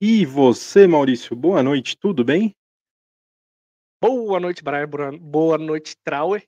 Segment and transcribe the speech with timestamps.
[0.00, 2.54] E você, Maurício, boa noite, tudo bem?
[4.00, 4.88] Boa noite, Brian.
[5.18, 6.46] Boa- noite, Trauer.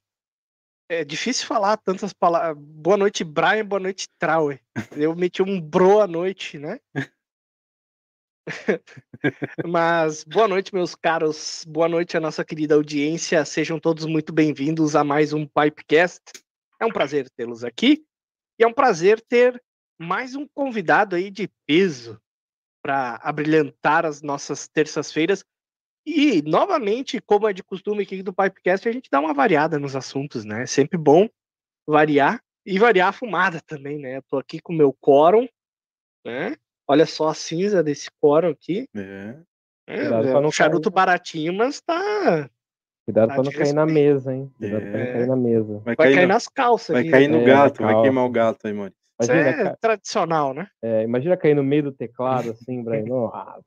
[0.88, 2.56] É difícil falar tantas palavras.
[2.64, 3.67] Boa noite, Brian.
[3.67, 4.61] Boa noite, Trauer.
[4.97, 6.79] Eu meti um boa noite, né?
[9.67, 11.64] Mas boa noite, meus caros.
[11.67, 13.44] Boa noite à nossa querida audiência.
[13.44, 16.23] Sejam todos muito bem-vindos a mais um Pipecast.
[16.81, 18.05] É um prazer tê-los aqui
[18.58, 19.61] e é um prazer ter
[20.00, 22.20] mais um convidado aí de peso
[22.82, 25.44] para abrilhantar as nossas terças-feiras.
[26.06, 29.94] E, novamente, como é de costume aqui do Pipecast, a gente dá uma variada nos
[29.94, 30.62] assuntos, né?
[30.62, 31.29] É sempre bom
[31.87, 34.17] variar e variar a fumada também, né?
[34.19, 35.47] Eu tô aqui com o meu quórum,
[36.25, 36.56] né?
[36.88, 38.88] Olha só a cinza desse quórum aqui.
[38.97, 39.37] É.
[39.87, 40.94] É, Cuidado é pra um charuto cair.
[40.94, 42.49] baratinho, mas tá.
[43.06, 44.53] Cuidado Tá para não cair na mesa, hein?
[44.58, 45.12] Cuidado para não É.
[45.12, 45.73] cair na mesa.
[45.79, 46.94] Vai, Vai cair, cair no, nas calças.
[46.94, 47.37] vai cair né?
[47.37, 48.73] no É, gato, vai queimar o gato aí,
[49.20, 49.32] Maurício.
[49.32, 50.69] Isso Imagina, é ca- tradicional, né?
[50.82, 53.05] é, imagina cair no meio do teclado assim, Brian.
[53.06, 53.61] Nossa.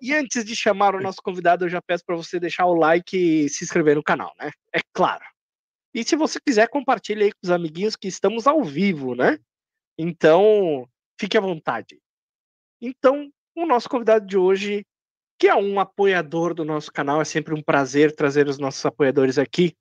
[0.00, 3.16] E antes de chamar o nosso convidado, eu já peço para você deixar o like
[3.16, 4.50] e se inscrever no canal, né?
[4.74, 5.24] É claro.
[5.94, 9.38] E se você quiser, compartilhe aí com os amiguinhos que estamos ao vivo, né?
[9.98, 10.88] Então,
[11.20, 11.98] fique à vontade.
[12.80, 14.86] Então, o nosso convidado de hoje,
[15.38, 19.36] que é um apoiador do nosso canal, é sempre um prazer trazer os nossos apoiadores
[19.38, 19.74] aqui,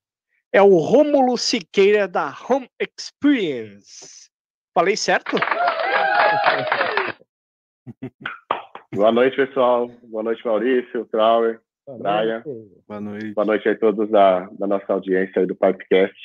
[0.52, 4.30] é o Rômulo Siqueira da Home Experience.
[4.74, 5.36] Falei certo?
[8.94, 9.88] Boa noite, pessoal.
[10.04, 11.62] Boa noite, Maurício, Trauer.
[11.98, 12.44] Brian.
[12.88, 13.34] Boa noite.
[13.34, 16.16] Boa noite a todos da, da nossa audiência aí do Podcast.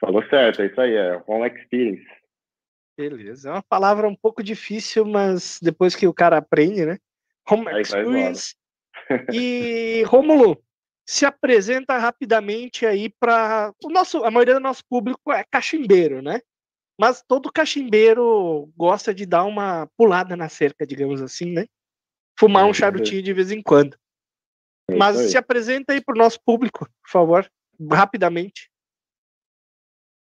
[0.00, 2.06] Falou certo, é isso aí, é Home Experience.
[2.96, 3.48] Beleza.
[3.48, 6.98] É uma palavra um pouco difícil, mas depois que o cara aprende, né?
[7.50, 8.54] Home Experience.
[9.32, 10.62] E Rômulo,
[11.06, 16.40] se apresenta rapidamente aí para o nosso, a maioria do nosso público é cachimbeiro, né?
[16.98, 21.66] Mas todo cachimbeiro gosta de dar uma pulada na cerca, digamos assim, né?
[22.38, 23.96] Fumar É, um charutinho de vez em quando.
[24.90, 27.50] É Mas se apresenta aí para o nosso público, por favor,
[27.90, 28.70] rapidamente.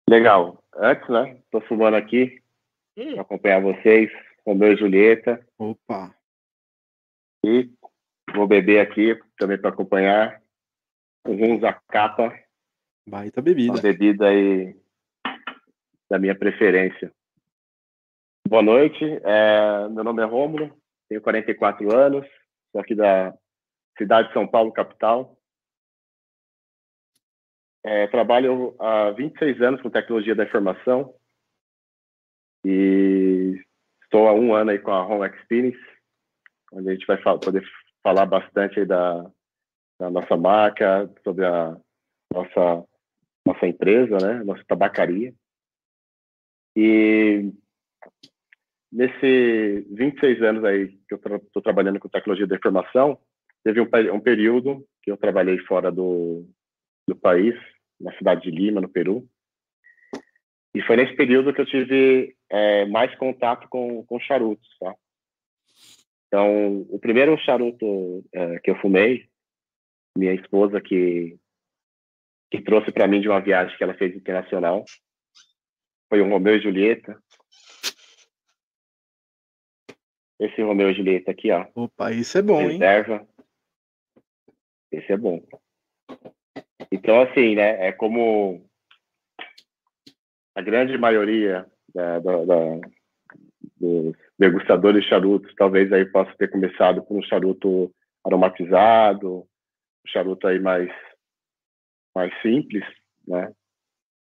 [0.08, 0.62] Legal.
[0.74, 1.40] Antes, né?
[1.50, 2.42] Tô fumando aqui
[2.96, 4.10] Hum, para acompanhar vocês,
[4.46, 5.46] Romeu e Julieta.
[5.58, 6.14] Opa.
[7.44, 7.70] E
[8.34, 10.41] vou beber aqui também para acompanhar.
[11.24, 12.36] Um Zacapa,
[13.08, 13.72] Baita bebida.
[13.72, 14.76] uma bebida aí
[16.10, 17.12] da minha preferência.
[18.48, 20.76] Boa noite, é, meu nome é Rômulo,
[21.08, 22.26] tenho 44 anos,
[22.72, 23.32] sou aqui da
[23.96, 25.38] cidade de São Paulo, capital.
[27.84, 31.14] É, trabalho há 26 anos com tecnologia da informação
[32.64, 33.60] e
[34.02, 35.80] estou há um ano aí com a Home Experience,
[36.72, 37.64] onde a gente vai poder
[38.02, 39.30] falar bastante aí da,
[40.02, 41.76] da nossa marca, sobre a
[42.32, 42.84] nossa,
[43.46, 44.42] nossa empresa, né?
[44.42, 45.32] Nossa tabacaria.
[46.76, 47.52] E
[48.90, 53.16] nesse 26 anos aí que eu estou trabalhando com tecnologia da informação,
[53.62, 56.48] teve um, um período que eu trabalhei fora do,
[57.06, 57.54] do país,
[58.00, 59.24] na cidade de Lima, no Peru.
[60.74, 64.94] E foi nesse período que eu tive é, mais contato com, com charutos, tá?
[66.26, 69.28] Então, o primeiro charuto é, que eu fumei,
[70.16, 71.38] minha esposa que,
[72.50, 74.84] que trouxe para mim de uma viagem que ela fez internacional,
[76.08, 77.20] foi um Romeu e Julieta.
[80.38, 82.72] Esse Romeu e Julieta aqui, ó, Opa, isso é bom, hein?
[82.72, 83.26] reserva.
[84.90, 85.40] Esse é bom.
[86.90, 88.68] Então, assim, né, é como
[90.54, 92.80] a grande maioria da, da- da-
[93.80, 99.46] dos degustadores de charutos, talvez aí possa ter começado por um charuto aromatizado,
[100.06, 100.90] charuto aí mais,
[102.14, 102.84] mais simples,
[103.26, 103.52] né?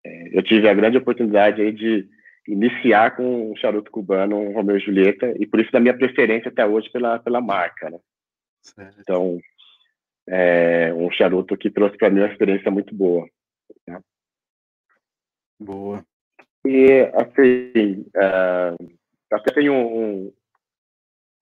[0.06, 2.08] É, Eu tive a grande oportunidade aí de
[2.48, 6.50] iniciar com um charuto cubano, um Romeu e Julieta, e por isso da minha preferência
[6.50, 8.00] até hoje pela, pela marca, né?
[8.62, 9.00] Certo.
[9.00, 9.40] Então,
[10.28, 13.28] é um charuto que trouxe para mim uma experiência muito boa.
[15.60, 16.06] Boa.
[16.66, 18.76] E, assim, é,
[19.32, 20.32] até tem um-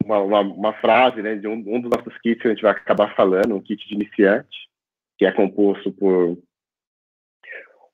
[0.05, 2.71] uma, uma, uma frase né, de um, um dos nossos kits que a gente vai
[2.71, 4.69] acabar falando, um kit de iniciante,
[5.17, 6.37] que é composto por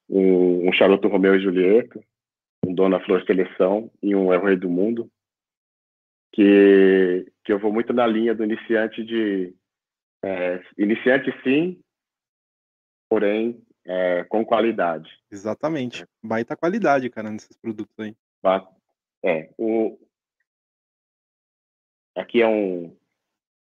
[0.10, 2.04] um, um charuto Romeu e Julieta,
[2.66, 5.10] um Dona Flor Seleção e um É o Rei do Mundo,
[6.34, 9.56] que, que eu vou muito na linha do iniciante de...
[10.24, 11.82] é, iniciante, sim,
[13.10, 15.10] porém, é, com qualidade.
[15.32, 16.06] Exatamente.
[16.22, 18.16] Baita qualidade, cara, nesses produtos aí.
[19.24, 19.98] É, o...
[22.16, 22.96] Aqui é um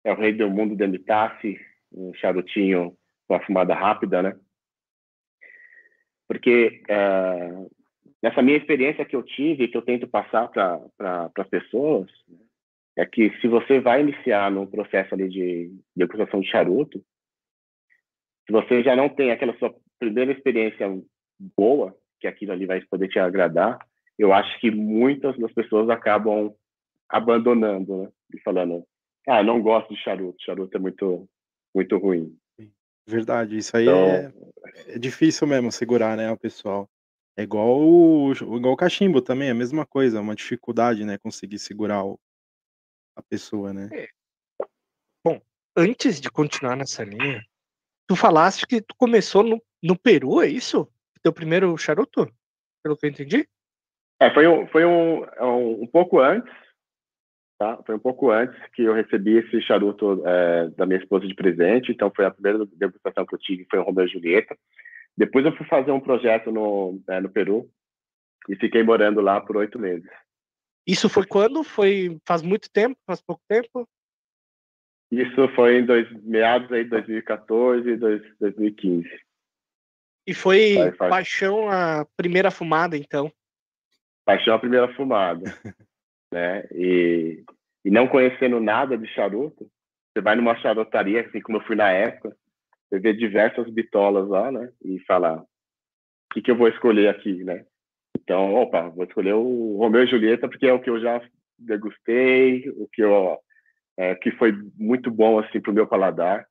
[0.04, 1.60] é o Rei do Mundo de Emitassi,
[1.94, 4.36] um charutinho com a fumada rápida, né?
[6.28, 7.50] Porque é,
[8.24, 12.10] nessa minha experiência que eu tive, que eu tento passar para pra, as pessoas,
[12.98, 17.04] é que se você vai iniciar no processo ali de degustação de charuto,
[18.46, 20.88] se você já não tem aquela sua primeira experiência
[21.56, 23.80] boa, que aquilo ali vai poder te agradar,
[24.18, 26.54] eu acho que muitas das pessoas acabam
[27.12, 28.12] abandonando, né?
[28.34, 28.86] E falando,
[29.28, 31.30] ah, não gosto de charuto, charuto é muito,
[31.76, 32.36] muito ruim.
[33.06, 36.90] Verdade, isso aí Então, é, é difícil mesmo segurar, né, o pessoal.
[37.38, 41.18] É igual o, igual o cachimbo também, é a mesma coisa, é uma dificuldade, né,
[41.18, 42.20] conseguir segurar o-
[43.16, 43.90] a pessoa, né?
[45.76, 47.42] Antes de continuar nessa linha,
[48.06, 50.88] tu falaste que tu começou no, no Peru, é isso?
[51.24, 52.30] Teu primeiro charuto?
[52.84, 53.48] Pelo que eu entendi?
[54.20, 56.54] é, foi um, foi um, um, um pouco antes,
[57.62, 57.78] tá?
[57.86, 61.92] Foi um pouco antes que eu recebi esse charuto é, da minha esposa de presente,
[61.92, 64.58] então foi a primeira degustação que eu tive, foi o Romeu e Julieta.
[65.16, 67.70] Depois eu fui fazer um projeto no, é, no Peru
[68.50, 70.10] e fiquei morando lá por oito meses.
[70.88, 71.64] Isso foi quando?
[71.64, 73.00] Foi faz muito tempo?
[73.06, 73.88] Faz pouco tempo?
[75.12, 79.08] Isso foi em dois, meados aí de 2014 e dois- 2015.
[80.26, 83.32] E foi paixão a primeira fumada, então.
[84.26, 85.44] Paixão à primeira fumada,
[86.32, 86.64] né?
[86.72, 87.44] E,
[87.84, 89.70] e não conhecendo nada de charuto,
[90.14, 92.36] você vai numa charotaria, assim como eu fui na época,
[92.90, 94.72] você vê diversas bitolas lá, né?
[94.84, 97.66] E fala, o que, que eu vou escolher aqui, né?
[98.20, 101.22] Então, opa, vou escolher o Romeu e Julieta porque é o que eu já
[101.58, 103.38] degustei, o que eu
[103.98, 106.48] é, que foi muito bom assim pro meu paladar.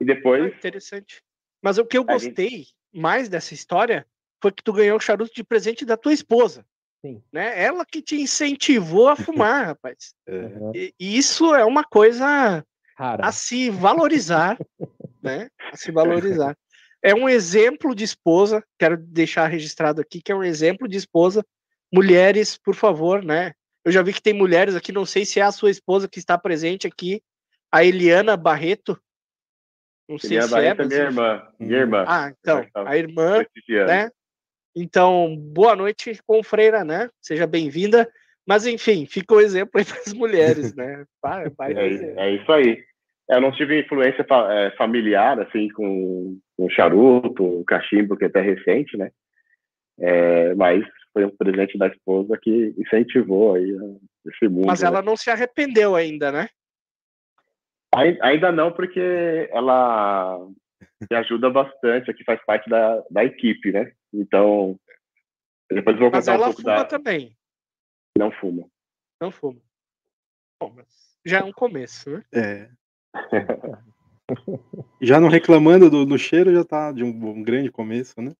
[0.00, 1.22] E Ah, depois, interessante.
[1.62, 4.06] Mas o que eu A gente- gostei mais dessa história
[4.42, 6.66] foi que tu ganhou o charuto de presente da tua esposa.
[7.06, 7.22] Sim.
[7.32, 7.62] Né?
[7.62, 10.14] Ela que te incentivou a fumar, rapaz.
[10.28, 10.72] Aham.
[10.74, 12.64] E, e isso é uma coisa
[12.98, 13.26] Rara.
[13.26, 14.58] a se valorizar,
[15.22, 15.48] né?
[15.72, 16.56] A se valorizar.
[17.02, 21.44] É um exemplo de esposa, quero deixar registrado aqui que é um exemplo de esposa.
[21.92, 23.52] Mulheres, por favor, né?
[23.84, 26.18] Eu já vi que tem mulheres aqui, não sei se é a sua esposa que
[26.18, 27.22] está presente aqui,
[27.70, 29.00] a Eliana Barreto.
[30.08, 31.08] Não sei Eliana se é, Barreto é mas minha enfim.
[31.12, 32.04] irmã, minha irmã.
[32.08, 32.88] Ah, então, Tá.
[32.88, 33.44] a irmã,
[33.86, 34.10] né?
[34.76, 37.08] Então, boa noite, confreira, né?
[37.22, 38.06] Seja bem-vinda.
[38.46, 41.06] Mas, enfim, fica o exemplo aí para as mulheres, né?
[41.22, 42.84] Vai, vai É, é isso aí.
[43.28, 48.42] Eu não tive influência fa- é, familiar, assim, com, com charuto, cachimbo, que é até
[48.42, 49.10] recente, né?
[49.98, 54.66] É, mas foi um presente da esposa que incentivou aí a- esse mundo.
[54.66, 54.88] Mas né?
[54.88, 56.48] ela não se arrependeu ainda, né?
[57.94, 60.38] Ai- Ainda não, porque ela
[61.10, 63.90] me ajuda bastante, aqui faz parte da, da equipe, né?
[64.12, 64.78] Então,
[65.70, 66.84] depois eu vou Mas contar um ela pouco fuma da...
[66.84, 67.36] também.
[68.18, 68.68] Não fuma.
[69.20, 69.60] Não fuma.
[70.60, 70.86] Bom, mas
[71.24, 72.24] já é um começo, né?
[72.32, 72.70] É.
[75.00, 78.32] Já não reclamando do, do cheiro, já tá de um, um grande começo, né?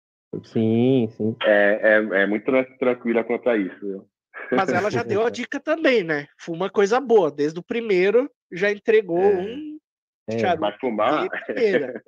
[0.43, 1.37] Sim, sim.
[1.45, 3.79] É, é, é muito tran- tranquila quanto a isso.
[3.79, 4.09] viu?
[4.51, 6.27] Mas ela já deu a dica também, né?
[6.37, 7.31] Fuma coisa boa.
[7.31, 9.37] Desde o primeiro já entregou É.
[9.37, 9.79] um
[10.29, 10.39] É.
[10.41, 11.29] Charuto Mas fumar.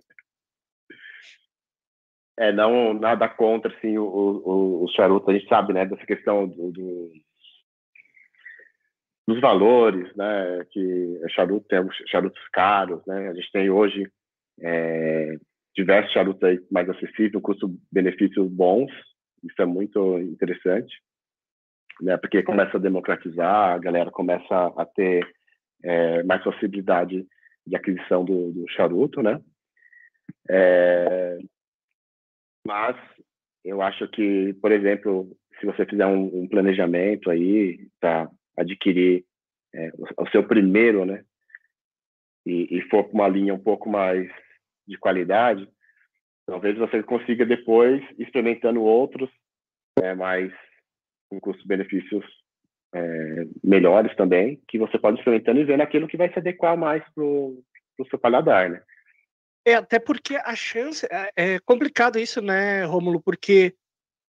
[2.39, 6.47] é, não, nada contra, assim, o, o, o charuto, a gente sabe, né, dessa questão
[6.47, 7.13] do, do-
[9.27, 14.09] dos valores, né, que o charuto tem os charutos caros, né, a gente tem hoje
[14.61, 15.37] é,
[15.77, 18.91] diversos charutos aí mais acessíveis, custo-benefício bons,
[19.43, 20.95] isso é muito interessante,
[22.01, 25.29] né, porque começa a democratizar, a galera começa a ter
[25.83, 27.27] é, mais possibilidade
[27.67, 29.41] de aquisição do, do charuto, né,
[30.49, 31.39] é,
[32.69, 32.97] mas
[33.65, 39.25] eu acho que, por exemplo, se você fizer um, um planejamento aí para adquirir
[39.75, 41.25] é, o, seu primeiro, né,
[42.45, 44.31] e, e for para uma linha um pouco mais
[44.87, 45.67] de qualidade,
[46.47, 49.31] talvez você consiga depois experimentando outros,
[50.03, 50.53] é, mais
[51.31, 52.25] com custos-benefícios
[52.95, 57.03] é, melhores também, que você pode experimentando e vendo aquilo que vai se adequar mais
[57.15, 57.65] para o
[58.11, 58.83] seu paladar, né?
[59.69, 61.07] É, até porque a chance.
[61.11, 63.21] É, é complicado isso, né, Rômulo?
[63.21, 63.75] Porque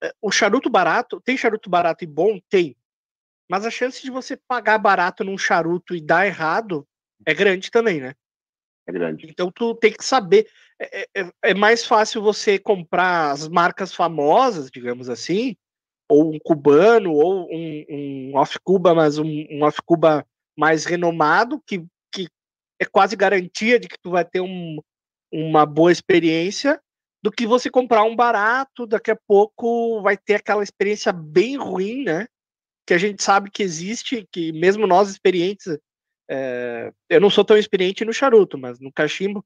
[0.00, 1.20] é, o charuto barato.
[1.20, 2.38] Tem charuto barato e bom?
[2.48, 2.76] Tem.
[3.50, 6.86] Mas a chance de você pagar barato num charuto e dar errado
[7.26, 8.14] é grande também, né?
[8.86, 9.26] É grande.
[9.28, 10.48] Então tu tem que saber.
[10.80, 15.56] É, é- é mais fácil você comprar as marcas famosas, digamos assim,
[16.08, 20.24] ou um cubano, ou um, um off-cuba, mas um, um off-cuba
[20.56, 22.28] mais renomado, que, que
[22.78, 24.78] é quase garantia de que tu vai ter um,
[25.34, 26.80] uma boa experiência,
[27.22, 32.04] do que você comprar um barato, daqui a pouco vai ter aquela experiência bem ruim,
[32.04, 32.26] né?
[32.86, 35.66] Que a gente sabe que existe, que mesmo nós experientes
[36.30, 39.44] é, eu não sou tão experiente no charuto, mas no cachimbo.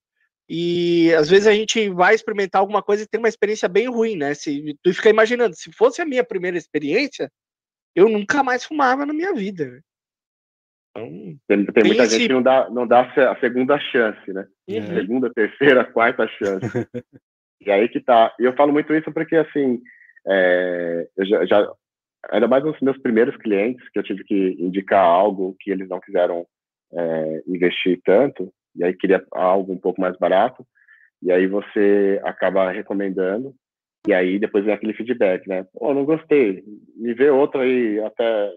[0.48, 4.16] E às vezes a gente vai experimentar alguma coisa e tem uma experiência bem ruim,
[4.16, 4.34] né?
[4.34, 7.30] Se tu fica imaginando, se fosse a minha primeira experiência,
[7.94, 9.82] eu nunca mais fumava na minha vida.
[11.06, 14.46] Então, Tem, tem muita esse- gente que não dá, não dá a segunda chance, né?
[14.68, 14.94] É.
[14.94, 16.60] Segunda, terceira, quarta chance.
[17.60, 18.34] e aí que tá.
[18.38, 19.80] E eu falo muito isso porque, assim,
[20.26, 21.72] é, eu já, já,
[22.30, 26.00] ainda mais nos meus primeiros clientes, que eu tive que indicar algo que eles não
[26.00, 26.46] quiseram
[26.92, 30.64] é, investir tanto, e aí queria algo um pouco mais barato,
[31.22, 33.54] e aí você acaba recomendando,
[34.06, 35.66] e aí depois vem aquele feedback, né?
[35.74, 36.62] Pô, não gostei,
[36.96, 38.50] me vê outro aí até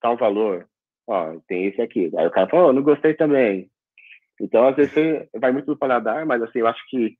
[0.00, 0.66] tal valor.
[1.10, 2.08] Ó, tem esse aqui.
[2.16, 3.68] Aí o cara fala, oh, não gostei também.
[4.40, 4.94] Então, às vezes,
[5.34, 7.18] vai muito do paladar, mas assim, eu acho que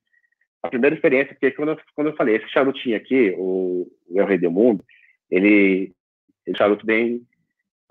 [0.63, 4.37] a primeira experiência, porque quando eu, quando eu falei, esse charutinho aqui, o, El Rei
[4.37, 4.81] do Mundo,
[5.29, 5.91] ele,
[6.47, 7.21] é um charuto bem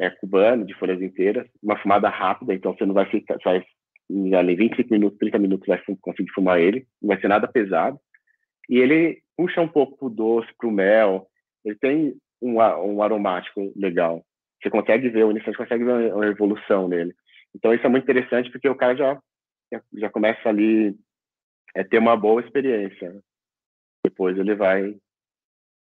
[0.00, 3.64] é, cubano, de folhas inteiras, uma fumada rápida, então você não vai ficar, você vai,
[4.08, 8.00] em 25 minutos, 30 minutos, vai conseguir fumar ele, não vai ser nada pesado.
[8.70, 11.28] E ele puxa um pouco pro doce, pro mel,
[11.62, 14.24] ele tem um, um aromático legal.
[14.60, 17.14] Você consegue ver, o iniciante consegue ver uma- evolução nele.
[17.54, 19.22] Então isso é muito interessante porque o cara já,
[19.94, 20.96] já, começa ali
[21.76, 23.12] a ter uma boa experiência.
[23.12, 23.20] né?
[24.04, 24.96] Depois ele vai,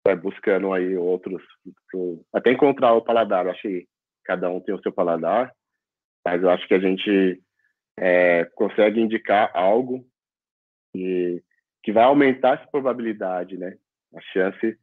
[0.07, 1.43] vai buscando aí outros,
[2.33, 3.47] até encontrar o paladar.
[3.47, 3.87] Eu acho que
[4.25, 5.53] cada um tem o seu paladar,
[6.25, 7.43] mas eu acho que a gente
[7.99, 10.07] é, consegue indicar algo
[10.93, 11.43] que,
[11.83, 13.77] que vai aumentar essa probabilidade, né?
[14.15, 14.79] A chance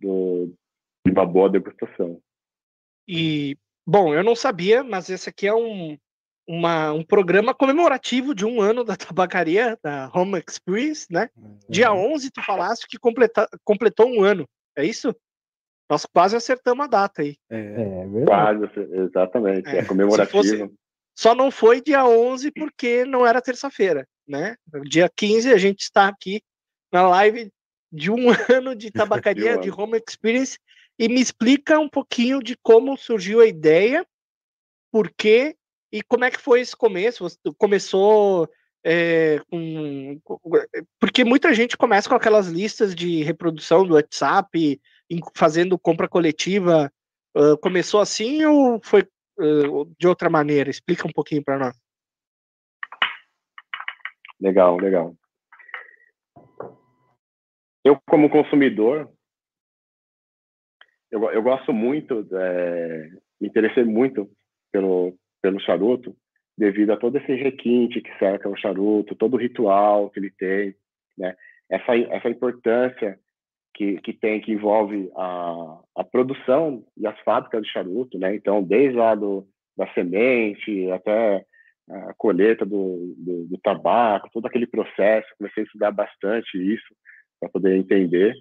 [0.00, 0.54] do,
[1.04, 2.20] de uma boa degustação.
[3.08, 5.96] E, bom, eu não sabia, mas esse aqui é um,
[6.46, 11.30] uma- um programa comemorativo de um ano da tabacaria, da Home Experience, né?
[11.68, 15.14] Dia 11, tu falaste que completa, completou um ano, é isso?
[15.90, 17.36] Nós quase acertamos a data aí.
[17.50, 18.58] É, É verdade.
[18.68, 19.68] Quase, exatamente.
[19.68, 20.30] É, É, comemorativo.
[20.30, 20.70] fosse-
[21.16, 24.54] Só não foi dia 11 porque não era terça-feira, né?
[24.84, 26.42] Dia 15 a gente está aqui
[26.92, 27.50] na live
[27.90, 28.16] de um
[28.62, 29.80] ano de tabacaria, De um de.
[29.80, 30.58] Home Experience,
[30.98, 34.06] e me explica um pouquinho de como surgiu a ideia,
[34.90, 35.56] por quê
[35.92, 37.24] e como é que foi esse começo.
[37.24, 38.48] Você começou
[38.84, 40.20] é, com.
[40.98, 44.80] Porque muita gente começa com aquelas listas de reprodução do WhatsApp,
[45.34, 46.92] fazendo compra coletiva.
[47.34, 49.06] Ah, começou assim ou foi
[49.38, 50.70] ah, de outra maneira?
[50.70, 51.76] Explica um pouquinho para nós.
[54.40, 55.14] Legal, legal.
[57.84, 59.10] Eu, como consumidor,
[61.10, 64.28] eu, eu gosto muito, é, me interessei muito
[64.72, 66.14] pelo, pelo charuto,
[66.56, 70.74] devido a todo esse requinte que cerca o charuto, todo o ritual que ele tem,
[71.16, 71.36] né?
[71.70, 73.18] Essa, essa importância
[73.74, 78.34] que, que tem, que envolve a, a produção e as fábricas de charuto, né?
[78.34, 81.44] Então, desde lá do, da semente até
[81.90, 85.28] a colheita do, do, do tabaco, todo aquele processo.
[85.38, 86.94] Comecei a estudar bastante isso
[87.40, 88.34] para poder entender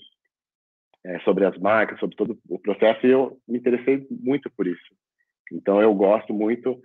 [1.08, 4.94] é, sobre as marcas, sobre todo o processo, e eu me interessei muito por isso.
[5.52, 6.82] Então, eu gosto muito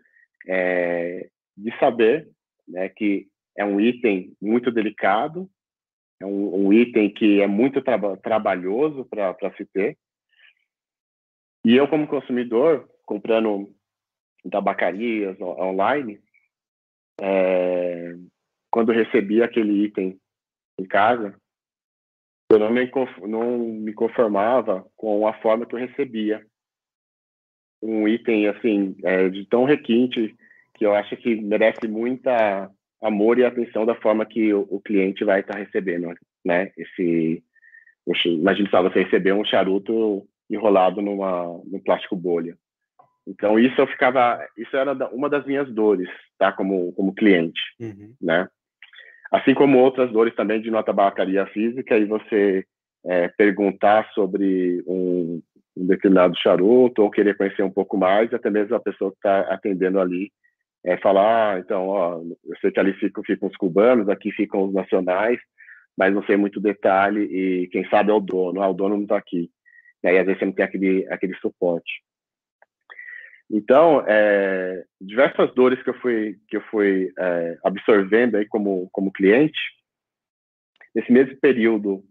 [0.47, 2.29] é, de saber
[2.69, 3.27] né, que
[3.59, 5.51] é um item muito delicado,
[6.21, 9.99] é um, um item que é muito tra trabalhoso para se ter.
[11.65, 13.75] E eu, como consumidor, comprando
[14.51, 16.21] tabacarias online,
[17.21, 18.15] é,
[18.71, 20.17] quando recebi aquele item
[20.79, 21.35] em casa,
[22.53, 22.91] eu não me,
[23.23, 26.45] não me conformava com a forma que eu recebia.
[27.83, 30.35] Um item, assim, é, de tão requinte,
[30.75, 32.71] que eu acho que merece muita
[33.03, 36.13] amor e atenção da forma que o, o cliente vai estar tá recebendo,
[36.45, 36.71] né?
[36.77, 37.43] Esse,
[38.25, 42.57] imagine só você receber um charuto enrolado numa, num plástico bolha.
[43.27, 46.53] Então isso eu ficava, isso era uma das minhas dores, tá?
[46.53, 48.15] Como como cliente, uhum.
[48.21, 48.49] né?
[49.33, 52.67] Assim como outras dores também de nota tabacaria física e você
[53.07, 55.41] é, perguntar sobre um,
[55.75, 59.41] um, determinado charuto ou querer conhecer um pouco mais, até mesmo a pessoa que está
[59.53, 60.31] atendendo ali
[60.85, 64.65] é, falar, ah, então, ó, eu sei que ali ficam, ficam os cubanos, aqui ficam
[64.65, 65.39] os nacionais,
[65.97, 69.05] mas não sei muito detalhe e quem sabe é o dono, ah, o dono não
[69.05, 69.49] está aqui.
[70.03, 72.03] E aí às vezes você não tem aquele, aquele suporte.
[73.53, 79.13] Então, é, diversas dores que eu fui, que eu fui é, absorvendo aí como, como
[79.13, 79.61] cliente,
[80.95, 82.03] nesse mesmo período,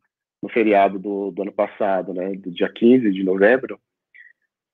[0.41, 3.79] no feriado do, do ano passado, né, do dia 15 de novembro,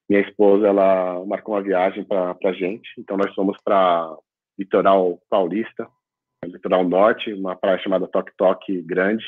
[0.09, 4.13] minha esposa, ela marcou uma viagem para a gente, então nós fomos para
[4.59, 5.87] litoral paulista,
[6.43, 9.25] litoral norte, uma praia chamada Toque Toque Grande,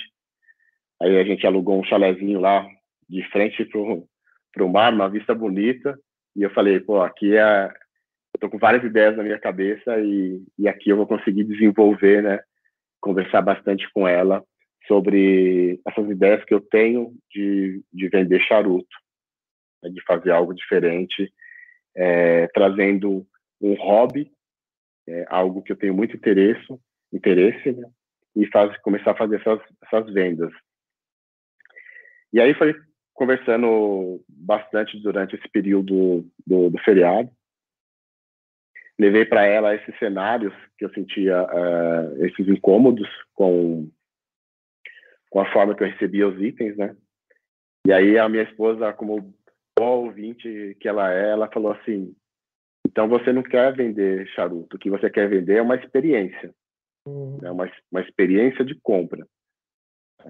[1.02, 2.68] aí a gente alugou um chalezinho lá,
[3.08, 5.98] de frente para o mar, uma vista bonita,
[6.40, 7.66] e eu falei, pô, aqui é.
[8.34, 12.24] Eu tô com várias ideias na minha cabeça e, e aqui eu vou conseguir desenvolver,
[12.24, 12.40] né?
[13.02, 14.42] Conversar bastante com ela
[14.88, 18.96] sobre essas ideias que eu tenho de, de vender charuto,
[19.84, 21.32] né, de fazer algo diferente,
[21.94, 23.28] é, trazendo
[23.60, 24.32] um hobby,
[25.08, 26.66] é, algo que eu tenho muito interesse,
[27.12, 27.90] interesse né,
[28.36, 30.52] e faz, começar a fazer essas, essas vendas.
[32.32, 32.74] E aí foi
[33.20, 37.30] conversando bastante durante esse período do, do feriado.
[38.98, 43.90] Levei para ela esses cenários que eu sentia, uh, esses incômodos com,
[45.30, 46.96] com a forma que eu recebia os itens, né?
[47.86, 49.34] E aí a minha esposa, como
[49.78, 52.16] boa ouvinte que ela é, ela falou assim:
[52.88, 56.54] então você não quer vender charuto, o que você quer vender é uma experiência,
[57.06, 57.38] uhum.
[57.44, 59.28] é uma, uma experiência de compra.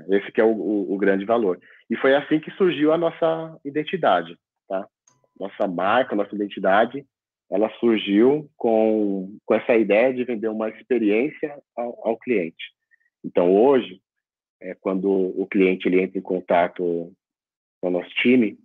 [0.09, 1.59] Esse que é o, o, o, grande valor.
[1.89, 4.87] E foi assim que surgiu a nossa identidade, tá?
[5.39, 7.05] Nossa marca, nossa identidade,
[7.49, 12.63] ela surgiu com, com essa ideia de vender uma experiência ao, ao cliente.
[13.23, 13.99] Então, hoje,
[14.61, 17.11] é, quando o cliente ele entra em contato
[17.81, 18.59] com o nosso time,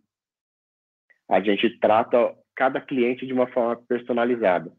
[1.28, 4.70] a gente trata cada cliente de uma forma personalizada.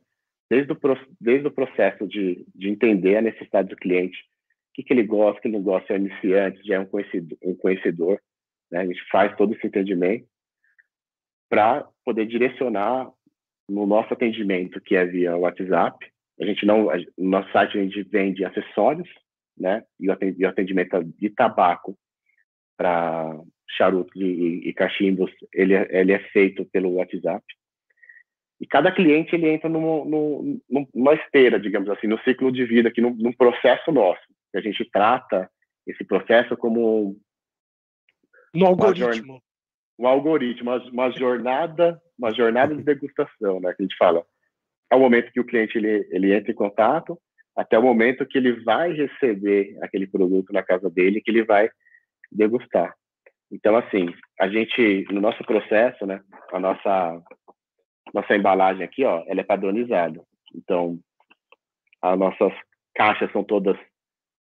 [0.49, 0.77] Desde o,
[1.19, 4.17] desde o processo de, de entender a necessidade do cliente,
[4.73, 6.89] que, que ele gosta, o que ele não gosta, é iniciante, já é um
[7.43, 8.21] um conhecedor
[8.71, 8.79] né?
[8.79, 10.27] a gente faz todo esse entendimento
[11.49, 13.09] para poder direcionar
[13.69, 15.97] no nosso atendimento, que é via WhatsApp.
[16.39, 19.09] A gente não, no nosso site a gente vende acessórios,
[19.57, 19.83] né?
[19.99, 21.97] E o atendimento de tabaco
[22.77, 23.39] para
[23.77, 27.43] charutos e, e, cachimbos, ele, é, ele é feito pelo WhatsApp.
[28.59, 30.05] E cada cliente ele entra numa,
[30.93, 34.21] numa esteira, digamos assim, no ciclo de vida, aqui num, num processo nosso
[34.57, 35.49] a gente trata
[35.85, 37.15] esse processo como
[38.55, 39.41] no algoritmo.
[39.97, 43.73] Um algoritmo, uma, uma, jornada, uma jornada de degustação, né?
[43.73, 44.25] Que a gente fala.
[44.91, 47.17] É o momento que o cliente ele, ele entra em contato,
[47.55, 51.69] até o momento que ele vai receber aquele produto na casa dele, que ele vai
[52.31, 52.93] degustar.
[53.51, 57.21] Então, assim, a gente, no nosso processo, né, a nossa,
[58.13, 60.21] nossa embalagem aqui, ó, ela é padronizada.
[60.53, 60.99] Então,
[62.01, 62.53] as nossas
[62.93, 63.77] caixas são todas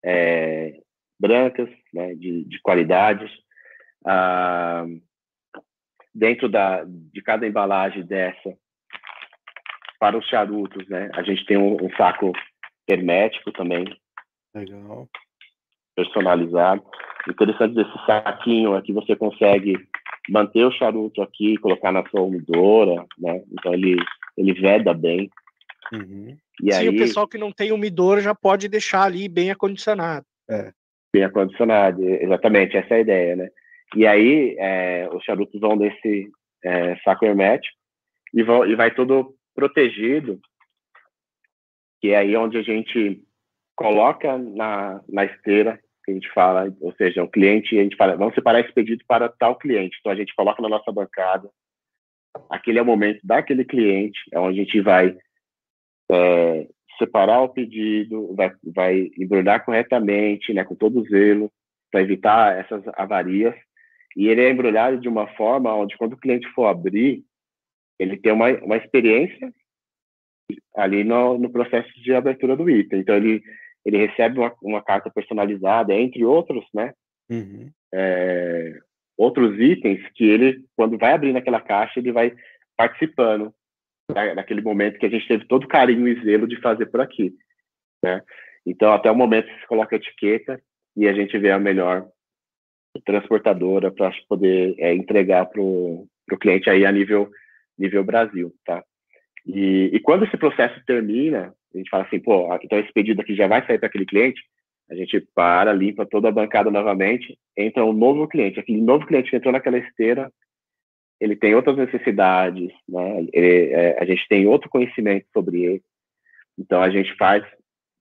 [0.05, 0.81] é,
[1.18, 3.31] brancas, né, de, de qualidades.
[4.05, 4.85] Ah,
[6.14, 8.57] dentro da, de cada embalagem dessa,
[9.99, 12.33] para os charutos, né, a gente tem um, um saco
[12.87, 13.85] hermético também.
[14.55, 15.09] Legal.
[15.97, 16.85] Personalizado.
[17.29, 19.77] Interessante desse saquinho é que você consegue
[20.29, 23.43] manter o charuto aqui, colocar na sua umidora, né?
[23.53, 23.97] Então ele,
[24.37, 25.31] ele veda bem.
[25.93, 26.37] Uhum.
[26.62, 30.25] E Sim, aí, o pessoal que não tem umidor já pode deixar ali bem acondicionado.
[30.49, 30.73] É.
[31.12, 33.49] Bem acondicionado, exatamente, essa é a ideia, né?
[33.94, 36.31] E aí é, os charutos vão desse
[36.64, 37.77] é, saco hermético
[38.33, 40.40] e, vão, e vai todo protegido,
[42.01, 43.23] que é aí onde a gente
[43.77, 48.16] coloca na, na esteira, que a gente fala, ou seja, o cliente, a gente fala,
[48.16, 49.97] vamos separar esse pedido para tal cliente.
[50.01, 51.49] Então a gente coloca na nossa bancada,
[52.51, 55.16] aquele é o momento daquele cliente, é onde a gente vai
[56.11, 56.68] é,
[56.99, 61.51] separar o pedido, vai, vai embrulhar corretamente, né, com todo zelo,
[61.90, 63.55] para evitar essas avarias.
[64.16, 67.24] E ele é embrulhado de uma forma onde, quando o cliente for abrir,
[67.98, 69.53] ele tem uma, uma experiência
[70.74, 73.00] ali no, no processo de abertura do item.
[73.00, 73.42] Então, ele,
[73.85, 76.92] ele recebe uma, uma carta personalizada, entre outros, né?
[77.31, 77.70] Uhum.
[77.92, 78.79] É,
[79.16, 82.35] outros itens que ele, quando vai abrindo aquela caixa, ele vai
[82.77, 83.55] participando
[84.12, 87.35] da, daquele momento que a gente teve todo carinho e zelo de fazer por aqui,
[88.03, 88.22] né?
[88.66, 90.61] Então, até o momento que se coloca a etiqueta
[90.96, 92.09] e a gente vê a melhor
[93.04, 96.07] transportadora para poder é, entregar para o
[96.40, 97.30] cliente aí a nível,
[97.78, 98.83] nível Brasil, tá?
[99.46, 103.35] E, e quando esse processo termina, a gente fala assim, pô, então esse pedido aqui
[103.35, 104.40] já vai sair para aquele cliente,
[104.90, 108.61] a gente para, limpa toda a bancada novamente, entra um novo cliente.
[108.61, 110.30] Aquele novo cliente que entrou naquela esteira,
[111.20, 113.26] ele tem outras necessidades, né?
[113.33, 115.83] Ele, é, a gente tem outro conhecimento sobre ele.
[116.59, 117.42] Então, a gente faz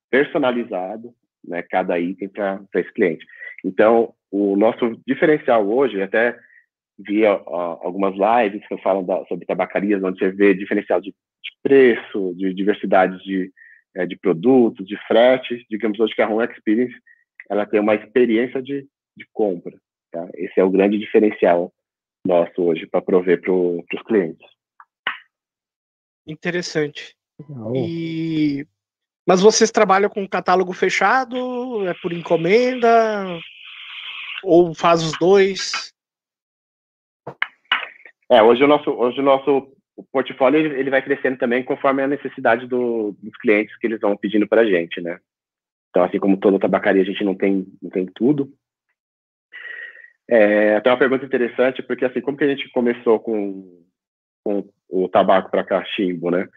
[0.09, 3.25] personalizado né, cada item para esse cliente.
[3.63, 6.35] Então, o nosso diferencial hoje, até
[6.97, 12.33] via algumas lives que falam da, sobre tabacarias, onde você vê diferencial de, de preço,
[12.35, 13.51] de diversidade de,
[13.95, 15.63] é, de produtos, de frete.
[15.69, 16.95] Digamos hoje que a Home Experience
[17.47, 19.77] ela tem uma experiência de, de compra.
[20.11, 20.27] Tá?
[20.33, 21.71] Esse é o grande diferencial
[22.25, 24.47] nosso hoje para prover para os clientes.
[26.25, 27.15] Interessante.
[27.75, 28.65] E
[29.27, 31.87] mas vocês trabalham com catálogo fechado?
[31.87, 33.39] É por encomenda?
[34.43, 35.93] Ou faz os dois?
[38.31, 39.71] É, hoje o nosso, hoje o nosso
[40.11, 44.47] portfólio ele vai crescendo também conforme a necessidade do, dos clientes que eles vão pedindo
[44.47, 45.19] para a gente, né?
[45.89, 48.51] Então, assim como toda tabacaria, a gente não tem, não tem tudo.
[50.27, 53.85] É, até uma pergunta interessante, porque assim, como que a gente começou com,
[54.43, 56.47] com o tabaco para cachimbo, né?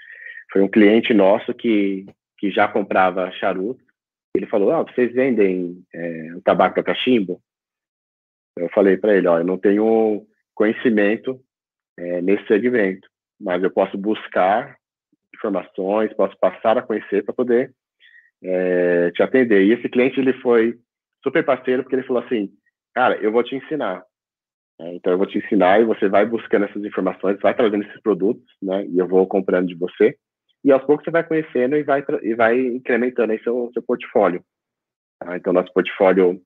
[0.51, 2.07] Foi um cliente nosso que,
[2.39, 3.85] que já comprava charuto.
[4.35, 7.41] Ele falou, ah, vocês vendem é, o tabaco para cachimbo?
[8.57, 11.41] Eu falei para ele, ó, eu não tenho conhecimento
[11.99, 13.09] é, nesse segmento
[13.41, 14.77] mas eu posso buscar
[15.35, 17.73] informações, posso passar a conhecer para poder
[18.43, 19.65] é, te atender.
[19.65, 20.79] E esse cliente ele foi
[21.23, 22.51] super parceiro porque ele falou assim,
[22.95, 24.03] cara, eu vou te ensinar.
[24.81, 28.01] É, então eu vou te ensinar e você vai buscando essas informações, vai trazendo esses
[28.03, 28.87] produtos, né?
[28.87, 30.17] E eu vou comprando de você.
[30.65, 34.45] E aos poucos você vai conhecendo e vai e vai incrementando aí seu seu portfólio.
[35.19, 35.37] Tá?
[35.37, 36.43] Então nosso portfólio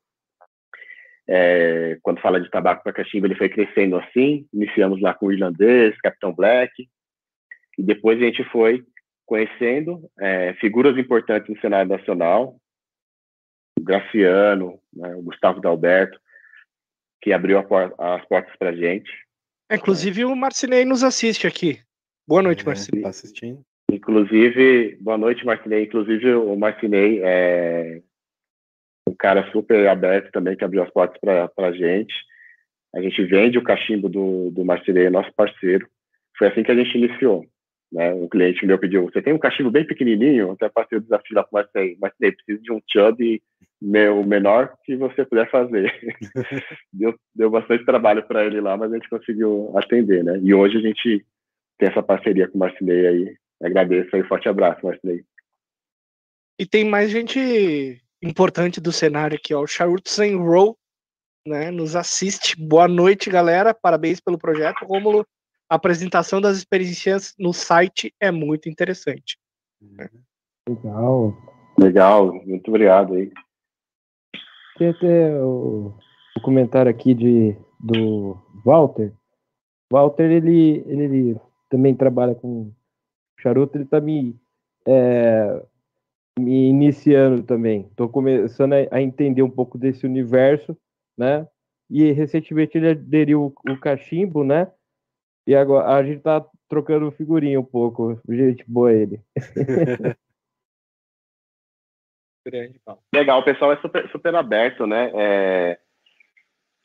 [1.32, 4.48] é, quando fala de tabaco para cachimbo, ele foi crescendo assim.
[4.52, 6.88] Iniciamos lá com o irlandês, Capitão Black,
[7.78, 8.84] e depois a gente foi
[9.24, 12.56] conhecendo é, figuras importantes no cenário nacional,
[13.78, 16.18] o Graciano, né, o Gustavo Dalberto,
[17.22, 19.10] que abriu por as portas para a gente.
[19.70, 21.80] É, inclusive o Marcinei nos assiste aqui.
[22.26, 23.02] Boa noite, é, Marcinei.
[23.02, 23.64] Tá assistindo?
[23.92, 25.84] Inclusive, boa noite, Marcinei.
[25.84, 28.02] Inclusive, o Marcinei é,
[29.08, 32.14] um cara super aberto também, que abriu as portas para a gente.
[32.94, 35.86] A gente vende o cachimbo do, do Marcirei, nosso parceiro.
[36.36, 37.46] Foi assim que a gente iniciou.
[37.92, 38.12] Né?
[38.14, 40.52] Um cliente meu pediu, você tem um cachimbo bem pequenininho?
[40.52, 41.96] Até passei o desafio lá para o.
[42.00, 43.42] Marcirei, preciso de um chub
[43.80, 45.92] meu menor que você puder fazer.
[46.92, 50.38] deu, deu bastante trabalho para ele lá, mas a gente conseguiu atender, né?
[50.42, 51.24] E hoje a gente
[51.78, 53.36] tem essa parceria com o Marcinei aí.
[53.62, 55.24] Agradeço aí, forte abraço, Marcinei.
[56.58, 59.62] E tem mais gente importante do cenário aqui, ó.
[59.62, 60.76] O Charutos and Roll,
[61.46, 62.56] né, nos assiste.
[62.56, 63.74] Boa noite, galera.
[63.74, 64.84] Parabéns pelo projeto.
[64.84, 65.26] Rômulo,
[65.68, 69.38] a apresentação das experiências no site é muito interessante.
[70.68, 71.34] Legal.
[71.78, 73.32] Legal, muito obrigado aí.
[74.76, 75.94] Tem até o,
[76.36, 79.12] o comentário aqui de, do Walter.
[79.90, 82.72] Walter, ele, ele também trabalha com
[83.38, 84.38] charuto, ele tá me
[84.86, 85.66] é,
[86.40, 87.82] me iniciando também.
[87.90, 90.76] Estou começando a, entender um pouco desse universo,
[91.16, 91.46] né?
[91.88, 94.70] E recentemente ele aderiu o, cachimbo, né?
[95.46, 98.20] E agora a gente está trocando figurinha um pouco.
[98.28, 99.20] Gente boa ele.
[102.46, 102.80] Grande,
[103.14, 105.10] Legal, o pessoal é super, super aberto, né?
[105.14, 105.78] É...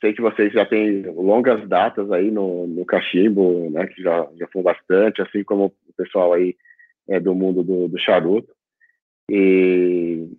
[0.01, 3.87] Sei que vocês já têm longas datas aí no, no cachimbo, né?
[3.87, 6.55] Que já, já foi bastante, assim como o pessoal aí
[7.07, 8.54] é, do mundo do, do charuto
[9.29, 10.29] e,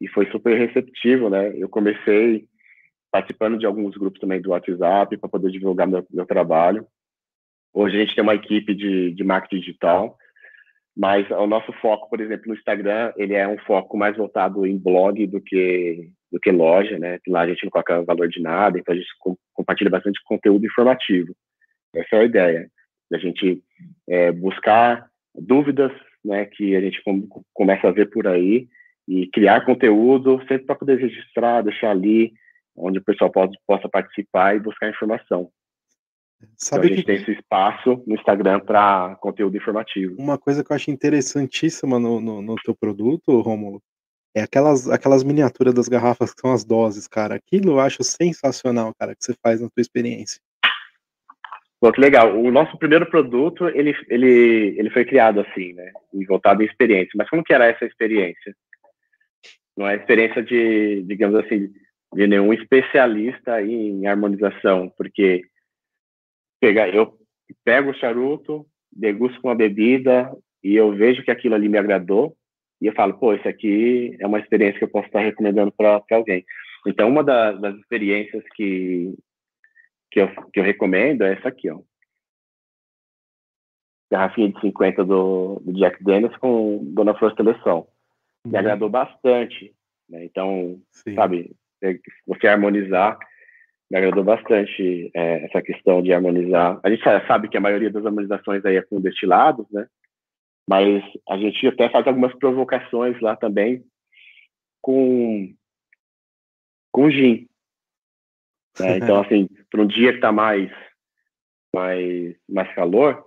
[0.00, 1.52] e foi super receptivo, né?
[1.56, 2.46] Eu comecei
[3.10, 6.86] participando de alguns grupos também do WhatsApp para poder divulgar meu, meu, trabalho.
[7.72, 10.16] Hoje a gente tem uma equipe de, de marketing digital,
[10.96, 14.76] mas o nosso foco, por exemplo, no Instagram, ele é um foco mais voltado em
[14.76, 17.18] blog do que do que loja, né?
[17.26, 20.66] Lá a gente não coloca valor de nada, então a gente com, compartilha bastante conteúdo
[20.66, 21.34] informativo.
[21.94, 22.70] Essa é a ideia,
[23.10, 23.62] da gente
[24.06, 25.90] é, buscar dúvidas
[26.28, 28.68] né, que a gente com, começa a ver por aí,
[29.08, 32.32] e criar conteúdo sempre para poder registrar, deixar ali,
[32.76, 35.50] onde o pessoal pode, possa participar e buscar informação.
[36.56, 37.06] Sabe então, a gente que...
[37.06, 40.14] tem esse espaço no Instagram para conteúdo informativo.
[40.18, 43.82] Uma coisa que eu acho interessantíssima no, no, no teu produto, Romulo,
[44.34, 47.34] é aquelas, aquelas miniaturas das garrafas que são as doses, cara.
[47.34, 50.40] Aquilo eu acho sensacional, cara, que você faz na tua experiência.
[51.80, 52.36] Pô, que legal.
[52.36, 55.92] O nosso primeiro produto, ele, ele, ele foi criado assim, né?
[56.26, 57.12] Voltado em experiência.
[57.14, 58.54] Mas como que era essa experiência?
[59.76, 61.72] Não é experiência de, digamos assim,
[62.14, 65.42] de nenhum especialista em harmonização, porque
[66.60, 67.16] pegar, eu
[67.64, 70.32] pego o charuto, degusto com a bebida
[70.64, 72.36] e eu vejo que aquilo ali me agradou
[72.80, 76.02] e eu falo, pô, isso aqui é uma experiência que eu posso estar recomendando para
[76.10, 76.44] alguém.
[76.86, 79.14] Então, uma das experiências que,
[80.10, 81.80] que, eu, que eu recomendo é essa aqui, ó.
[84.10, 87.86] Garrafinha de 50 do, do Jack Daniels com Dona Flor Seleção.
[88.44, 88.58] Me uhum.
[88.58, 89.74] agradou bastante.
[90.08, 90.24] Né?
[90.24, 91.14] Então, Sim.
[91.14, 91.54] sabe,
[92.26, 93.18] você harmonizar
[93.90, 96.78] me agradou bastante é, essa questão de harmonizar.
[96.82, 99.86] A gente sabe que a maioria das harmonizações aí é com destilados, né?
[100.68, 103.82] Mas a gente até faz algumas provocações lá também
[104.82, 105.54] com
[106.92, 107.47] com gin.
[108.80, 108.98] Né?
[108.98, 110.70] Então, assim, para um dia que está mais,
[111.74, 113.24] mais, mais calor,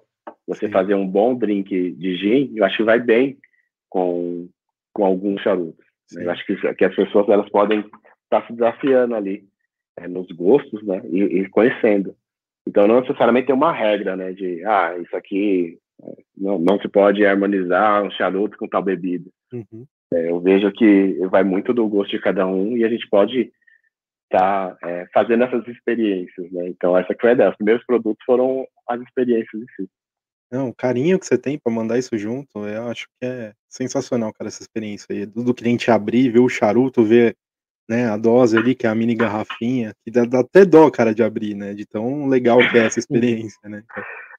[0.48, 0.72] você Sim.
[0.72, 3.38] fazer um bom drink de gin, eu acho que vai bem
[3.90, 4.50] com,
[4.94, 5.86] com alguns charutos.
[6.14, 6.26] Né?
[6.26, 9.46] Eu acho que, que as pessoas elas podem estar tá se desafiando ali
[9.98, 11.02] é, nos gostos, né?
[11.10, 12.16] E, e, conhecendo.
[12.68, 14.32] Então, não necessariamente tem uma regra, né?
[14.34, 19.30] De, ah, isso aqui é, não, não se pode harmonizar um charuto com tal bebida.
[19.54, 19.86] Uhum.
[20.14, 23.52] É, eu vejo que vai muito do gosto de cada um e a gente pode
[24.32, 26.67] tá, é, fazendo essas experiências, né?
[26.70, 27.50] Então, essa que foi a ideia.
[27.50, 29.89] Os primeiros produtos foram as experiências em si.
[30.52, 34.34] Não, o carinho que você tem para mandar isso junto, eu acho que é sensacional,
[34.34, 35.26] cara, essa experiência aí.
[35.26, 37.36] Do, do cliente abrir, ver o charuto, ver
[37.89, 41.13] né, a dose ali, que é a mini garrafinha, que dá, dá, até dó, cara,
[41.13, 43.84] de abrir, né, de tão legal que é essa experiência, né.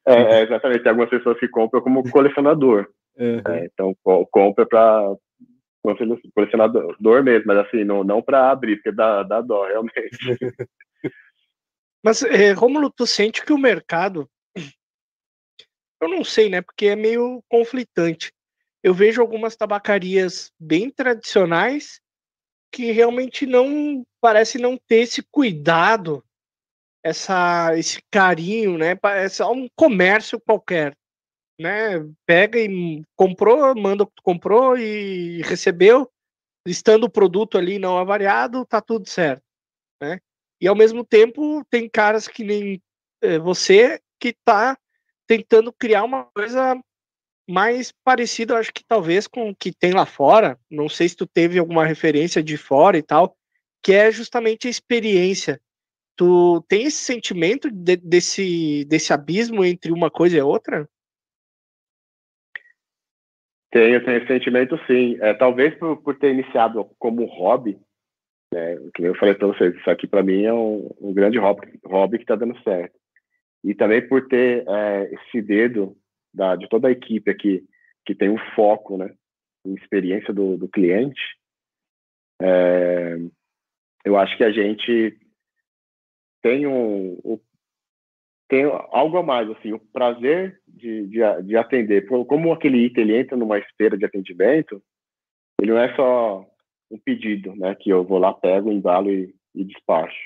[0.07, 3.43] É, é exatamente, tem algumas pessoas que compram como colecionador, uhum.
[3.47, 3.95] é, então
[4.31, 5.15] compra para
[5.83, 10.11] colecionador mesmo, mas assim, não, não para abrir, porque dá, dá dó, realmente.
[12.05, 14.29] Mas, é, Romulo, tu sente que o mercado,
[16.01, 18.33] eu não sei, né, porque é meio conflitante.
[18.83, 22.01] Eu vejo algumas tabacarias bem tradicionais
[22.73, 26.25] que realmente não parece não ter esse cuidado,
[27.05, 28.95] essa, esse carinho, né?
[28.97, 30.97] Parece um comércio qualquer,
[31.63, 32.05] né?
[32.27, 36.11] Pega e comprou, manda comprou e recebeu,
[36.67, 39.43] estando o produto ali não avariado, tá tudo certo,
[40.01, 40.21] né?
[40.61, 42.83] E ao mesmo tempo tem caras que nem
[43.23, 44.77] é, você que tá
[45.27, 46.79] tentando criar uma coisa
[47.49, 50.59] mais parecido, acho que talvez com o que tem lá fora.
[50.71, 53.37] Não sei se tu teve alguma referência de fora e tal,
[53.83, 55.61] que é justamente a experiência.
[56.17, 60.89] Tu tem esse sentimento de, desse, desse abismo entre uma coisa e outra?
[63.73, 65.17] Tenho, tenho esse sentimento sim.
[65.21, 67.81] É, talvez por, por ter iniciado como hobby,
[68.53, 71.81] né, que eu falei para vocês, isso aqui para mim é um, um, grande hobby,
[71.87, 72.95] hobby que está dando certo.
[73.65, 75.97] E também por ter é, esse dedo
[76.35, 77.65] da, de toda a equipe aqui
[78.05, 79.15] que tem um foco né,
[79.65, 81.21] em experiência do, do cliente,
[82.43, 83.17] é,
[84.05, 85.17] eu acho que a gente
[86.43, 87.41] tem, um, um,
[88.53, 92.07] tem algo a mais, assim, o prazer de, de, de, atender.
[92.07, 94.83] Como aquele item ele entra numa esteira de atendimento,
[95.59, 96.45] ele não é só
[96.91, 100.21] um pedido, né, que eu vou lá, pego, embalo e, e despacho.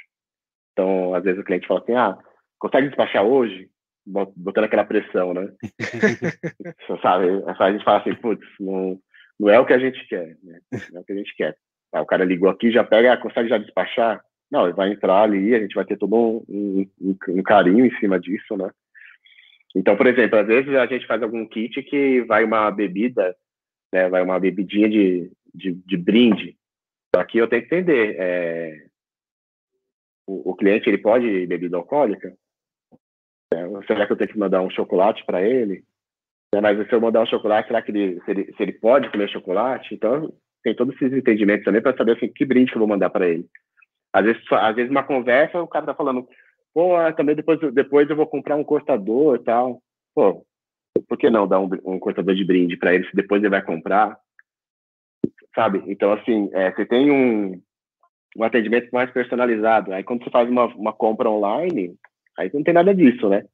[0.72, 2.18] Então, às vezes o cliente fala assim, ah,
[2.58, 3.70] consegue despachar hoje?
[4.08, 5.48] botando aquela pressão, né?
[7.02, 7.26] Sabe?
[7.58, 9.00] A gente fala assim, putz, não,
[9.38, 10.60] não é o que a gente quer, né?
[10.92, 11.56] Não é o que a gente quer.
[11.92, 14.20] O cara ligou aqui, já pega, ah, consegue já despachar?
[14.50, 17.90] Não, ele vai entrar ali, a gente vai ter todo um, um, um, carinho em
[17.98, 18.70] cima disso, né?
[19.74, 23.36] Então, por exemplo, às vezes a gente faz algum kit que vai uma bebida,
[23.92, 24.08] né?
[24.08, 26.56] Vai uma bebidinha de, de, de brinde.
[27.14, 28.86] Aqui eu tenho que entender, é,
[30.26, 32.36] o, o cliente ele pode bebida alcoólica?
[33.52, 35.84] É, será que eu tenho que mandar um chocolate para ele?
[36.54, 39.10] É, mas se eu mandar um chocolate, será que ele se, ele, se ele pode
[39.10, 39.94] comer chocolate?
[39.94, 40.32] Então,
[40.62, 43.28] tem todos esses entendimentos também para saber assim, que brinde que eu vou mandar para
[43.28, 43.46] ele.
[44.16, 46.26] Às vezes, às vezes, uma conversa, o cara tá falando,
[46.72, 49.82] pô, ah, também depois, depois eu vou comprar um cortador e tal.
[50.14, 50.44] Pô,
[51.08, 53.62] por que não dar um, um cortador de brinde para ele se depois ele vai
[53.62, 54.18] comprar?
[55.54, 55.82] Sabe?
[55.86, 57.60] Então, assim, é, você tem um,
[58.36, 59.92] um atendimento mais personalizado.
[59.92, 61.96] Aí, quando você faz uma, uma compra online,
[62.36, 63.44] Aí não tem nada disso, né?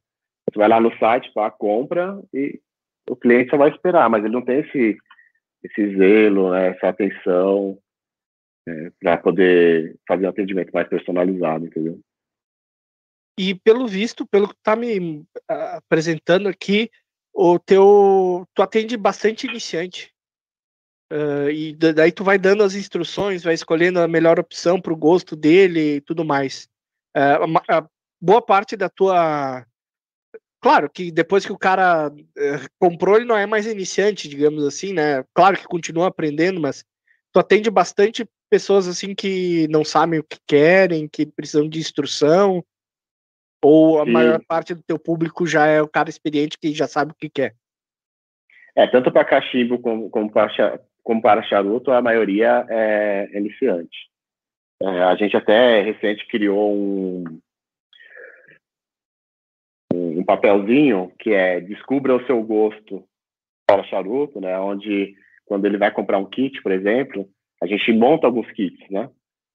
[0.51, 2.61] Você vai lá no site, pá, compra e
[3.09, 4.97] o cliente só vai esperar, mas ele não tem esse,
[5.63, 7.79] esse zelo, né, essa atenção
[8.69, 12.01] é, para poder fazer um atendimento mais personalizado, entendeu?
[13.39, 16.91] E pelo visto, pelo que tá me apresentando aqui,
[17.33, 20.13] o teu tu atende bastante iniciante.
[21.13, 24.97] Uh, e daí tu vai dando as instruções, vai escolhendo a melhor opção para o
[24.97, 26.69] gosto dele e tudo mais.
[27.15, 27.87] Uh, a,
[28.21, 29.67] boa parte da tua.
[30.63, 34.93] Claro que depois que o cara uh, comprou, ele não é mais iniciante, digamos assim,
[34.93, 35.25] né?
[35.35, 36.85] Claro que continua aprendendo, mas
[37.33, 42.63] tu atende bastante pessoas assim que não sabem o que querem, que precisam de instrução,
[43.65, 44.11] ou a Sim.
[44.11, 47.31] maior parte do teu público já é o cara experiente que já sabe o que
[47.31, 47.55] quer?
[48.77, 54.11] É, tanto para cachimbo como, como para como para charuto, a maioria é iniciante.
[54.83, 57.25] É, a gente até recente criou um,
[59.95, 63.03] um papelzinho que é descubra o seu gosto
[63.67, 64.59] para charuto, né?
[64.61, 65.15] Onde
[65.47, 67.27] quando ele vai comprar um kit, por exemplo,
[67.63, 69.09] a gente monta alguns kits, né?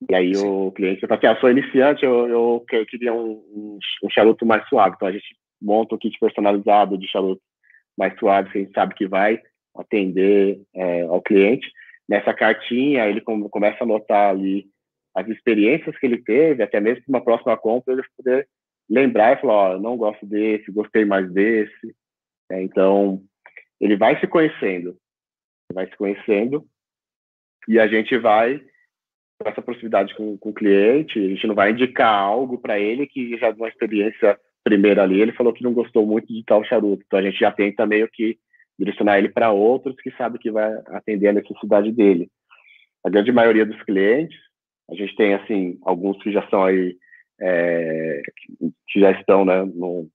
[0.10, 0.47] E aí Sim.
[0.47, 4.45] o cliente fala assim, ah, sou iniciante, eu, eu, eu queria um, um, um, charuto
[4.45, 4.95] mais suave.
[4.95, 7.41] Então a gente monta um kit personalizado de charuto
[7.97, 9.41] mais suave, que a gente sabe que vai
[9.76, 11.70] atender é, ao cliente.
[12.08, 14.68] Nessa cartinha, ele começa a anotar ali
[15.14, 18.47] as experiências que ele teve, até mesmo para uma próxima compra, ele poder
[18.89, 21.93] lembrar e falar, ó, oh, não gosto desse, gostei mais desse.
[22.51, 23.22] É, então,
[23.82, 24.95] ele vai se conhecendo,
[25.74, 26.66] vai se conhecendo
[27.68, 28.61] e a gente vai
[29.39, 33.05] com essa proximidade com, com o cliente, a gente não vai indicar algo para ele
[33.05, 36.63] que já de uma experiência primeira ali, ele falou que não gostou muito de tal
[36.63, 38.38] charuto, então a gente já tenta meio que
[38.78, 42.30] direcionar ele para outros que sabe que vai atender a necessidade dele.
[43.03, 44.38] A grande maioria dos clientes,
[44.89, 46.97] a gente tem assim alguns que já são aí
[47.39, 48.22] é,
[48.88, 50.09] que já estão né, no,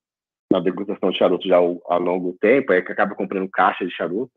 [0.50, 4.32] na degustação de charuto já há longo tempo, aí que acaba comprando caixa de charuto,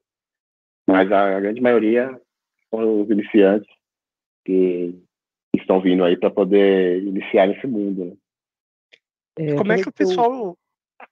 [0.88, 2.10] mas a, a grande maioria
[2.70, 3.70] são os iniciantes
[4.46, 4.96] que
[5.56, 8.06] estão vindo aí para poder iniciar nesse mundo.
[8.06, 8.18] Né?
[9.38, 10.58] É, Como é que o pessoal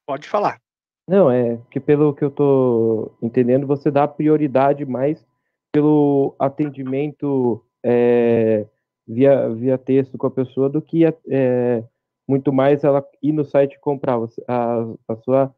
[0.06, 0.60] pode falar?
[1.08, 5.26] Não, é que pelo que eu tô entendendo, você dá prioridade mais
[5.72, 8.66] pelo atendimento é,
[9.08, 11.84] via, via texto com a pessoa do que é,
[12.28, 14.18] muito mais ela ir no site comprar.
[14.48, 15.54] A, a sua,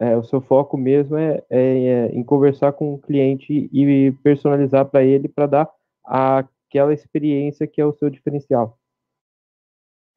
[0.00, 4.86] é, o seu foco mesmo é, é, é, em conversar com o cliente e personalizar
[4.86, 5.68] para ele para dar
[6.02, 8.78] aquela experiência que é o seu diferencial.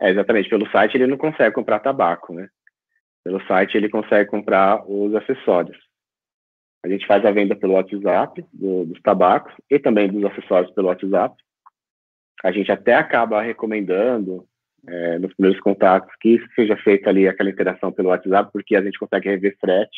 [0.01, 0.49] É, exatamente.
[0.49, 2.47] Pelo site ele não consegue comprar tabaco, né?
[3.25, 5.77] Pelo site ele consegue comprar os acessórios.
[6.85, 10.87] A gente faz a venda pelo WhatsApp do, dos tabacos e também dos acessórios pelo
[10.87, 11.35] WhatsApp.
[12.41, 14.45] A gente até acaba recomendando
[14.87, 18.99] é, nos primeiros contatos que seja feita ali aquela interação pelo WhatsApp, porque a gente
[18.99, 19.97] consegue rever frete.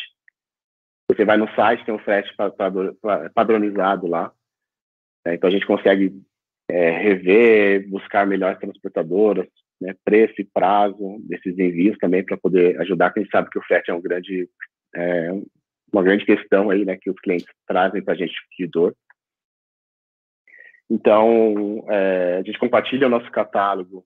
[1.09, 2.33] Você vai no site, tem um frete
[3.33, 4.31] padronizado lá.
[5.25, 6.13] É, então a gente consegue
[6.69, 9.47] é, rever, buscar melhores transportadoras,
[9.79, 13.91] né, preço e prazo desses envios também para poder ajudar, gente sabe que o frete
[13.91, 14.49] é um grande,
[14.95, 15.31] é,
[15.91, 18.95] uma grande questão aí, né, que os clientes trazem para a gente de dor.
[20.89, 24.05] Então, é, a gente compartilha o nosso catálogo,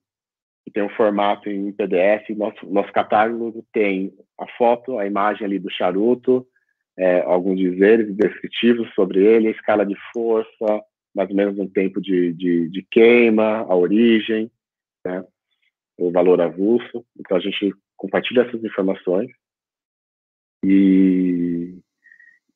[0.64, 2.30] que tem um formato em PDF.
[2.36, 6.46] Nosso, nosso catálogo tem a foto, a imagem ali do charuto,
[6.98, 10.82] é, alguns dizeres descritivos sobre ele, a escala de força,
[11.14, 14.50] mais ou menos um tempo de, de, de queima, a origem,
[15.04, 15.24] né?
[15.98, 17.04] o valor avulso.
[17.18, 19.30] Então a gente compartilha essas informações
[20.64, 21.78] e,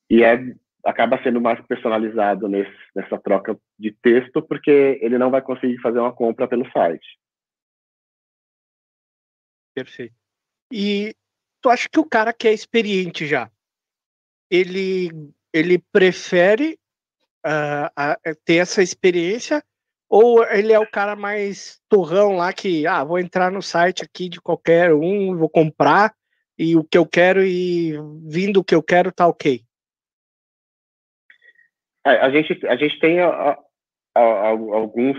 [0.09, 5.41] e é, acaba sendo mais personalizado nesse, nessa troca de texto, porque ele não vai
[5.41, 7.05] conseguir fazer uma compra pelo site.
[9.75, 10.15] Perfeito.
[10.71, 11.13] E
[11.61, 13.51] tu acha que o cara que é experiente já,
[14.49, 15.09] ele,
[15.53, 16.79] ele prefere
[17.45, 19.63] uh, ter essa experiência
[20.07, 24.29] ou ele é o cara mais torrão lá que, ah, vou entrar no site aqui
[24.29, 26.15] de qualquer um, vou comprar
[26.57, 29.61] e o que eu quero e vindo o que eu quero tá ok?
[32.05, 33.27] É, a, gente, a gente tem a,
[34.15, 35.17] a, a, alguns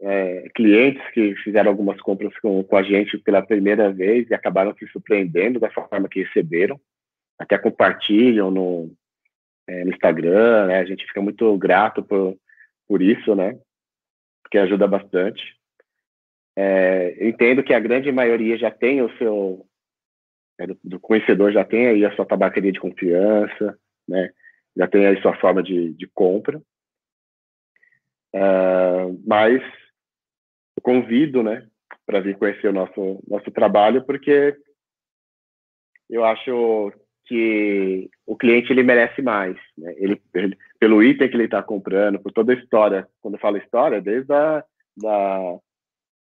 [0.00, 4.74] é, clientes que fizeram algumas compras com, com a gente pela primeira vez e acabaram
[4.76, 6.80] se surpreendendo da forma que receberam,
[7.38, 8.92] até compartilham no,
[9.66, 10.78] é, no Instagram, né?
[10.78, 12.36] A gente fica muito grato por,
[12.86, 13.58] por isso, né?
[14.42, 15.42] Porque ajuda bastante.
[16.56, 19.66] É, entendo que a grande maioria já tem o seu
[20.58, 23.78] é, do, do, conhecedor já tem aí a sua tabacaria de confiança,
[24.08, 24.30] né?
[24.76, 26.60] Já tem aí sua forma de, de compra.
[28.34, 29.62] Uh, mas
[30.82, 31.66] convido, né,
[32.04, 34.56] para vir conhecer o nosso nosso trabalho, porque
[36.08, 36.92] eu acho
[37.26, 39.92] que o cliente ele merece mais, né?
[39.96, 43.08] ele, ele, pelo item que ele está comprando, por toda a história.
[43.20, 44.64] Quando eu falo história, desde a,
[44.96, 45.58] da,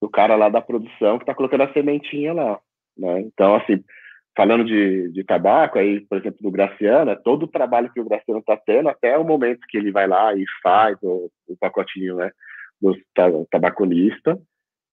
[0.02, 2.60] do cara lá da produção que está colocando a sementinha lá,
[2.98, 3.22] né?
[3.22, 3.84] Então, assim,
[4.36, 8.40] falando de, de tabaco, aí, por exemplo, do Graciano, todo o trabalho que o Graciano
[8.40, 12.32] está tendo até o momento que ele vai lá e faz o, o pacotinho, né,
[12.82, 12.96] do
[13.52, 14.40] tabaconista,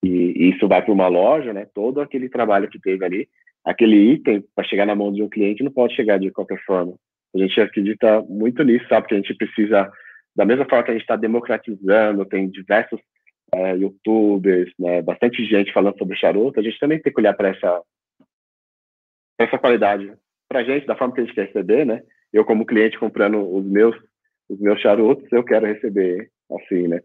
[0.03, 3.29] e, e isso vai para uma loja, né, todo aquele trabalho que teve ali,
[3.65, 6.95] aquele item, para chegar na mão de um cliente, não pode chegar de qualquer forma.
[7.35, 9.09] A gente acredita muito nisso, sabe?
[9.09, 9.91] Que a gente precisa,
[10.35, 13.01] da mesma forma que a gente está democratizando, tem diversos
[13.53, 17.49] é, youtubers, né, bastante gente falando sobre charuto, a gente também tem que olhar para
[17.49, 17.83] essa,
[19.39, 20.13] essa qualidade.
[20.49, 22.03] Para a gente, da forma que a gente quer receber, né?
[22.33, 23.97] Eu, como cliente, comprando os meus,
[24.49, 27.01] os meus charutos, eu quero receber assim, né?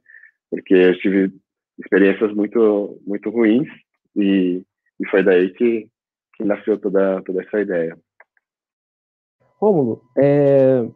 [0.51, 1.33] Porque eu tive
[1.79, 3.67] experiências muito, muito ruins
[4.15, 4.61] e,
[4.99, 5.87] e foi daí que,
[6.35, 7.97] que nasceu toda, toda essa ideia.
[9.57, 10.87] Rômulo, é,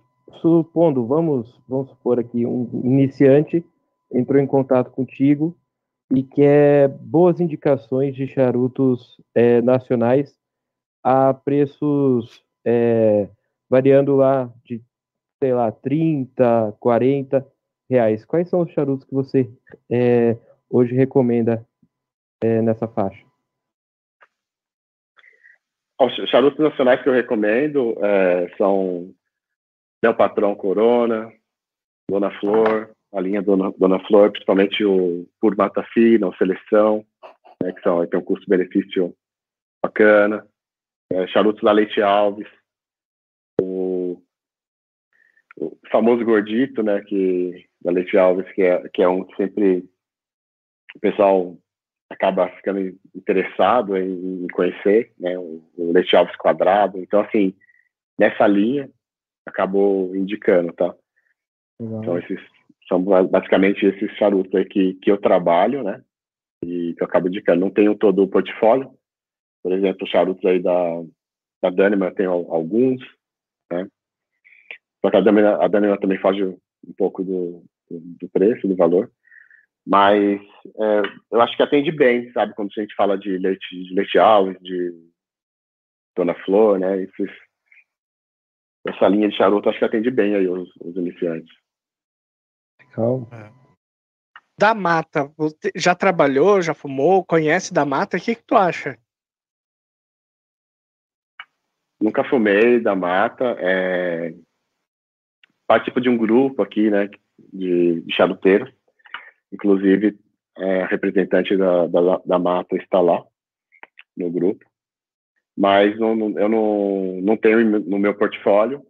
[0.42, 3.64] supondo, vamos, vamos supor aqui, um iniciante
[4.12, 5.58] entrou em contato contigo
[6.14, 10.36] e quer boas indicações de charutos é, nacionais
[11.04, 13.30] a preços é,
[13.70, 14.82] variando lá de,
[15.40, 17.46] sei lá, 30, 40
[17.90, 18.26] reais.
[18.26, 19.50] Quais são os charutos que você
[19.90, 20.38] é,
[20.70, 21.66] hoje recomenda
[22.42, 23.24] é, nessa faixa?
[26.00, 29.14] Os charutos nacionais que eu recomendo é, são
[30.04, 31.32] Del Patrão Corona,
[32.10, 37.06] Dona Flor, a linha Dona, Dona Flor, principalmente o Pur Mata Fina, o Seleção,
[37.64, 39.16] né, que são, tem um custo-benefício
[39.84, 40.46] bacana.
[41.12, 42.48] É, charutos da Leite Alves,
[43.62, 44.22] o,
[45.56, 49.88] o, famoso gordito, né, que, da Leite Alves, que é, que é um que sempre
[50.96, 51.56] o pessoal
[52.10, 52.80] acaba ficando
[53.14, 56.98] interessado em, conhecer, né, o, Leite Alves quadrado.
[57.00, 57.54] Então, assim,
[58.18, 58.90] nessa linha,
[59.46, 60.96] acabou indicando, tá?
[61.80, 62.02] Legal.
[62.02, 62.40] Então, esses
[62.88, 66.04] são basicamente esses charutos aí que, que eu trabalho, né?
[66.64, 67.62] E que eu acabo indicando.
[67.62, 68.92] Não tenho todo o portfólio.
[69.62, 71.04] Por exemplo, charutos aí da,
[71.62, 73.02] da Dânima, eu tenho alguns,
[73.72, 73.88] né?
[75.04, 79.12] Só que a Dânima, a Dânima também foge um pouco do, do, preço, do valor.
[79.86, 80.42] Mas
[80.78, 82.54] é, eu acho que atende bem, sabe?
[82.56, 84.94] Quando a gente fala de leite, de leite alves, de
[86.16, 87.04] Dona Flor, né?
[87.04, 87.30] Esses,
[88.88, 91.54] essa linha de charuto acho que atende bem aí os, os iniciantes.
[92.80, 93.28] Legal.
[93.32, 93.66] É.
[94.58, 95.32] Da mata,
[95.76, 98.16] já trabalhou, já fumou, conhece da mata?
[98.16, 98.98] O que, que tu acha?
[102.00, 103.56] Nunca fumei da mata.
[103.60, 104.34] É...
[105.68, 107.10] Participo de um grupo aqui, né,
[107.54, 108.72] de, de charuteiros
[109.56, 110.20] Inclusive,
[110.58, 113.24] é, a representante da, da, da, Mata está lá
[114.18, 114.66] no grupo.
[115.58, 118.86] Mas não, não, eu não, não tenho no meu portfólio.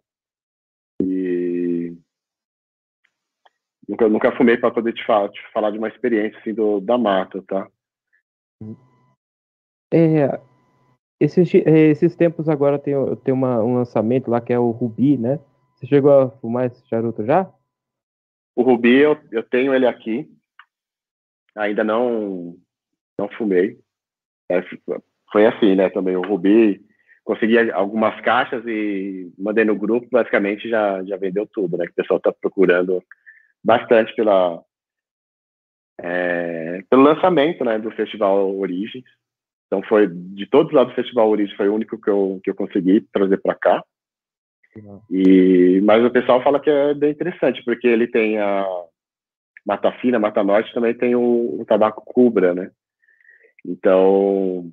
[1.00, 1.94] E
[3.88, 6.98] nunca, nunca fumei para poder te falar, te falar de uma experiência assim, do, da
[6.98, 7.68] Mata, tá?
[9.94, 10.40] É,
[11.20, 15.38] esses, esses tempos agora tem, tem uma, um lançamento lá que é o Rubi, né?
[15.76, 17.52] Você chegou a fumar esse charuto já?
[18.56, 20.28] O Rubi, eu, eu tenho ele aqui
[21.56, 22.54] ainda não
[23.18, 23.78] não fumei.
[24.50, 24.62] É,
[25.32, 25.88] foi assim, né?
[25.88, 26.84] Também o Rubi
[27.24, 31.86] consegui algumas caixas e mandei no grupo, basicamente já já vendeu tudo, né?
[31.86, 33.02] Que o pessoal está procurando
[33.64, 34.62] bastante pela
[35.98, 37.78] é, pelo lançamento, né?
[37.78, 39.04] Do Festival Origens.
[39.66, 42.54] Então foi de todos lá do Festival Origens foi o único que eu que eu
[42.54, 43.82] consegui trazer para cá.
[45.10, 48.66] E mas o pessoal fala que é bem interessante porque ele tem a
[49.64, 52.70] Mata Fina, Mata Norte também tem o, o tabaco Cubra, né?
[53.64, 54.72] Então,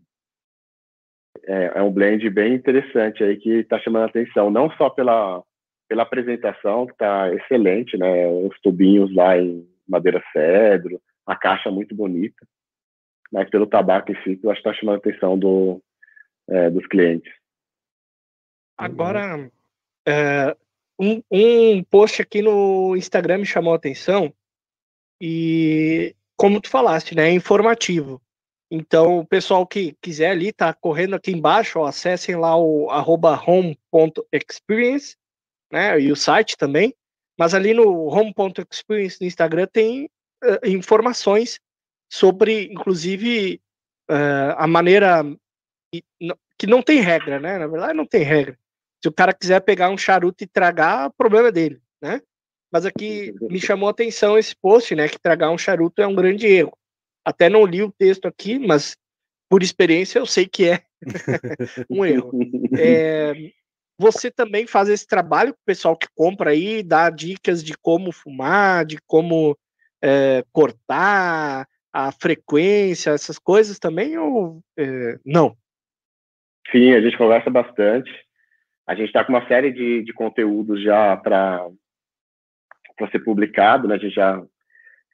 [1.48, 5.44] é, é, um blend bem interessante aí que está chamando a atenção, não só pela,
[5.90, 8.28] pela apresentação, que está excelente, né?
[8.28, 12.46] Os tubinhos lá em madeira cedro, a caixa muito bonita,
[13.32, 15.82] mas pelo tabaco em si, que eu acho que está chamando a atenção do,
[16.50, 17.34] é, dos clientes.
[18.78, 19.50] Agora,
[20.08, 20.56] é,
[21.00, 24.34] um, um post aqui no Instagram me chamou a atenção,
[25.22, 28.22] e como tu falaste, né, é informativo.
[28.70, 33.40] Então, o pessoal que quiser ali, tá correndo aqui embaixo, ó, acessem lá o arroba
[33.40, 35.16] home.experience,
[35.72, 36.94] né, e o site também.
[37.38, 40.06] Mas ali no home.experience no Instagram tem
[40.44, 41.60] uh, informações
[42.12, 43.62] sobre, inclusive,
[44.10, 45.24] uh, a maneira
[46.58, 47.58] que não tem regra, né?
[47.58, 48.58] Na verdade, não tem regra.
[49.04, 52.22] Se o cara quiser pegar um charuto e tragar, o problema é dele, né?
[52.72, 55.10] Mas aqui me chamou a atenção esse post, né?
[55.10, 56.72] Que tragar um charuto é um grande erro.
[57.26, 58.96] Até não li o texto aqui, mas
[59.50, 60.84] por experiência eu sei que é
[61.90, 62.32] um erro.
[62.80, 63.34] É,
[64.00, 68.10] você também faz esse trabalho com o pessoal que compra aí, dá dicas de como
[68.12, 69.58] fumar, de como
[70.02, 75.58] é, cortar, a frequência, essas coisas também, ou é, não?
[76.72, 78.10] Sim, a gente conversa bastante.
[78.86, 81.70] A gente está com uma série de, de conteúdos já para
[83.12, 83.96] ser publicado, né?
[83.96, 84.44] A gente já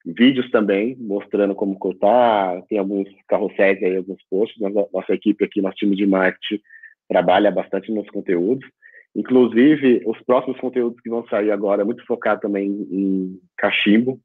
[0.05, 4.59] vídeos também mostrando como cortar, tem alguns carrosséis aí, alguns posts.
[4.59, 6.61] Nossa, nossa equipe aqui, nosso time de marketing
[7.07, 8.67] trabalha bastante nos conteúdos.
[9.15, 14.19] Inclusive, os próximos conteúdos que vão sair agora é muito focado também em cachimbo.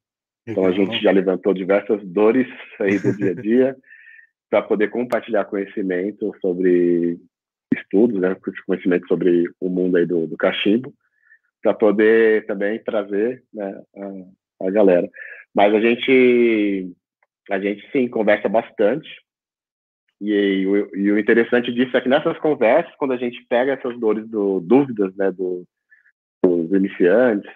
[0.46, 2.46] Então, a gente já levantou diversas dores
[2.78, 3.76] aí do dia a dia
[4.50, 7.18] para poder compartilhar conhecimento sobre
[7.78, 10.92] estudos, né, conhecimento sobre o mundo aí do, do cachimbo,
[11.62, 15.08] para poder também trazer né, a, a galera.
[15.54, 16.92] Mas a gente,
[17.50, 19.08] a gente sim conversa bastante.
[20.20, 23.72] E, e, o, e, o, interessante disso é que nessas conversas, quando a gente pega
[23.72, 25.64] essas dores do dúvidas, né, do,
[26.42, 27.50] dos iniciantes,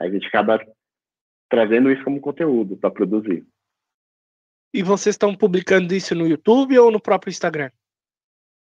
[0.00, 0.60] a gente acaba
[1.48, 3.44] trazendo isso como conteúdo para produzir.
[4.74, 7.70] E vocês estão publicando isso no YouTube ou no próprio Instagram?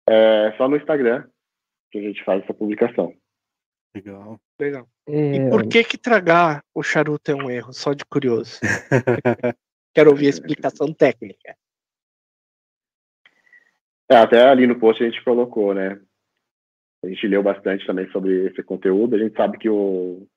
[0.09, 1.27] É só no Instagram
[1.91, 3.15] que a gente faz essa publicação.
[3.95, 4.39] Legal.
[4.59, 4.87] Legal.
[5.07, 5.35] É...
[5.35, 7.71] E por que que tragar o charuto é um erro?
[7.71, 8.59] Só de curioso.
[9.93, 11.55] Quero ouvir a explicação técnica.
[14.09, 16.01] É, até ali no post a gente colocou, né?
[17.03, 19.15] A gente leu bastante também sobre esse conteúdo.
[19.15, 20.27] A gente sabe que, o,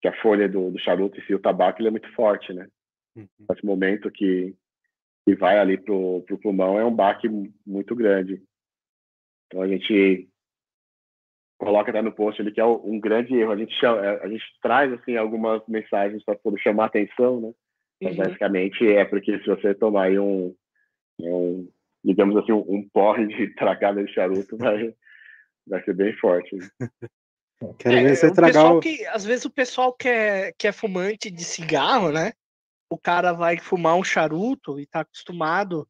[0.00, 2.66] que a folha do, do charuto e si, o tabaco ele é muito forte, né?
[3.14, 3.26] Uhum.
[3.48, 4.54] Nesse momento que,
[5.24, 7.28] que vai ali pro, pro pulmão é um baque
[7.64, 8.42] muito grande.
[9.52, 10.26] Então a gente
[11.58, 13.52] coloca até no post ali que é um grande erro.
[13.52, 17.52] A gente, chama, é, a gente traz assim algumas mensagens para poder chamar atenção, né?
[18.02, 18.24] Mas uhum.
[18.24, 20.54] basicamente é porque se você tomar aí um,
[21.20, 21.68] um
[22.02, 24.94] digamos assim, um, um porre de tragada de charuto, vai,
[25.66, 26.56] vai ser bem forte.
[26.56, 26.68] Né?
[27.78, 28.80] Quero é, ver você tragar o...
[28.80, 32.32] que Às vezes o pessoal que é, que é fumante de cigarro, né?
[32.90, 35.86] O cara vai fumar um charuto e tá acostumado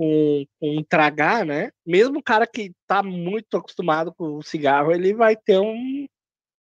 [0.00, 1.70] com, com tragar, né?
[1.86, 6.06] Mesmo o cara que tá muito acostumado com o cigarro, ele vai ter um.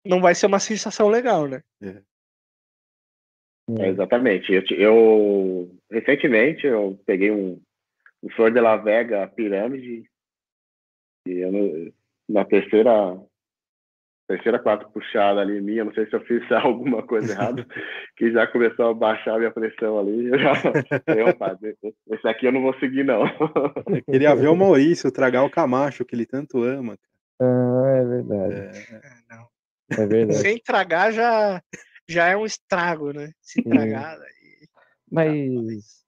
[0.07, 1.61] Não vai ser uma sensação legal, né?
[1.82, 2.01] É.
[3.80, 4.53] É, exatamente.
[4.53, 7.61] Eu, eu, recentemente eu peguei um,
[8.22, 10.05] um Flor de la Vega Pirâmide
[11.26, 11.93] e eu,
[12.28, 13.18] na terceira
[14.27, 17.66] terceira, quarta puxada ali minha, não sei se eu fiz alguma coisa errada,
[18.16, 20.29] que já começou a baixar a minha pressão ali.
[20.29, 20.53] Eu já,
[21.31, 21.59] opa,
[22.11, 23.27] esse aqui eu não vou seguir, não.
[23.27, 26.99] Eu queria ver o Maurício tragar o Camacho, que ele tanto ama.
[27.41, 28.55] Ah, é verdade.
[28.55, 30.41] É, é, é verdade.
[30.41, 31.62] Sem tragar já,
[32.09, 33.31] já é um estrago, né?
[33.41, 34.18] Se tragar.
[35.11, 36.05] Mas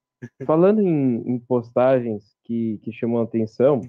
[0.46, 3.82] falando em, em postagens que, que chamam a atenção,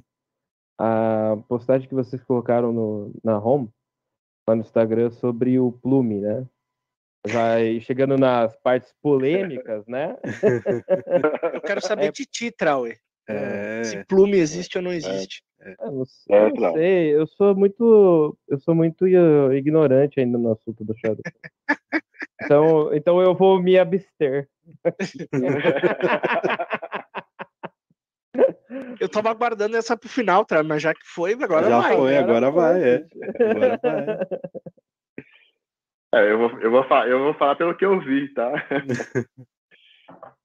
[0.78, 3.70] a postagem que vocês colocaram no, na home
[4.48, 6.46] lá no Instagram sobre o Plume, né?
[7.28, 10.16] Vai chegando nas partes polêmicas, né?
[11.54, 12.12] Eu quero saber é...
[12.12, 12.98] de ti, Trauer.
[13.28, 13.84] É...
[13.84, 15.44] Se Plume existe ou não existe.
[15.60, 15.76] É...
[15.82, 20.52] Eu, não sei, eu não sei, eu sou muito, eu sou muito ignorante ainda no
[20.52, 21.24] assunto do Shadow.
[22.40, 24.48] Então, então eu vou me abster.
[29.00, 30.64] Eu tava aguardando essa pro final, tá?
[30.64, 31.96] mas já que foi, agora já vai.
[31.96, 33.06] Foi, agora, agora vai, é.
[33.40, 34.18] Agora vai.
[36.14, 38.52] É, eu, vou, eu, vou falar, eu vou falar pelo que eu vi, tá?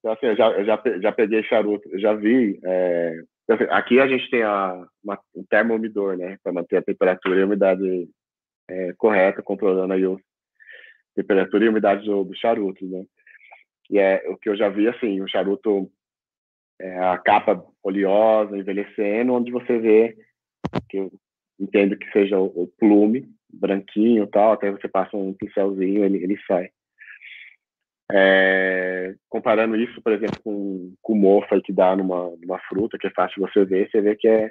[0.01, 2.59] então, assim, eu já, eu já, já peguei charuto, eu já vi.
[2.65, 6.37] É, assim, aqui a gente tem a, uma, um termoumidor, né?
[6.43, 8.09] Para manter a temperatura e a umidade
[8.69, 10.17] é, correta, controlando aí a
[11.15, 13.05] temperatura e a umidade do, do charuto, né?
[13.89, 15.91] E é o que eu já vi, assim, o charuto
[16.81, 20.16] é, a capa oleosa, envelhecendo, onde você vê,
[20.89, 21.12] que eu
[21.59, 26.39] entendo que seja o, o plume, branquinho tal, até você passa um pincelzinho, ele, ele
[26.47, 26.70] sai.
[28.11, 33.11] É, comparando isso, por exemplo, com, com mofa que dá numa, numa fruta, que é
[33.11, 34.51] fácil você ver, você vê que é,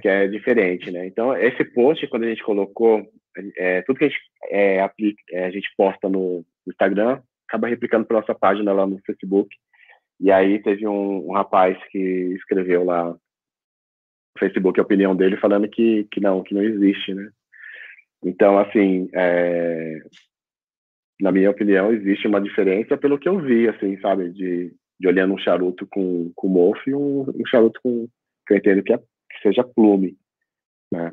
[0.00, 1.06] que é diferente, né?
[1.06, 3.06] Então, esse post, quando a gente colocou,
[3.56, 4.20] é, tudo que a gente,
[4.50, 8.98] é, aplica, é, a gente posta no, Instagram, acaba replicando para nossa página lá no
[9.06, 9.54] Facebook.
[10.20, 11.98] E aí teve um, um rapaz que
[12.36, 13.20] escreveu lá no
[14.38, 17.30] Facebook a opinião dele falando que, que não, que não existe, né?
[18.24, 20.00] Então, assim, é,
[21.20, 24.30] na minha opinião, existe uma diferença pelo que eu vi, assim, sabe?
[24.30, 28.08] De, de olhando um charuto com, com mofo e um, um charuto com,
[28.46, 30.16] que eu entendo que, é, que seja plume,
[30.92, 31.12] né?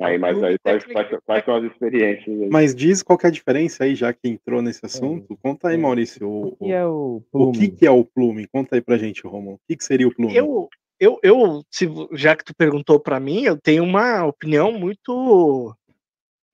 [0.00, 2.40] Aí, mas aí quais, quais, quais, são as experiências?
[2.40, 2.48] Aí?
[2.50, 5.36] Mas diz qual é a diferença aí, já que entrou nesse assunto.
[5.42, 6.28] Conta aí, Maurício.
[6.28, 7.48] O, o, que é o, plume?
[7.48, 8.46] o que, que é o plume?
[8.46, 9.56] Conta aí pra gente, Romulo.
[9.56, 10.36] O que, que seria o plume?
[10.36, 10.68] Eu,
[11.00, 15.74] eu, eu se, já que tu perguntou para mim, eu tenho uma opinião muito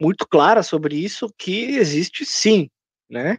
[0.00, 2.68] muito clara sobre isso que existe sim,
[3.08, 3.38] né?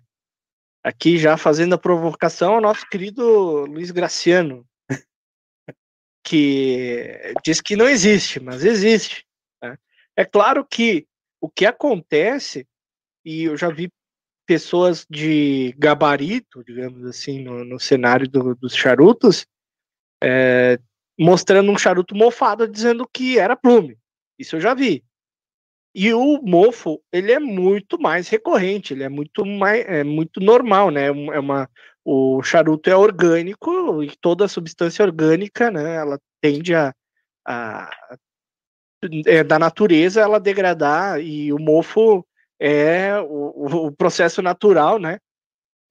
[0.83, 4.65] Aqui já fazendo a provocação ao nosso querido Luiz Graciano,
[6.23, 9.25] que diz que não existe, mas existe.
[10.15, 11.07] É claro que
[11.41, 12.67] o que acontece,
[13.23, 13.89] e eu já vi
[14.45, 19.45] pessoas de gabarito, digamos assim, no, no cenário do, dos charutos,
[20.23, 20.79] é,
[21.19, 23.97] mostrando um charuto mofado dizendo que era plume.
[24.37, 25.03] Isso eu já vi.
[25.93, 30.91] E o mofo, ele é muito mais recorrente, ele é muito mais é muito normal,
[30.91, 31.05] né?
[31.07, 31.69] É uma
[32.05, 36.93] o charuto é orgânico e toda substância orgânica, né, ela tende a,
[37.43, 37.89] a
[39.25, 42.25] é, da natureza ela degradar e o mofo
[42.59, 45.19] é o, o processo natural, né,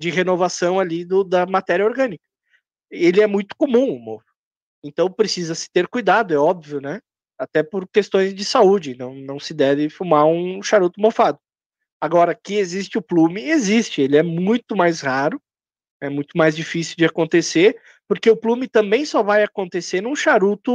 [0.01, 2.25] de renovação ali do, da matéria orgânica.
[2.91, 4.25] Ele é muito comum, o mofo.
[4.83, 7.01] Então precisa se ter cuidado, é óbvio, né?
[7.39, 11.39] Até por questões de saúde, não, não se deve fumar um charuto mofado.
[12.01, 15.41] Agora, que existe o plume, existe, ele é muito mais raro,
[16.01, 20.71] é muito mais difícil de acontecer, porque o plume também só vai acontecer num charuto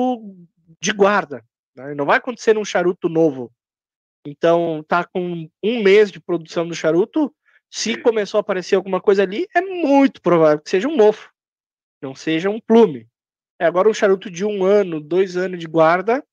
[0.81, 1.45] de guarda,
[1.79, 1.95] né?
[1.95, 3.51] não vai acontecer num charuto novo.
[4.25, 7.33] Então, tá com um mês de produção do charuto,
[7.71, 11.31] se começou a aparecer alguma coisa ali, é muito provável que seja um mofo,
[12.01, 13.07] não seja um plume.
[13.59, 16.23] É, agora um charuto de um ano, dois anos de guarda,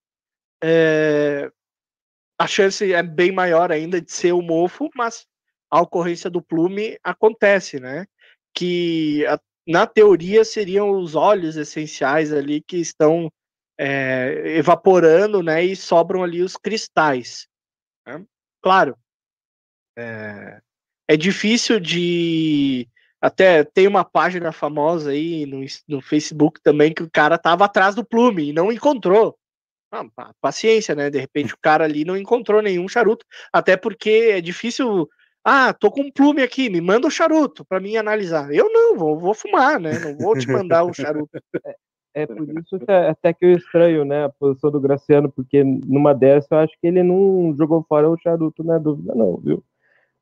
[0.62, 1.50] é,
[2.38, 5.26] a chance é bem maior ainda de ser o mofo, mas
[5.70, 8.06] a ocorrência do plume acontece, né?
[8.54, 13.30] Que a, na teoria seriam os óleos essenciais ali que estão
[13.78, 15.64] é, evaporando, né?
[15.64, 17.46] E sobram ali os cristais.
[18.06, 18.24] Né?
[18.62, 18.96] Claro,
[19.96, 20.60] é,
[21.08, 22.88] é difícil de
[23.20, 27.94] até tem uma página famosa aí no, no Facebook também que o cara tava atrás
[27.94, 29.36] do plume e não encontrou.
[29.90, 30.04] Ah,
[30.40, 31.08] paciência, né?
[31.08, 35.08] De repente o cara ali não encontrou nenhum charuto, até porque é difícil.
[35.44, 38.52] Ah, tô com um plume aqui, me manda o charuto para mim analisar.
[38.52, 39.98] Eu não, vou, vou fumar, né?
[40.00, 41.30] Não vou te mandar o charuto.
[42.16, 45.30] É, é por isso que é, até que eu estranho, né, a posição do Graciano,
[45.30, 49.14] porque numa dessa eu acho que ele não jogou fora o charuto, não é dúvida,
[49.14, 49.62] não, viu?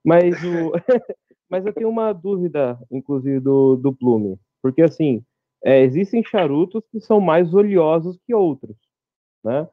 [0.05, 0.73] Mas o.
[1.49, 4.37] Mas eu tenho uma dúvida, inclusive, do, do plume.
[4.61, 5.23] Porque, assim,
[5.65, 8.77] é, existem charutos que são mais oleosos que outros,
[9.45, 9.69] né?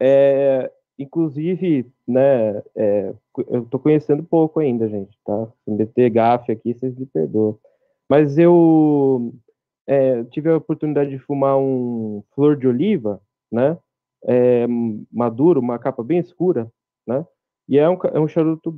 [0.00, 3.14] É, inclusive, né, é,
[3.48, 5.46] eu tô conhecendo pouco ainda, gente, tá?
[5.64, 7.58] Se meter gafe aqui, vocês me perdoam.
[8.10, 9.32] Mas eu
[9.92, 13.20] é, tive a oportunidade de fumar um flor de oliva,
[13.50, 13.78] né?
[14.24, 14.66] É,
[15.12, 16.72] maduro, uma capa bem escura,
[17.06, 17.26] né?
[17.68, 18.74] E é um, é um charuto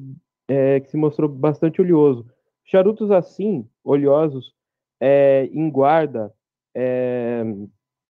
[0.49, 2.27] é, que se mostrou bastante oleoso.
[2.65, 4.53] Charutos assim, oleosos,
[5.01, 6.35] é, em guarda,
[6.75, 7.43] é,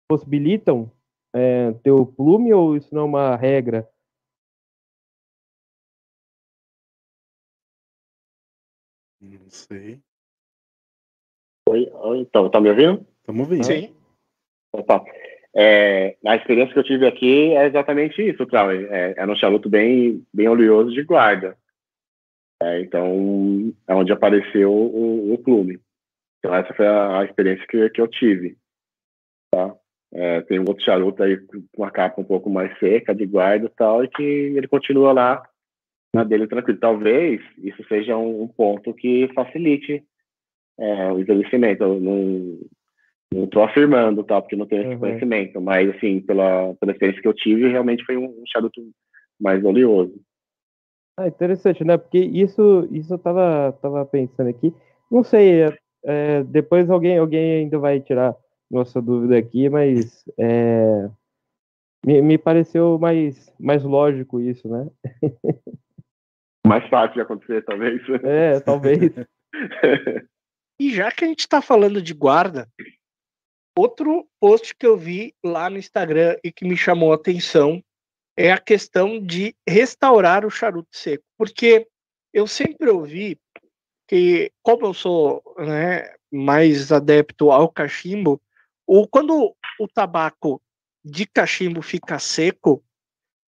[0.07, 0.89] possibilitam
[1.33, 3.89] é, ter o plume ou isso não é uma regra?
[9.19, 10.01] Não sei.
[11.67, 13.05] Oi, oi, então, tá me ouvindo?
[13.19, 13.65] Estamos ouvindo.
[13.65, 13.95] Sim.
[14.71, 15.03] Opa.
[15.55, 18.87] É, a experiência que eu tive aqui é exatamente isso, Cláudio.
[18.93, 21.57] É, era um charuto bem, bem oleoso de guarda.
[22.61, 25.81] É, então, é onde apareceu o, o clube.
[26.39, 28.57] Então, essa foi a, a experiência que, que eu tive.
[29.51, 29.75] Tá?
[30.13, 33.65] É, tem um outro charuto aí com uma capa um pouco mais seca, de guarda
[33.65, 35.49] e tal, e que ele continua lá
[36.13, 36.79] na dele tranquilo.
[36.79, 40.03] Talvez isso seja um, um ponto que facilite
[40.79, 41.83] é, o envelhecimento.
[41.83, 42.59] Eu não
[43.33, 44.41] não estou afirmando, tá?
[44.41, 44.99] Porque não tenho esse uhum.
[44.99, 48.81] conhecimento, mas assim, pela, pela experiência que eu tive, realmente foi um, um charuto
[49.39, 50.15] mais oleoso.
[51.17, 51.97] Ah, interessante, né?
[51.97, 54.73] Porque isso, isso eu tava, tava pensando aqui.
[55.11, 58.35] Não sei, é, é, depois alguém, alguém ainda vai tirar
[58.69, 61.09] nossa dúvida aqui, mas é,
[62.05, 64.87] me, me pareceu mais, mais lógico isso, né?
[66.65, 68.01] Mais fácil de acontecer, talvez.
[68.23, 69.13] É, talvez.
[70.79, 72.69] e já que a gente está falando de guarda,
[73.77, 77.83] outro post que eu vi lá no Instagram e que me chamou a atenção
[78.37, 81.87] é a questão de restaurar o charuto seco, porque
[82.33, 83.39] eu sempre ouvi
[84.07, 88.41] que, como eu sou né, mais adepto ao cachimbo,
[88.85, 90.61] ou quando o tabaco
[91.03, 92.83] de cachimbo fica seco,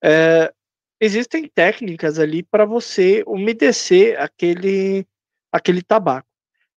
[0.03, 0.53] é,
[0.99, 5.05] existem técnicas ali para você umedecer aquele,
[5.51, 6.26] aquele tabaco.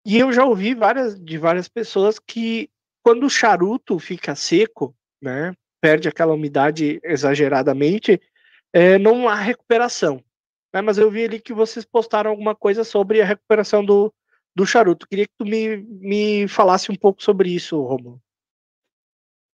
[0.10, 2.68] E eu já ouvi várias, de várias pessoas que
[3.04, 8.20] quando o charuto fica seco, né, perde aquela umidade exageradamente,
[8.74, 10.16] é, não há recuperação.
[10.74, 10.82] Né?
[10.82, 14.12] Mas eu vi ali que vocês postaram alguma coisa sobre a recuperação do,
[14.56, 15.08] do charuto.
[15.08, 18.20] Queria que tu me, me falasse um pouco sobre isso, Romulo.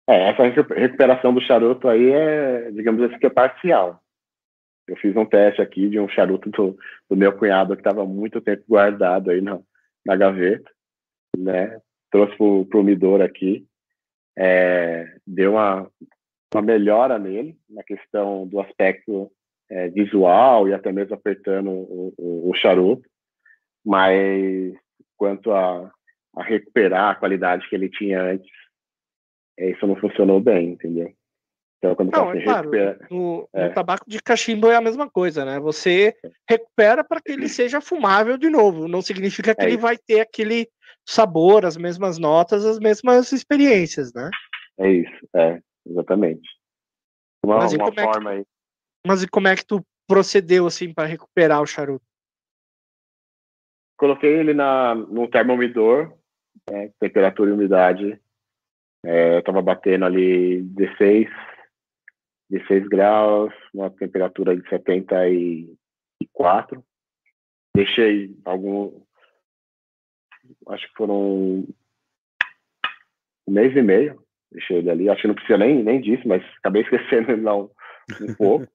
[0.07, 4.01] É, essa recu- recuperação do charuto aí é, digamos assim, que é parcial.
[4.87, 6.77] Eu fiz um teste aqui de um charuto do,
[7.09, 9.59] do meu cunhado que estava muito tempo guardado aí na,
[10.05, 10.69] na gaveta,
[11.37, 11.79] né?
[12.11, 13.65] Trouxe pro, pro umidor aqui,
[14.37, 15.89] é, deu uma,
[16.53, 19.31] uma melhora nele na questão do aspecto
[19.69, 23.07] é, visual e até mesmo apertando o, o, o charuto,
[23.83, 24.75] mas
[25.17, 25.91] quanto a,
[26.35, 28.51] a recuperar a qualidade que ele tinha antes,
[29.57, 31.13] é, isso não funcionou bem, entendeu?
[31.85, 33.07] Então, quando Não, é claro, recupera...
[33.11, 33.67] no, É.
[33.67, 35.59] no tabaco de cachimbo é a mesma coisa, né?
[35.59, 36.15] Você
[36.49, 38.87] recupera para que ele seja fumável de novo.
[38.87, 39.81] Não significa que É ele isso.
[39.81, 40.67] vai ter aquele
[41.05, 44.29] sabor, as mesmas notas, as mesmas experiências, né?
[44.79, 46.49] É isso, é, exatamente.
[47.45, 48.45] Uma, Mas e uma como é que- forma aí.
[49.05, 52.03] Mas e como é que tu procedeu assim para recuperar o charuto?
[53.97, 56.13] Coloquei ele na, num termomidor,
[56.69, 58.19] né, temperatura e umidade.
[59.05, 61.29] É, eu tava batendo ali 16,
[62.49, 66.83] 16 graus, uma temperatura de 74.
[67.75, 69.01] Deixei algum.
[70.67, 71.65] Acho que foram
[73.47, 74.23] um mês e meio.
[74.51, 75.09] Deixei ele ali.
[75.09, 77.69] Acho que não precisa nem, nem disso, mas acabei esquecendo ele lá um,
[78.21, 78.67] um pouco.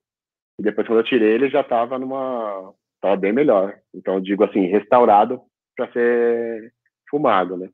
[0.59, 2.73] E depois, quando eu tirei, ele já estava numa.
[3.01, 3.79] Tava bem melhor.
[3.93, 5.41] Então, eu digo assim, restaurado
[5.75, 6.73] para ser
[7.09, 7.69] fumado, né?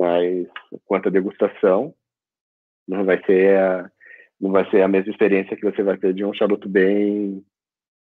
[0.00, 0.48] Mas
[0.84, 1.94] quanto à degustação,
[2.88, 3.92] não vai ser
[4.40, 7.44] não vai ser a mesma experiência que você vai ter de um charuto bem,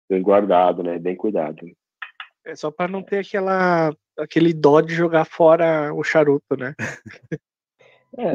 [0.09, 0.99] bem guardado, né?
[0.99, 1.67] Bem cuidado.
[2.45, 6.75] É só para não ter aquela aquele dó de jogar fora o charuto, né?
[8.17, 8.33] É,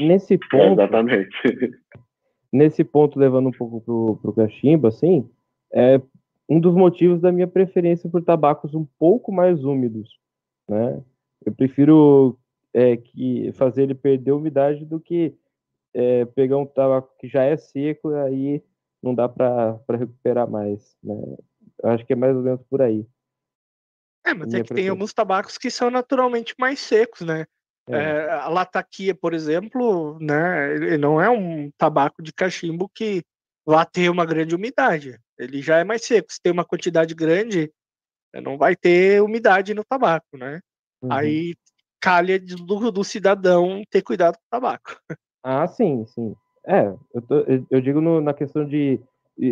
[0.00, 1.36] nesse É, ponto, exatamente.
[2.52, 5.28] nesse ponto, levando um pouco pro, pro cachimbo, assim,
[5.72, 6.00] é
[6.48, 10.08] um dos motivos da minha preferência por tabacos um pouco mais úmidos,
[10.68, 11.02] né?
[11.44, 12.38] Eu prefiro
[12.72, 15.34] é, que fazer ele perder umidade do que
[15.94, 18.64] é, pegar um tabaco que já é seco e aí
[19.02, 21.14] não dá para recuperar mais, né?
[21.82, 23.06] Eu acho que é mais ou menos por aí.
[24.26, 27.46] É, mas é Minha que tem alguns tabacos que são naturalmente mais secos, né?
[27.88, 27.96] É.
[27.96, 33.22] É, a lataquia, por exemplo, né, ele não é um tabaco de cachimbo que
[33.66, 35.18] vá ter uma grande umidade.
[35.38, 36.32] Ele já é mais seco.
[36.32, 37.70] Se tem uma quantidade grande,
[38.32, 40.60] eh, não vai ter umidade no tabaco, né?
[41.02, 41.12] Uhum.
[41.12, 41.54] Aí
[42.00, 44.96] calha de- do, do cidadão ter cuidado com o tabaco.
[45.44, 46.34] Ah, sim, sim.
[46.66, 48.98] É, eu, tô- eu- eu digo no- na questão de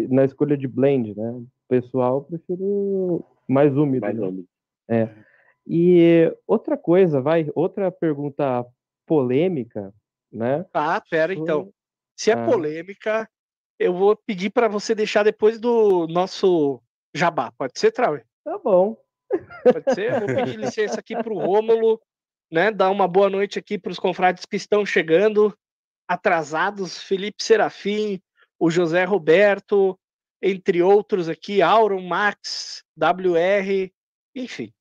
[0.08, 1.42] na escolha de blend, né?
[1.68, 4.00] Pessoal, eu prefiro mais úmido.
[4.00, 4.26] Mais né?
[4.26, 4.48] úmido.
[5.66, 8.64] E outra coisa, vai, outra pergunta
[9.06, 9.92] polêmica,
[10.32, 10.64] né?
[10.72, 11.72] Tá, pera então.
[12.16, 12.44] Se é Ah.
[12.44, 13.28] polêmica,
[13.78, 16.80] eu vou pedir para você deixar depois do nosso
[17.14, 17.52] jabá.
[17.58, 18.24] Pode ser, Trauer?
[18.44, 18.96] Tá bom.
[19.64, 20.12] Pode ser?
[20.12, 22.00] Eu vou pedir licença aqui para o Rômulo,
[22.50, 22.70] né?
[22.70, 25.52] Dar uma boa noite aqui para os confrades que estão chegando,
[26.12, 28.20] atrasados, Felipe Serafim,
[28.58, 29.98] o José Roberto,
[30.42, 33.90] entre outros aqui, Auron, Max, WR,
[34.34, 34.72] enfim.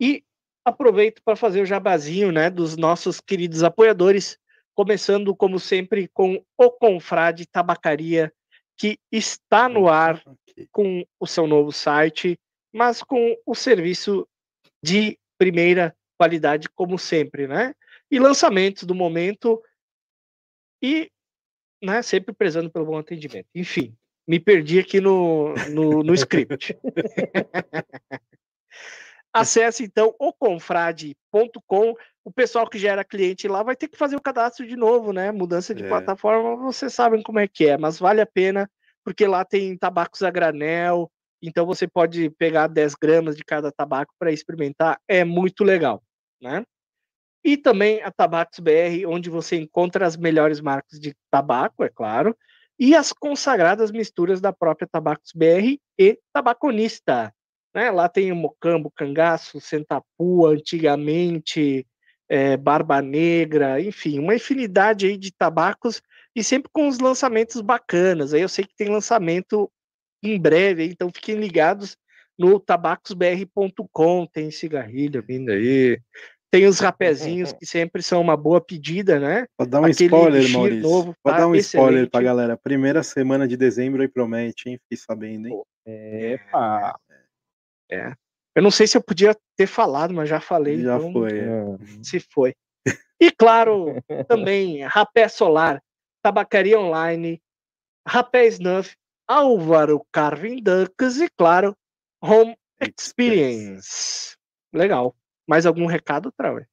[0.00, 0.24] E
[0.64, 4.38] aproveito para fazer o jabazinho, né, dos nossos queridos apoiadores,
[4.74, 8.32] começando como sempre com o Confrade Tabacaria,
[8.76, 10.22] que está no ar
[10.72, 12.38] com o seu novo site,
[12.72, 14.26] mas com o serviço
[14.82, 17.74] de primeira qualidade, como sempre, né?
[18.10, 19.62] E lançamentos do momento
[20.82, 21.10] e
[21.82, 23.46] né, sempre prezando pelo bom atendimento.
[23.54, 26.78] Enfim, me perdi aqui no, no, no script.
[29.32, 31.94] Acesse então o confrade.com.
[32.24, 35.12] O pessoal que já era cliente lá vai ter que fazer o cadastro de novo,
[35.12, 35.30] né?
[35.32, 35.88] Mudança de É.
[35.88, 38.70] plataforma, vocês sabem como é que é, mas vale a pena,
[39.04, 41.10] porque lá tem tabacos a granel,
[41.40, 46.02] então você pode pegar 10 gramas de cada tabaco para experimentar, é muito legal,
[46.40, 46.64] né?
[47.44, 52.36] E também a Tabacos BR, onde você encontra as melhores marcas de tabaco, é claro,
[52.78, 57.32] e as consagradas misturas da própria Tabacos BR e Tabaconista.
[57.74, 57.90] Né?
[57.90, 61.86] Lá tem o Mocambo, Cangaço, Sentapua, antigamente,
[62.28, 66.00] eh, Barba Negra, enfim, uma infinidade aí de tabacos
[66.34, 68.32] e sempre com os lançamentos bacanas.
[68.32, 69.70] Aí eu sei que tem lançamento
[70.22, 71.96] em breve, então fiquem ligados
[72.38, 76.00] no tabacosbr.com, tem cigarrilho vindo aí,
[76.50, 79.46] tem os rapezinhos que sempre são uma boa pedida, né?
[79.56, 80.82] Pode dar um Aquele spoiler, Maurício.
[80.82, 82.24] novo Pode tá dar um spoiler pra excelente.
[82.24, 82.56] galera.
[82.56, 84.78] Primeira semana de dezembro aí promete, hein?
[84.82, 85.62] Fiquei sabendo, hein?
[85.86, 86.98] Epa!
[88.54, 90.82] Eu não sei se eu podia ter falado, mas já falei.
[90.82, 91.38] Já então foi.
[91.38, 91.44] é.
[91.44, 92.02] É.
[92.02, 92.54] Se foi.
[93.20, 93.94] E claro,
[94.26, 95.80] também Rapé Solar,
[96.22, 97.40] Tabacaria Online,
[98.06, 98.96] Rapé Snuff,
[99.28, 101.76] Álvaro Carvin Ducks e claro,
[102.22, 104.34] Home Experience.
[104.72, 105.14] Legal.
[105.50, 106.68] Mais algum recado, Trauer?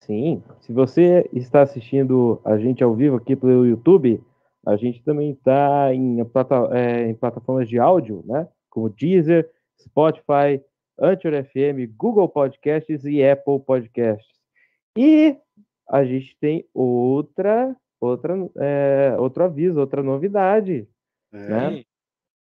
[0.00, 4.22] Sim, se você está assistindo a gente ao vivo aqui pelo YouTube,
[4.66, 6.18] a gente também está em,
[6.72, 8.46] é, em plataformas de áudio, né?
[8.68, 9.50] Como Deezer,
[9.80, 10.62] Spotify,
[11.00, 14.36] Anchor FM, Google Podcasts e Apple Podcasts.
[14.94, 15.34] E
[15.88, 20.86] a gente tem outra, outra, é, outro aviso, outra novidade,
[21.32, 21.48] É.
[21.48, 21.84] né?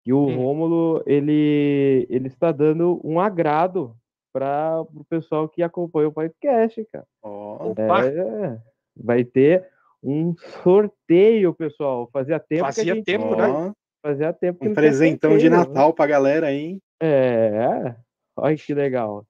[0.05, 0.37] E o Hum.
[0.37, 3.93] Rômulo, ele, ele está dando um agrado
[4.33, 7.05] para o pessoal que acompanha o podcast, cara.
[7.21, 8.59] Ó, Opa, É,
[8.97, 9.65] vai ter
[10.03, 12.09] um sorteio, pessoal.
[12.11, 13.73] Fazia tempo que a fazia gente tempo, né?
[14.03, 15.57] fazia tempo que um presentão de né?
[15.57, 16.81] Natal pra galera aí, hein?
[17.01, 17.95] É,
[18.35, 19.25] olha que legal.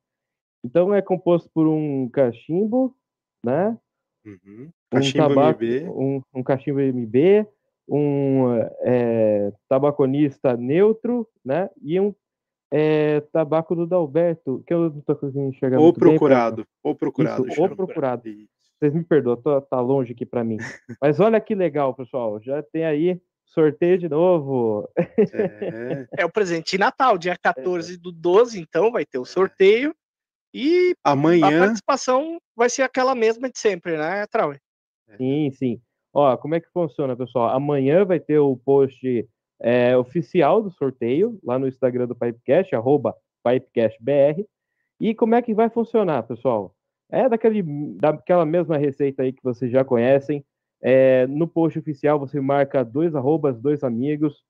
[0.65, 2.95] Então é composto por um cachimbo,
[3.45, 3.77] né?
[4.25, 4.69] Uhum.
[4.91, 5.89] Um Cachimbo tabaco, MB.
[5.89, 7.45] um, um cachimbo MB,
[7.89, 11.69] um é, tabaconista neutro, né?
[11.81, 12.15] E um
[12.75, 16.65] é, tabaco do Dalberto, que eu não tô conseguindo enxergar Ou muito bem, procurado.
[16.81, 17.47] Ou procurado.
[17.47, 18.27] Isso, ou procurado.
[18.27, 18.49] Isso.
[18.79, 20.57] Vocês me perdoam, tô, tá longe aqui para mim.
[20.99, 22.41] Mas olha que legal, pessoal.
[22.41, 24.89] Já tem aí sorteio de novo.
[24.97, 26.07] É.
[26.17, 29.95] É o presente de Natal, dia 14 do 12, então vai ter o sorteio.
[30.51, 31.59] E a Amanhã.
[31.59, 34.51] participação vai ser aquela mesma de sempre, né, Trau?
[35.15, 35.81] Sim, sim.
[36.11, 37.49] Ó, como é que funciona, pessoal?
[37.49, 39.27] Amanhã vai ter o post
[39.63, 44.45] é, oficial do sorteio lá no Instagram do Pipecast, arroba PipecastBR.
[44.99, 46.75] E como é que vai funcionar, pessoal?
[47.09, 47.63] É daquele,
[47.97, 50.43] daquela mesma receita aí que vocês já conhecem.
[50.81, 54.43] É, no post oficial você marca dois arrobas, dois amigos,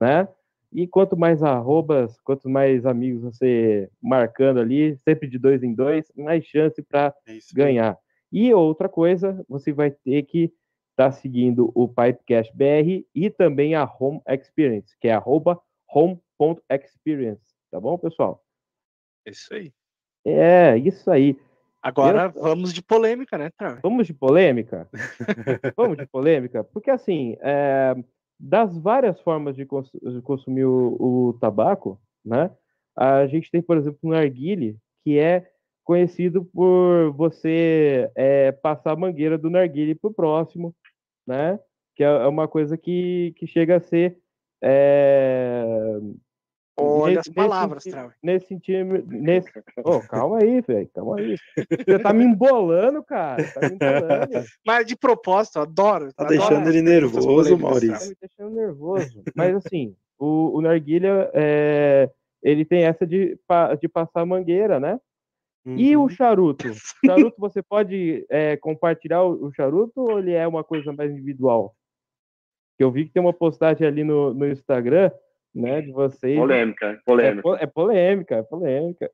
[0.00, 0.26] né?
[0.72, 6.10] E quanto mais arrobas, quanto mais amigos você marcando ali, sempre de dois em dois,
[6.16, 7.96] mais chance para É ganhar.
[8.32, 10.52] E outra coisa, você vai ter que
[10.96, 17.78] estar seguindo o Pipecast BR e também a Home Experience, que é arroba home.experience, tá
[17.78, 18.42] bom, pessoal?
[19.26, 19.72] É isso aí.
[20.24, 21.38] É, isso aí.
[21.82, 23.78] Agora vamos de polêmica, né, Trau?
[23.82, 24.88] Vamos de polêmica?
[25.76, 26.64] Vamos de polêmica?
[26.64, 27.94] Porque, assim, é,
[28.40, 32.50] das várias formas de, cons de consumir o, o, tabaco, né?
[32.96, 35.48] A gente tem, por exemplo, o narguile, que é
[35.84, 40.74] conhecido por você é, passar a mangueira do narguile para o próximo,
[41.26, 41.58] né?
[41.94, 44.18] Que é uma coisa que, que chega a ser...
[44.62, 45.64] É,
[46.78, 48.12] Olha as palavras, nesse, Trau.
[48.22, 49.50] nesse sentido, nesse...
[49.82, 51.36] Oh, calma aí, velho, calma aí.
[51.56, 54.46] Você tá me embolando, cara, tá me embolando.
[54.66, 56.12] Mas de propósito, eu adoro.
[56.12, 57.98] Tá adoro deixando ele nervoso, Maurício.
[57.98, 59.22] Tá me deixando nervoso.
[59.34, 62.10] Mas assim, o, o narguilha, é,
[62.42, 63.38] ele tem essa de,
[63.80, 65.00] de passar a mangueira, né?
[65.66, 66.08] E o Uhum.
[66.08, 66.68] charuto?
[67.02, 71.74] O charuto, você pode é, compartilhar o, charuto ou ele é uma coisa mais individual?
[72.78, 75.10] Que eu vi que tem uma postagem ali no, no Instagram,
[75.54, 76.38] né, de vocês.
[76.38, 77.42] Polêmica, É, polêmica.
[77.42, 79.10] po- é polêmica, é polêmica.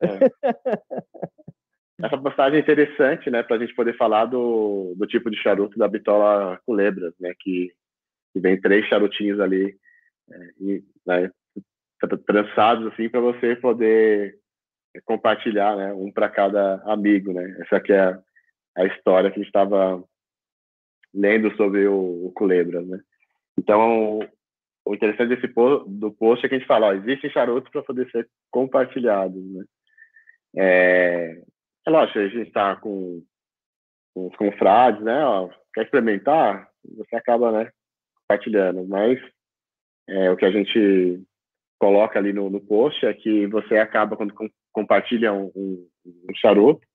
[2.02, 5.78] Essa postagem é interessante, né, para a gente poder falar do, do tipo de charuto
[5.78, 7.72] da bitola culebras, né, que,
[8.32, 9.76] que vem três charutinhos ali,
[10.30, 11.30] é, e, né,
[12.00, 14.36] tra- trançados assim para você poder
[15.00, 17.56] compartilhar, né, um para cada amigo, né.
[17.60, 18.22] Essa aqui é a,
[18.76, 20.02] a história que a gente estava
[21.14, 23.00] lendo sobre o, o né.
[23.58, 24.20] Então,
[24.84, 28.10] o interessante desse do post é que a gente fala, ó, existem charutos para poder
[28.10, 29.64] ser compartilhados, né.
[30.54, 31.42] É,
[31.86, 33.22] é lógico, a gente está com,
[34.14, 35.24] com os confrades, né?
[35.24, 36.68] Ó, quer experimentar?
[36.96, 37.70] Você acaba, né?
[38.20, 38.86] Compartilhando.
[38.86, 39.18] Mas
[40.08, 41.22] é, o que a gente
[41.78, 44.34] coloca ali no, no post é que você acaba, quando
[44.72, 46.86] compartilha um, um, um charuto,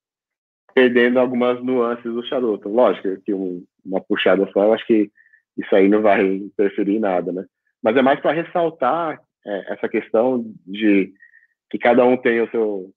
[0.74, 2.70] perdendo algumas nuances do charuto.
[2.70, 5.12] Lógico que um, uma puxada só, eu acho que
[5.58, 7.46] isso aí não vai interferir em nada, né?
[7.82, 11.14] Mas é mais para ressaltar é, essa questão de
[11.70, 12.92] que cada um tem o seu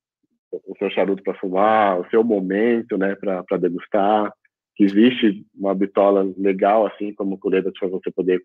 [0.52, 4.32] o seu charuto para fumar, o seu momento, né, para degustar.
[4.74, 8.42] Que existe uma bitola legal assim como colheita para você poder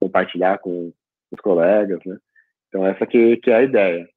[0.00, 0.92] compartilhar com
[1.30, 2.18] os colegas, né?
[2.68, 4.08] Então essa que, que é a ideia.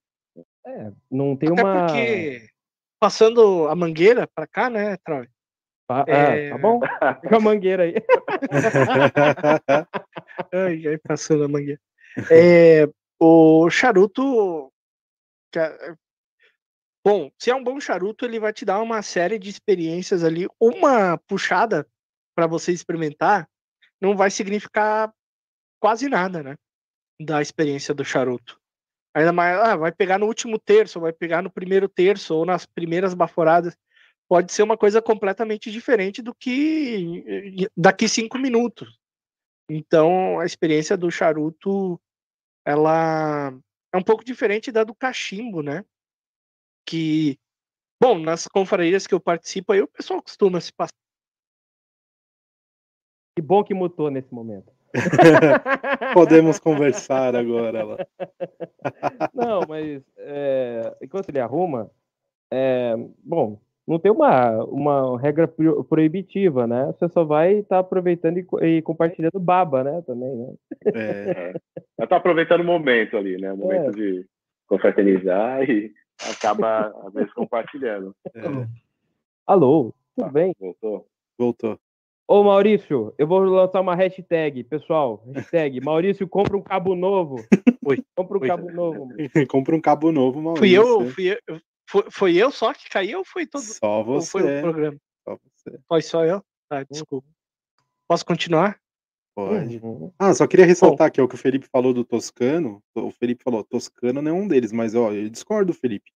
[0.66, 1.86] É, não tem Até uma.
[1.86, 2.47] porque,
[2.99, 5.28] passando a mangueira para cá, né, Troy?
[5.86, 6.80] Pa- é- ah, tá bom?
[7.22, 7.95] Fica a mangueira aí.
[10.53, 11.82] Ai, ai, passando a mangueira.
[12.30, 12.88] É,
[13.20, 14.72] o charuto.
[17.05, 20.47] Bom, se é um bom charuto, ele vai te dar uma série de experiências ali.
[20.59, 21.88] Uma puxada
[22.36, 23.49] para você experimentar
[23.99, 25.14] não vai significar
[25.80, 26.55] quase nada, né?
[27.22, 28.59] Da experiência do charuto.
[29.14, 32.66] Ainda mais, ah, vai pegar no último terço, vai pegar no primeiro terço ou nas
[32.66, 33.78] primeiras baforadas.
[34.28, 38.99] Pode ser uma coisa completamente diferente do que eh, daqui cinco minutos.
[39.70, 42.01] Então, a experiência do charuto,
[42.66, 43.53] ela
[43.93, 45.86] é um pouco diferente da do cachimbo, né?
[46.86, 47.38] Que,
[48.01, 50.93] bom, nas confrarias que eu participo, aí o pessoal costuma se passar
[53.36, 54.72] Que bom que mutou nesse momento.
[56.13, 57.83] Podemos conversar agora.
[57.83, 57.97] Lá.
[59.33, 61.89] Não, mas é, enquanto ele arruma,
[62.51, 66.85] é, bom, não tem uma, uma regra pro- proibitiva, né?
[66.87, 70.01] Você só vai estar aproveitando e, e compartilhando baba, né?
[70.03, 70.53] Também, né?
[70.93, 71.53] É,
[71.97, 73.51] Eu tô aproveitando o momento ali, né?
[73.51, 74.25] O momento de
[74.67, 75.91] confraternizar e
[76.31, 78.15] acaba, às vezes, compartilhando.
[78.35, 78.41] é,
[79.45, 80.31] Alô, tudo Tá.
[80.31, 80.55] bem?
[80.59, 81.07] Voltou?
[81.37, 81.79] voltou.
[82.28, 85.24] Ô Maurício, eu vou lançar uma hashtag, pessoal.
[85.34, 87.36] Hashtag Maurício compra um cabo novo.
[87.86, 88.03] Oi.
[88.15, 88.47] Compra um Oi.
[88.47, 89.09] cabo novo.
[89.49, 90.59] Compra um cabo novo, Maurício.
[90.59, 94.05] Fui eu, fui eu, foi, foi eu só que caiu ou foi todo Só ou
[94.05, 94.32] você.
[94.32, 94.97] foi o programa?
[95.28, 95.80] Só você.
[95.88, 96.41] Foi só eu?
[96.69, 97.28] Tá, desculpa.
[98.07, 98.80] Posso continuar?
[99.36, 99.80] Pode.
[99.84, 100.11] Uhum.
[100.17, 102.82] Ah, só queria ressaltar aqui ó, o que o Felipe falou do Toscano.
[102.95, 106.11] O Felipe falou, Toscano não é um deles, mas ó, eu discordo, Felipe.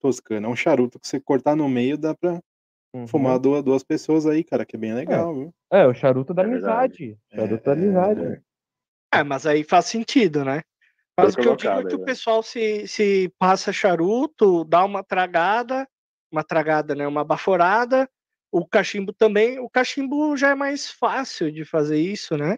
[0.00, 2.40] Toscano é um charuto que você cortar no meio dá pra
[2.94, 3.08] Uhum.
[3.08, 5.54] fumar duas, duas pessoas aí, cara, que é bem legal, viu?
[5.72, 7.18] É, o charuto da É amizade.
[7.34, 8.20] Charuto É, da amizade.
[8.22, 8.40] é.
[9.18, 10.62] É, mas aí faz sentido, né?
[11.18, 12.04] Mas o que eu digo é que aí, o né?
[12.04, 15.88] pessoal se, se passa charuto, dá uma tragada,
[16.30, 17.06] uma tragada, né?
[17.06, 18.08] Uma baforada.
[18.52, 19.58] O cachimbo também.
[19.58, 22.56] O cachimbo já é mais fácil de fazer isso, né?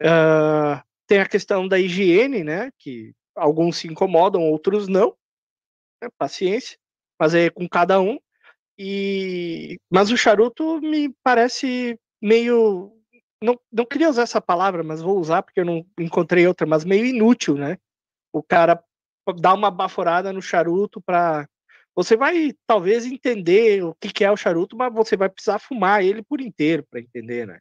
[0.00, 2.70] Ah, tem a questão da higiene, né?
[2.78, 5.16] Que alguns se incomodam, outros não.
[6.02, 6.78] né, Paciência.
[7.18, 8.18] Mas é com cada um.
[8.78, 12.92] E mas o charuto me parece meio
[13.42, 16.84] não, não queria usar essa palavra, mas vou usar porque eu não encontrei outra, mas
[16.84, 17.78] meio inútil, né?
[18.32, 18.82] O cara
[19.38, 21.46] dá uma baforada no charuto para
[21.94, 26.04] você vai talvez entender o que, que é o charuto, mas você vai precisar fumar
[26.04, 27.58] ele por inteiro para entender, né?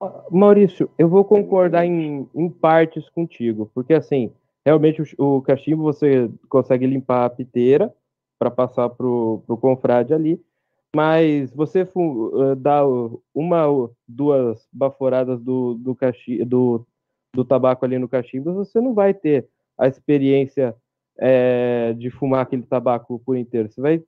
[0.00, 4.30] Ah, Maurício, eu vou concordar em, em partes contigo, porque assim,
[4.64, 7.92] realmente o, o cachimbo você consegue limpar a piteira
[8.42, 10.42] para passar pro, pro confrade ali,
[10.94, 16.84] mas você eh, dá o- uma ou duas baforadas do, do, cachi, do,
[17.32, 19.46] do tabaco ali no cachimbo, você não vai ter
[19.78, 20.74] a experiência
[21.20, 23.70] eh, de fumar aquele tabaco por inteiro.
[23.70, 24.02] Você vai,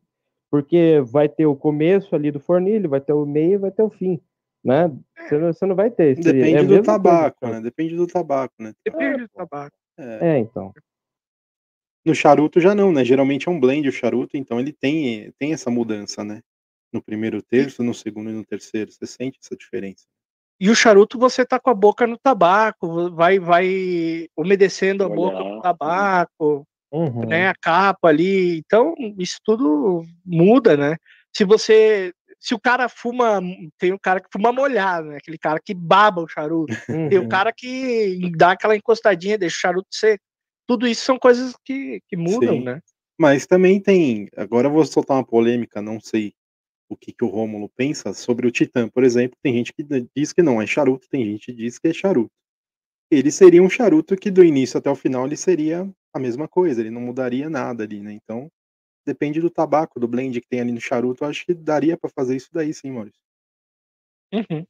[0.50, 3.90] porque vai ter o começo ali do fornilho, vai ter o meio, vai ter o
[3.90, 4.20] fim,
[4.64, 4.90] né?
[5.28, 6.10] Você não, você não vai ter.
[6.18, 7.52] esse- Depende é do coisa, tabaco, cara.
[7.54, 7.60] né?
[7.60, 8.74] Depende do tabaco, né?
[8.84, 9.76] Depende do tabaco.
[9.96, 10.34] É.
[10.34, 10.72] É, então.
[12.04, 13.04] No charuto já não, né?
[13.04, 16.42] Geralmente é um blend o charuto, então ele tem, tem essa mudança, né?
[16.92, 18.92] No primeiro terço, no segundo e no terceiro.
[18.92, 20.04] Você sente essa diferença.
[20.60, 25.36] E o charuto você tá com a boca no tabaco, vai vai umedecendo a boca
[25.38, 27.26] com Olhar, o tabaco, Uhum.
[27.28, 28.58] né, a capa ali.
[28.58, 30.96] Então, isso tudo muda, né?
[31.34, 33.40] Se você se o cara fuma,
[33.78, 35.16] tem o cara que fuma molhado, né?
[35.16, 36.74] Aquele cara que baba o charuto.
[37.08, 37.28] Tem o Uhum.
[37.28, 40.22] cara que dá aquela encostadinha, deixa o charuto seco.
[40.66, 42.64] Tudo isso são coisas que, que mudam, Sim.
[42.64, 42.80] né?
[43.18, 44.28] Mas também tem.
[44.36, 46.34] Agora eu vou soltar uma polêmica, não sei
[46.88, 49.38] o que, que o Rômulo pensa sobre o Titã, por exemplo.
[49.42, 49.84] Tem gente que
[50.14, 52.32] diz que não é charuto, tem gente que diz que é charuto.
[53.10, 56.80] Ele seria um charuto que do início até o final ele seria a mesma coisa,
[56.80, 58.12] ele não mudaria nada ali, né?
[58.12, 58.50] Então,
[59.06, 62.10] depende do tabaco, do blend que tem ali no charuto, eu acho que daria pra
[62.10, 63.20] fazer isso daí sim, Maurício.
[64.32, 64.66] Uhum.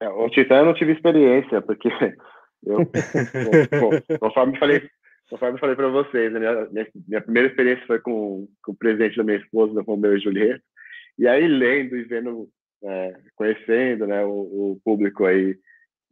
[0.00, 1.88] É, o Titã eu não tive experiência, porque
[2.64, 2.92] eu, co-
[4.10, 4.88] co- conforme falei,
[5.32, 9.16] conforme falei para vocês, né, minha, minha, minha primeira experiência foi com, com o presente
[9.16, 10.62] da minha esposa, da Romeu e Julieta,
[11.18, 12.50] e aí lendo e vendo,
[12.84, 14.28] é, conhecendo, né, o,
[14.72, 15.56] o público aí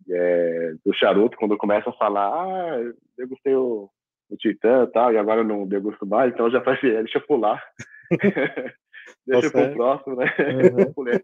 [0.09, 2.81] é, do charuto, quando começa a falar, ah,
[3.19, 3.91] eu gostei o,
[4.31, 7.19] o Titã e tal, e agora eu não degusto mais, então eu já falei, deixa
[7.19, 7.63] eu pular.
[9.27, 10.35] deixa eu pro próximo, né?
[10.39, 11.21] Uhum.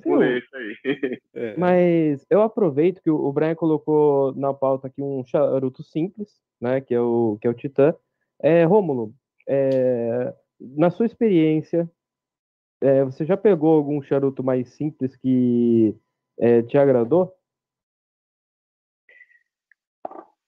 [0.00, 0.76] Pulei, isso aí.
[1.34, 6.80] É, Mas eu aproveito que o Brian colocou na pauta aqui um charuto simples, né?
[6.80, 7.94] Que é o, que é o Titã.
[8.42, 9.12] É, Rômulo,
[9.48, 11.90] é, na sua experiência,
[12.80, 15.94] é, você já pegou algum charuto mais simples que
[16.38, 17.34] é, te agradou?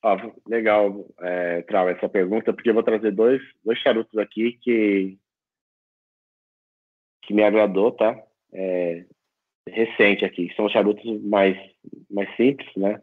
[0.03, 0.17] Ó,
[0.47, 5.19] legal, é, Trau, essa pergunta, porque eu vou trazer dois, dois charutos aqui que,
[7.23, 8.23] que me agradou, tá?
[8.53, 9.05] É,
[9.73, 10.53] recente aqui.
[10.55, 11.57] São charutos mais,
[12.11, 13.01] mais simples, né?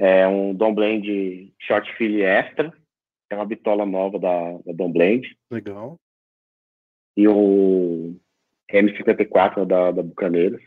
[0.00, 4.92] É um Dom Blend Short Fill Extra, que é uma bitola nova da, da Dom
[4.92, 5.98] Blend, legal.
[7.16, 8.16] e o
[8.70, 10.62] M54 da, da Bucaneiros.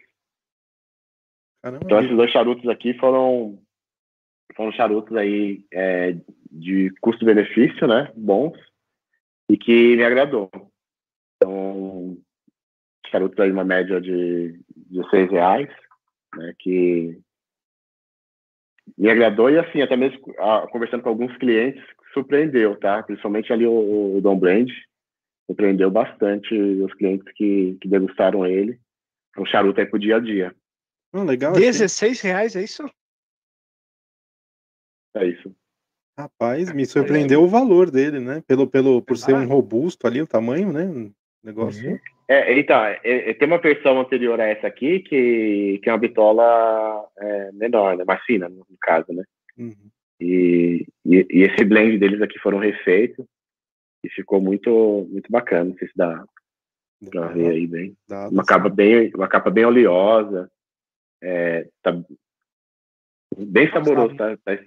[1.63, 3.61] Caramba, Então, esses dois charutos aqui foram,
[4.55, 6.17] foram charutos aí é,
[6.51, 8.11] de custo-benefício, né?
[8.15, 8.57] Bons.
[9.49, 10.49] E que me agradou.
[11.37, 12.17] Então,
[13.11, 14.59] charutos aí uma média de
[14.89, 15.69] 16 reais,
[16.35, 16.53] né?
[16.59, 17.19] Que
[18.97, 21.83] me agradou e assim, até mesmo ah, conversando com alguns clientes,
[22.13, 23.03] surpreendeu, tá?
[23.03, 24.71] Principalmente ali o, o Dom Blend,
[25.45, 28.79] surpreendeu bastante os clientes que, que degustaram ele.
[29.35, 30.55] É um charuto aí pro dia a dia.
[31.13, 31.53] Ah, legal.
[31.53, 32.83] 16 reais, é isso?
[35.15, 35.53] É isso.
[36.17, 38.43] Rapaz, me surpreendeu o valor dele, né?
[38.45, 41.11] Pelo, pelo, por ser um robusto ali, o tamanho, né?
[41.43, 41.91] Negócio.
[41.91, 41.99] Uhum.
[42.27, 45.99] É, então, é, é, tem uma versão anterior a essa aqui que, que é uma
[45.99, 48.03] bitola é, menor, né?
[48.05, 49.23] Mais fina, no caso, né?
[49.57, 49.89] Uhum.
[50.19, 53.25] E, e, e esse blend deles aqui foram refeitos
[54.03, 55.65] e ficou muito, muito bacana.
[55.65, 56.23] Não sei se dá
[57.09, 57.95] pra ver aí bem.
[58.07, 60.49] Dá- Uma capa bem, uma capa bem oleosa.
[61.23, 61.91] É, tá
[63.37, 64.59] bem saboroso, tá, tá,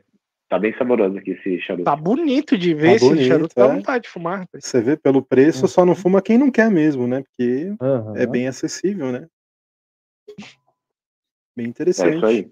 [0.54, 1.84] tá bem saboroso aqui esse charuto.
[1.84, 3.54] Tá bonito de ver Tá esse bonito, charuto.
[3.56, 3.74] Dá é.
[3.74, 4.46] vontade de fumar.
[4.54, 7.22] Você vê pelo preço, só não fuma quem não quer mesmo, né?
[7.22, 8.16] Porque Aham.
[8.16, 9.26] é bem acessível, né?
[11.56, 12.16] Bem É interessante.
[12.16, 12.50] isso aí.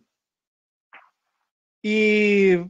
[1.85, 2.65] E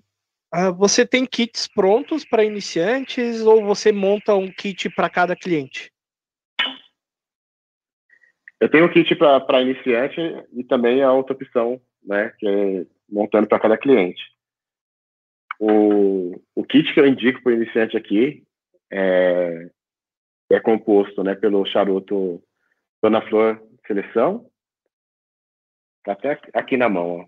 [0.52, 5.90] ah, você tem kits prontos para iniciantes ou você monta um kit para cada cliente?
[8.60, 10.20] Eu tenho um kit para iniciante
[10.52, 14.22] e também a outra opção, né, que é montando para cada cliente.
[15.64, 18.42] O, o kit que eu indico para o iniciante aqui
[18.90, 19.70] é,
[20.50, 22.42] é composto né, pelo charuto
[23.00, 24.50] Dona Flor Seleção.
[26.02, 27.20] Tá até aqui na mão.
[27.20, 27.26] Ó.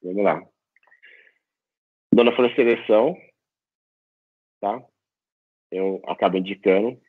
[0.00, 0.40] Vamos lá.
[2.14, 3.16] Dona Flor Seleção.
[4.60, 4.80] Tá?
[5.72, 7.00] Eu acabo indicando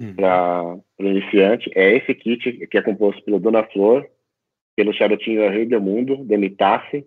[0.00, 0.16] Uhum.
[0.16, 4.04] para o iniciante é esse kit que é composto pelo Dona Flor,
[4.74, 7.06] pelo charutinho Rei do Mundo, Demitasse,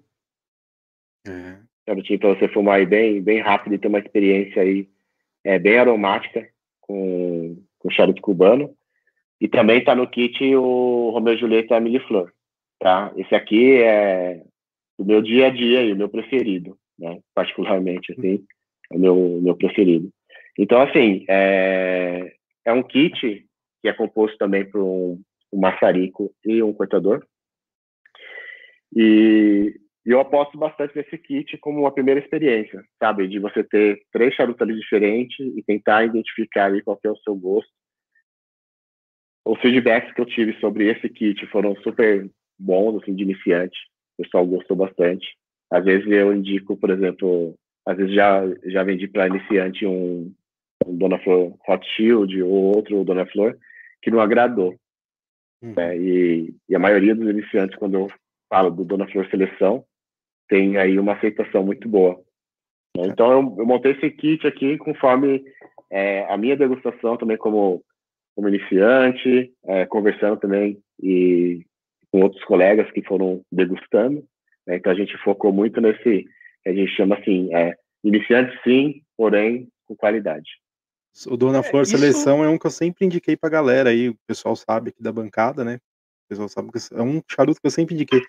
[1.27, 1.57] É.
[1.87, 4.87] charutinho para você fumar aí bem, bem rápido e ter uma experiência aí
[5.43, 6.47] é, bem aromática
[6.81, 8.75] com, com charuto cubano.
[9.39, 12.31] E também está no kit o Romeu Julieta Miliflor,
[12.79, 13.11] tá?
[13.17, 14.41] Esse aqui é
[14.97, 17.19] o meu dia a dia e o meu preferido, né?
[17.33, 18.45] Particularmente, assim,
[18.91, 20.09] é o meu, meu preferido.
[20.57, 22.33] Então, assim, é,
[22.63, 23.45] é um kit
[23.81, 25.21] que é composto também por um,
[25.51, 27.25] um maçarico e um cortador.
[28.95, 29.75] E
[30.05, 33.27] e eu aposto bastante nesse kit como uma primeira experiência, sabe?
[33.27, 37.35] De você ter três charutos ali diferentes e tentar identificar ali qual é o seu
[37.35, 37.71] gosto.
[39.43, 43.77] Os feedbacks que eu tive sobre esse kit foram super bons, assim, de iniciante.
[44.17, 45.27] O pessoal gostou bastante.
[45.71, 47.55] Às vezes eu indico, por exemplo,
[47.85, 50.31] às vezes já, já vendi para iniciante um,
[50.85, 53.57] um Dona Flor Hot Shield ou outro Dona Flor
[54.03, 54.75] que não agradou.
[55.63, 55.73] Uhum.
[55.75, 55.97] né?
[55.97, 58.11] E, e a maioria dos iniciantes, quando eu
[58.47, 59.83] falo do Dona Flor Seleção,
[60.47, 62.15] tem aí uma aceitação muito boa.
[62.95, 63.03] né?
[63.07, 65.43] Então eu, eu montei esse kit aqui conforme
[65.89, 67.83] é, a minha degustação também como,
[68.35, 71.65] como iniciante, é, conversando também e
[72.11, 74.23] com outros colegas que foram degustando.
[74.67, 74.77] né?
[74.77, 76.23] Então a gente focou muito nesse,
[76.63, 80.49] que a gente chama assim, é, iniciante sim, porém com qualidade.
[81.27, 84.09] O Dona É, Flor isso- Seleção é um que eu sempre indiquei pra galera aí,
[84.09, 85.75] o pessoal sabe aqui da bancada, né?
[86.25, 88.21] O pessoal sabe que é um charuto que eu sempre indiquei.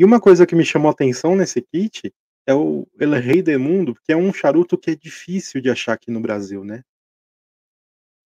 [0.00, 2.10] E uma coisa que me chamou atenção nesse kit
[2.46, 5.92] é o El Rei do Mundo, que é um charuto que é difícil de achar
[5.92, 6.82] aqui no Brasil, né?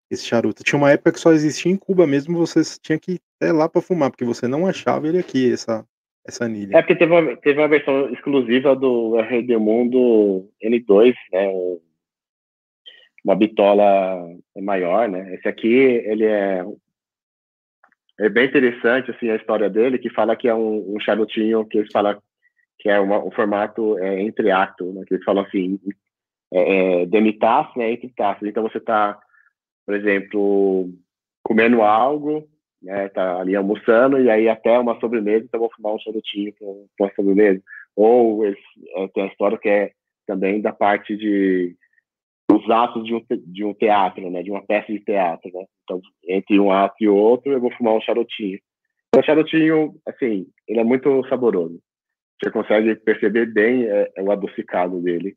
[0.08, 0.62] Esse charuto.
[0.62, 3.68] Tinha uma época que só existia em Cuba mesmo, você tinha que ir até lá
[3.68, 5.84] pra fumar, porque você não achava ele aqui, essa,
[6.24, 6.76] essa anilha.
[6.76, 11.48] É porque teve uma, teve uma versão exclusiva do Rei do Mundo N2, né?
[11.48, 11.80] um-
[13.24, 14.24] Uma bitola
[14.58, 15.34] maior, né?
[15.34, 16.64] Esse aqui, ele é
[18.18, 21.78] é bem interessante assim a história dele, que fala que é um, um charutinho que
[21.78, 22.20] eles falam
[22.78, 25.04] que é uma, um formato é, entre ato, né?
[25.06, 25.78] Que eles falam assim,
[26.52, 27.92] é, é, né?
[27.92, 28.46] Entre taças.
[28.46, 29.18] Então você está,
[29.86, 30.90] por exemplo,
[31.42, 32.46] comendo algo,
[32.82, 33.08] né?
[33.08, 37.14] Tá ali almoçando e aí até uma sobremesa, então vou fumar um charutinho com a
[37.14, 37.62] sobremesa.
[37.96, 38.58] Ou eles,
[38.96, 39.92] é, tem a história que é
[40.26, 41.76] também da parte de
[42.54, 44.42] os atos de um, de um teatro, né?
[44.42, 45.64] De uma peça de teatro, né?
[45.82, 48.58] Então, entre um ato e outro, eu vou fumar um charutinho.
[49.08, 51.80] Então, o charutinho, assim, ele é muito saboroso.
[52.42, 55.36] Você consegue perceber bem é, é o adocicado dele,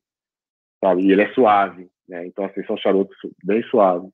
[0.83, 1.03] sabe?
[1.03, 2.25] E ele é suave, né?
[2.25, 4.09] Então, assim, são charutos bem suaves.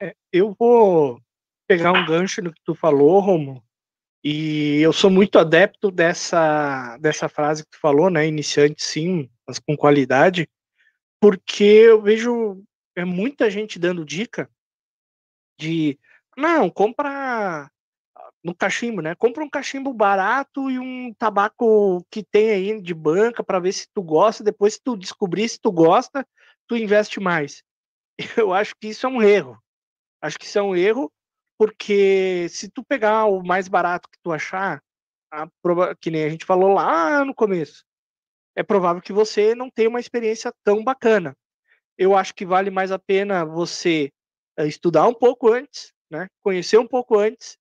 [0.00, 1.18] É, eu vou
[1.66, 3.62] pegar um gancho no que tu falou, Romo.
[4.22, 8.26] E eu sou muito adepto dessa, dessa frase que tu falou, né?
[8.26, 10.48] Iniciante sim, mas com qualidade,
[11.20, 12.62] porque eu vejo
[12.94, 14.50] é, muita gente dando dica
[15.58, 15.98] de
[16.36, 17.70] não, compra
[18.44, 19.14] no cachimbo, né?
[19.14, 23.88] Compra um cachimbo barato e um tabaco que tem aí de banca para ver se
[23.92, 24.44] tu gosta.
[24.44, 26.26] Depois, se tu descobrir se tu gosta,
[26.68, 27.62] tu investe mais.
[28.36, 29.58] Eu acho que isso é um erro.
[30.22, 31.12] Acho que isso é um erro,
[31.58, 34.82] porque se tu pegar o mais barato que tu achar,
[35.32, 35.48] a
[36.00, 37.84] que nem a gente falou lá no começo,
[38.56, 41.36] é provável que você não tenha uma experiência tão bacana.
[41.96, 44.10] Eu acho que vale mais a pena você
[44.56, 46.28] eh, estudar um pouco antes, né?
[46.42, 47.58] Conhecer um pouco antes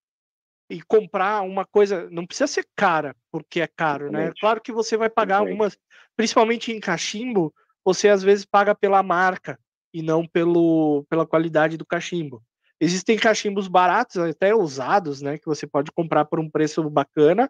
[0.70, 4.32] e comprar uma coisa, não precisa ser cara, porque é caro, né?
[4.40, 5.52] Claro que você vai pagar Exatamente.
[5.52, 5.78] algumas,
[6.16, 7.54] principalmente em cachimbo,
[7.84, 9.60] você às vezes paga pela marca
[9.94, 12.42] e não pelo, pela qualidade do cachimbo.
[12.80, 17.50] Existem cachimbos baratos, até usados, né, que você pode comprar por um preço bacana,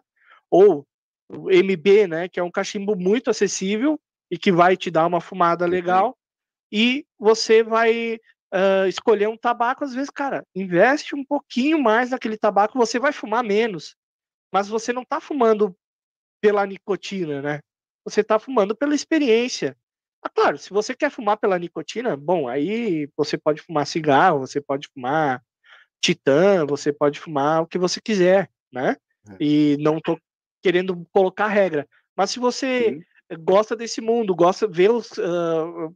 [0.50, 0.86] ou
[1.30, 4.00] MB, né, que é um cachimbo muito acessível
[4.30, 6.16] e que vai te dar uma fumada legal,
[6.70, 8.18] e você vai
[8.52, 13.12] ah, escolher um tabaco, às vezes, cara, investe um pouquinho mais naquele tabaco, você vai
[13.12, 13.96] fumar menos,
[14.52, 15.76] mas você não está fumando
[16.40, 17.60] pela nicotina, né?
[18.04, 19.76] Você está fumando pela experiência.
[20.22, 24.60] Ah, claro, se você quer fumar pela nicotina, bom, aí você pode fumar cigarro, você
[24.60, 25.42] pode fumar
[26.00, 28.96] titã, você pode fumar o que você quiser, né?
[29.28, 29.36] É.
[29.40, 30.18] E não tô
[30.66, 31.86] querendo colocar regra.
[32.16, 32.98] Mas se você
[33.30, 33.36] Sim.
[33.38, 35.88] gosta desse mundo, gosta vê os, ah,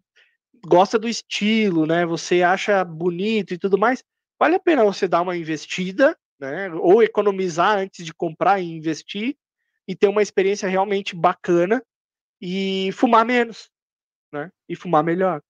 [0.65, 2.07] gosta do estilo, né?
[2.07, 4.05] Você acha bonito e tudo mais,
[4.39, 6.73] vale a pena você dar uma investida, né?
[6.75, 9.37] Ou economizar antes de comprar e investir
[9.89, 11.83] e ter uma experiência realmente bacana
[12.41, 13.69] e fumar menos,
[14.33, 14.53] né?
[14.69, 15.43] E fumar melhor.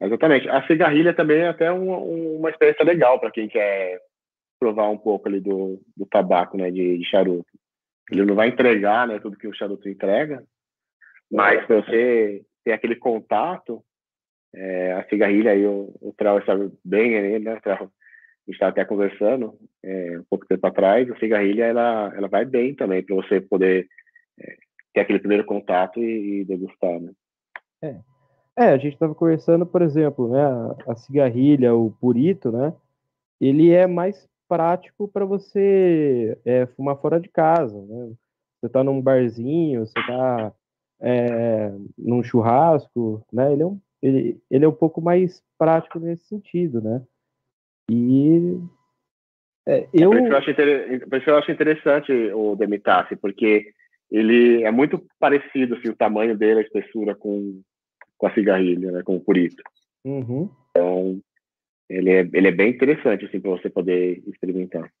[0.00, 0.48] Exatamente.
[0.48, 4.00] A cigarrilha também é até uma, uma experiência legal para quem quer
[4.60, 7.55] provar um pouco ali do, do tabaco, né, de, de charuto.
[8.10, 10.44] Ele não vai entregar, né, tudo que o charuto entrega,
[11.30, 13.82] mas para você ter aquele contato,
[14.54, 17.84] é, a cigarrilha aí, o, o Trau sabe bem aí, né, Trau?
[17.84, 22.44] A gente estava até conversando é, um pouco tempo atrás, a cigarrilha, ela, ela vai
[22.44, 23.88] bem também para você poder
[24.40, 24.56] é,
[24.94, 27.12] ter aquele primeiro contato e, e degustar, né?
[28.56, 32.72] É, a gente estava conversando, por exemplo, né, a, a cigarrilha, o purito, né,
[33.40, 38.12] ele é mais prático para você é, fumar fora de casa, né?
[38.60, 40.52] Você tá num barzinho, você tá
[41.00, 43.52] é, num churrasco, né?
[43.52, 47.02] Ele é, um, ele, ele é um pouco mais prático nesse sentido, né?
[47.90, 48.58] E
[49.66, 51.08] é, eu, Por isso eu acho, inter...
[51.08, 53.72] por isso eu acho interessante o Demitassi, porque
[54.10, 57.60] ele é muito parecido, assim, o tamanho dele, a espessura com,
[58.16, 59.62] com a cigarrilha, né, com o purito.
[60.04, 60.48] Uhum.
[61.88, 64.92] Ele é, ele é bem interessante, assim, para você poder experimentar.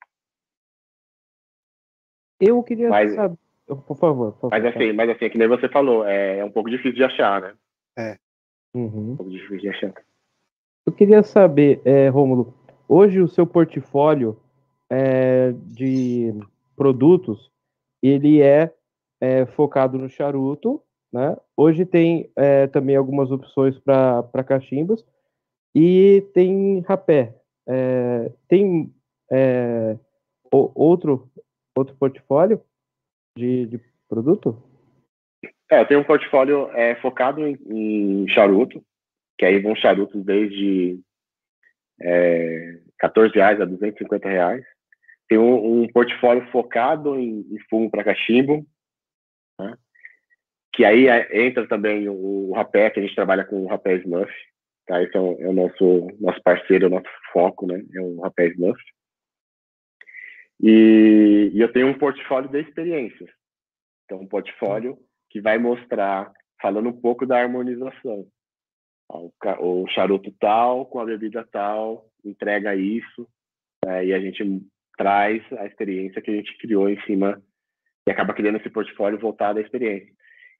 [2.40, 3.36] eu queria Mas- saber,
[3.66, 4.50] por favor, por favor.
[4.50, 7.40] Mas assim, mas assim, que nem você falou, é, é um pouco difícil de achar,
[7.96, 8.18] né?
[8.74, 9.12] Uhum.
[9.12, 9.94] Um pouco difícil de achar.
[10.86, 12.54] Eu queria saber, é, Rômulo,
[12.88, 14.38] hoje o seu portfólio
[14.88, 16.32] é, de
[16.76, 17.50] produtos,
[18.02, 18.72] ele é,
[19.20, 20.80] é, focado no charuto,
[21.12, 21.36] né?
[21.56, 25.04] Hoje tem é, também algumas opções para cachimbos
[25.78, 27.34] e tem rapé.
[27.68, 28.90] É, tem
[29.30, 29.98] é,
[30.50, 31.30] o- outro,
[31.76, 32.62] outro portfólio
[33.36, 34.56] de, de produto?
[35.70, 38.82] É, eu tenho um portfólio é, focado em, em charuto,
[39.36, 40.98] que aí vão charutos desde
[42.00, 44.64] é, 14 reais a 250 reais.
[45.28, 48.66] Tem um, um portfólio focado em, em fumo para cachimbo,
[49.60, 49.76] né?
[50.72, 53.96] que aí é- entra também o, o rapé, que a gente trabalha com o rapé
[53.96, 54.32] Snuff.
[54.86, 55.02] Tá?
[55.02, 57.82] Esse é o, é o nosso, nosso parceiro, é o nosso foco, né?
[57.94, 58.80] é o rapé Snuff.
[60.60, 63.30] E, e eu tenho um portfólio de experiências.
[64.04, 64.98] Então, um portfólio
[65.30, 66.32] que vai mostrar,
[66.62, 68.26] falando um pouco da harmonização.
[69.08, 73.28] O charuto tal, com a bebida tal, entrega isso,
[73.84, 74.42] né, e a gente
[74.96, 77.40] traz a experiência que a gente criou em cima
[78.06, 80.12] e acaba criando esse portfólio voltado à experiência.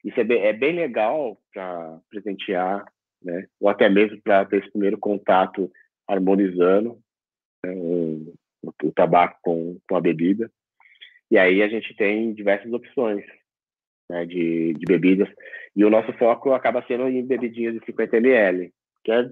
[0.03, 2.85] Isso é bem, é bem legal para presentear,
[3.21, 5.71] né, ou até mesmo para ter esse primeiro contato
[6.07, 6.99] harmonizando
[7.65, 8.33] né, o,
[8.83, 10.49] o, tabaco com, com a bebida.
[11.29, 13.23] E aí a gente tem diversas opções
[14.09, 15.27] né, de, de bebidas.
[15.75, 18.71] E o nosso foco acaba sendo em bebidinhas de 50 ml,
[19.03, 19.29] que é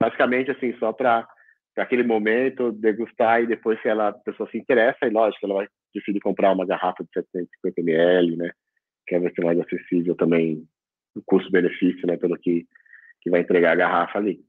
[0.00, 1.28] basicamente assim, só para
[1.76, 5.68] aquele momento degustar e depois se ela, a pessoa se interessa, e lógico, ela vai
[5.92, 8.50] preferir comprar uma garrafa de 750 ml, né,
[9.06, 10.66] que vai ser mais acessível também
[11.14, 12.66] o custo-benefício, né, pelo que,
[13.22, 14.44] que vai entregar a garrafa ali.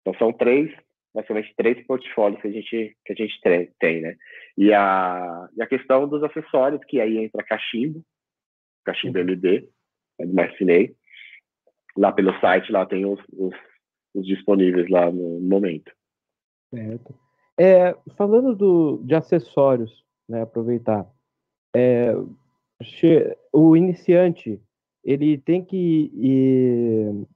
[0.00, 0.72] Então são três,
[1.14, 3.40] basicamente três portfólios que a gente, que a gente
[3.78, 4.16] tem, né.
[4.56, 8.04] E a, e a questão dos acessórios, que aí entra cachimbo,
[8.84, 9.68] cachimbo MD,
[10.18, 10.94] é do Marcinei.
[11.96, 13.54] Lá pelo site, lá tem os, os,
[14.14, 15.92] os disponíveis lá no momento.
[16.70, 17.14] Certo.
[17.58, 21.06] É, falando do, de acessórios, né, aproveitar,
[21.76, 22.12] é,
[23.52, 24.60] o iniciante,
[25.04, 26.10] ele tem que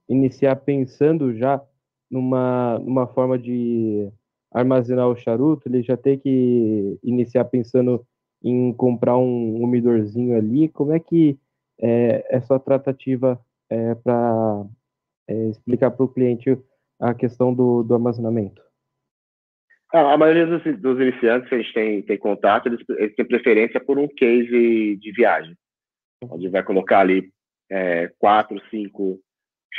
[0.07, 1.61] iniciar pensando já
[2.09, 4.09] numa, numa forma de
[4.51, 8.05] armazenar o charuto, ele já tem que iniciar pensando
[8.43, 11.37] em comprar um umidorzinho ali, como é que
[11.79, 13.39] é, é sua tratativa
[13.69, 14.65] é, para
[15.49, 16.57] explicar para o cliente
[16.99, 18.61] a questão do, do armazenamento?
[19.93, 23.79] A maioria dos, dos, iniciantes que a gente tem, tem contato, eles, eles têm preferência
[23.79, 25.55] por um case de viagem,
[26.29, 27.31] onde vai colocar ali
[27.69, 29.19] é, quatro, cinco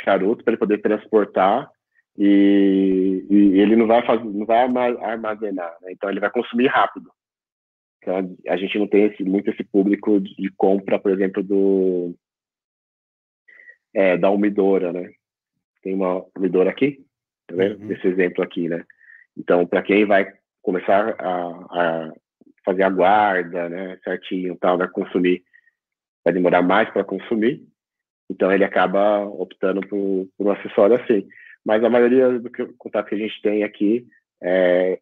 [0.03, 1.69] charutos para ele poder transportar
[2.17, 4.59] e, e, ele não vai fazer, não vai
[5.01, 5.91] armazenar, né?
[5.91, 7.09] então ele vai consumir rápido.
[8.01, 12.15] Então a gente não tem esse, muito esse público de compra, por exemplo, do
[13.93, 15.11] é, da umidora, né?
[15.81, 17.03] Tem uma umidora aqui,
[17.47, 17.81] tá vendo?
[17.83, 17.91] Uhum.
[17.91, 18.85] Esse exemplo aqui, né?
[19.37, 22.13] Então, para quem vai começar a, a,
[22.65, 25.43] fazer a guarda, né, certinho, tal, vai consumir,
[26.23, 27.65] vai demorar mais para consumir.
[28.29, 31.27] Então, ele acaba optando por, por um acessório assim.
[31.65, 34.07] Mas a maioria do que, contato que a gente tem aqui
[34.41, 34.99] é,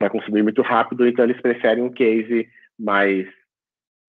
[0.00, 2.48] vai consumir muito rápido, então eles preferem um case
[2.78, 3.26] mais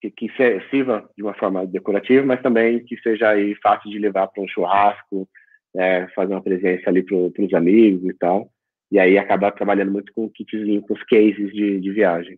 [0.02, 0.32] que, que
[0.70, 4.48] sirva de uma forma decorativa, mas também que seja aí fácil de levar para um
[4.48, 5.30] churrasco,
[5.74, 8.50] né, fazer uma presença ali para os amigos e tal.
[8.92, 12.38] E aí acaba trabalhando muito com kitzinho, com os cases de, de viagem.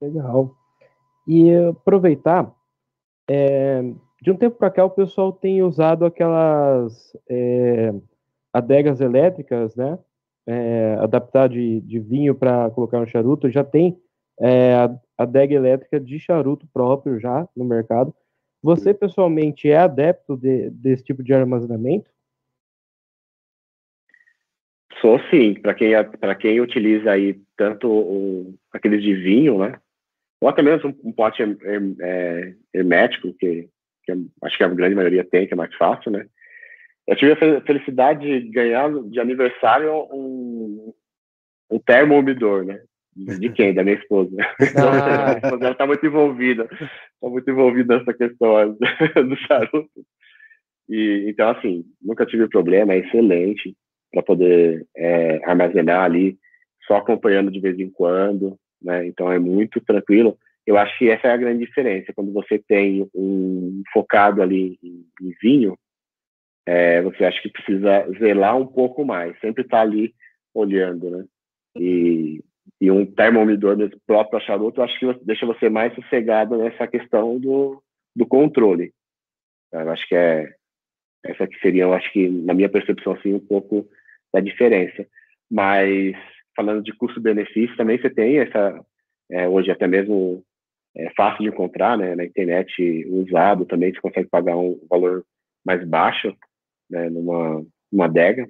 [0.00, 0.54] Legal.
[1.26, 2.50] E aproveitar,
[3.28, 3.82] é,
[4.22, 7.92] de um tempo para cá o pessoal tem usado aquelas é,
[8.52, 9.98] adegas elétricas, né?
[10.46, 13.50] É, adaptar de, de vinho para colocar no charuto.
[13.50, 13.98] Já tem
[14.40, 18.14] é, adega elétrica de charuto próprio já no mercado.
[18.62, 22.10] Você pessoalmente é adepto de, desse tipo de armazenamento?
[25.00, 29.80] Sou sim, para quem, para quem utiliza aí tanto o, aqueles de vinho, né?
[30.42, 33.68] Ou até mesmo um, um pote é, hermético, que,
[34.16, 36.26] que acho que a grande maioria tem, que é mais fácil, né?
[37.06, 40.92] Eu tive a felicidade de ganhar de aniversário um,
[41.70, 42.80] um termo-umidor, né?
[43.16, 43.74] De quem?
[43.74, 44.30] Da minha esposa.
[44.76, 45.40] Ah.
[45.60, 48.76] Ela está muito envolvida, está muito envolvida nessa questão
[49.28, 49.90] do charuto.
[50.88, 53.76] E, então, assim, nunca tive problema, é excelente
[54.12, 56.36] para poder é, armazenar ali,
[56.86, 59.06] só acompanhando de vez em quando, né?
[59.06, 60.36] Então é muito tranquilo.
[60.66, 62.12] Eu acho que essa é a grande diferença.
[62.12, 65.76] Quando você tem um focado ali em, em vinho,
[66.66, 70.14] é, você acha que precisa zelar um pouco mais, sempre estar tá ali
[70.54, 71.24] olhando, né?
[71.76, 72.42] E,
[72.80, 77.38] e um termomidor do próprio charuto, eu acho que deixa você mais sossegado nessa questão
[77.38, 77.82] do,
[78.14, 78.92] do controle.
[79.72, 80.52] Eu acho que é
[81.24, 83.88] essa que seria, eu acho que na minha percepção assim um pouco
[84.32, 85.06] da diferença.
[85.50, 86.16] Mas
[86.56, 88.84] falando de custo-benefício, também você tem essa,
[89.30, 90.44] é, hoje até mesmo
[90.96, 95.24] é fácil de encontrar, né, na internet usado também, você consegue pagar um valor
[95.64, 96.36] mais baixo,
[96.88, 98.48] né, numa, numa adega,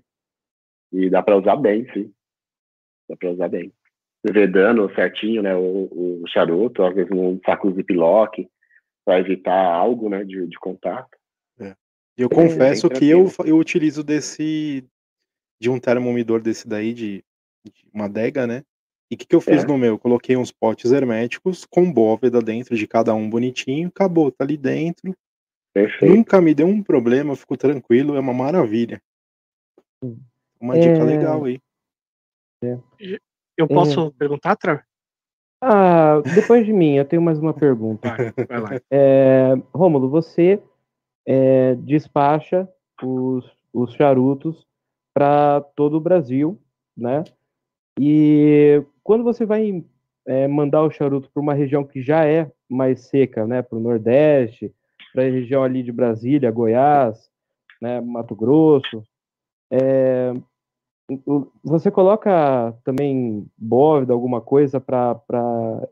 [0.93, 2.13] e dá para usar bem, sim,
[3.09, 3.73] dá para usar bem.
[4.25, 8.49] Vedando certinho, né, o, o charuto, às vezes um saco ziplock,
[9.05, 11.17] para evitar algo, né, de, de contato.
[11.59, 11.75] É.
[12.17, 14.87] Eu é, confesso que eu, eu utilizo desse,
[15.61, 17.25] de um termomidor desse daí, de,
[17.65, 18.63] de uma adega, né?
[19.11, 19.67] E o que, que eu fiz é.
[19.67, 19.99] no meu?
[19.99, 25.17] coloquei uns potes herméticos com bóveda dentro de cada um bonitinho, acabou, tá ali dentro.
[25.75, 26.15] Perfeito.
[26.15, 29.03] Nunca me deu um problema, eu fico tranquilo, é uma maravilha.
[30.61, 30.81] Uma é...
[30.81, 31.61] dica legal aí.
[32.63, 32.79] É.
[33.57, 34.11] Eu posso é.
[34.19, 34.85] perguntar, Tra?
[35.63, 38.09] Ah, depois de mim, eu tenho mais uma pergunta.
[38.09, 38.71] Vai, vai lá.
[38.91, 40.63] É, Rômulo, você
[41.27, 42.69] é, despacha
[43.03, 44.67] os, os charutos
[45.15, 46.59] para todo o Brasil,
[46.97, 47.25] né?
[47.99, 49.85] E quando você vai
[50.27, 53.63] é, mandar o charuto para uma região que já é mais seca, né?
[53.63, 54.73] Para o Nordeste,
[55.13, 57.31] para a região ali de Brasília, Goiás,
[57.81, 58.01] né?
[58.01, 59.03] Mato Grosso,
[59.71, 60.33] é,
[61.65, 65.21] você coloca também bóveda, alguma coisa para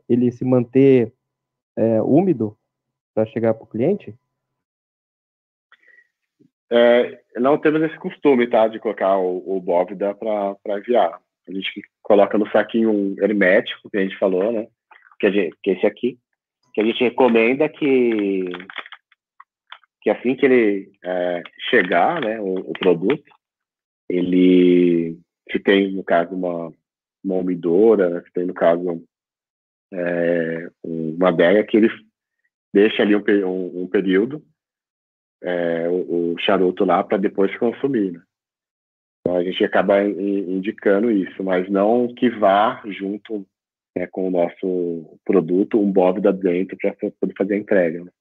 [0.07, 1.13] ele se manter
[1.75, 2.57] é, úmido
[3.13, 4.15] para chegar para o cliente?
[6.71, 11.19] É, não temos esse costume, tá, de colocar o, o bóveda para enviar.
[11.49, 14.67] A gente coloca no saquinho hermético, que a gente falou, né,
[15.19, 16.19] que, gente, que é esse aqui,
[16.73, 18.45] que a gente recomenda que,
[20.01, 23.23] que assim que ele é, chegar, né, o, o, produto,
[24.07, 25.17] ele,
[25.51, 26.71] se tem, no caso, uma,
[27.23, 29.03] uma umidora, né, se tem, no caso,
[29.91, 31.89] é, uma adega, que ele
[32.71, 34.43] deixa ali um, um, um período
[35.41, 38.11] é, o, o, charuto lá para depois consumir.
[38.11, 38.21] Né?
[39.39, 43.45] Então a gente acaba indicando isso, mas não que vá junto
[43.95, 48.11] né, com o nosso produto um bóveda dentro para poder fazer a entrega né?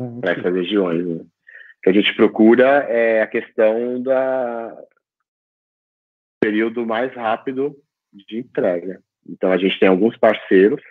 [0.00, 1.04] Ah, para essas regiões.
[1.04, 1.14] Né?
[1.16, 1.26] O
[1.82, 4.76] que a gente procura é a questão da
[6.40, 7.76] período mais rápido
[8.12, 9.02] de entrega.
[9.28, 10.82] Então a gente tem alguns parceiros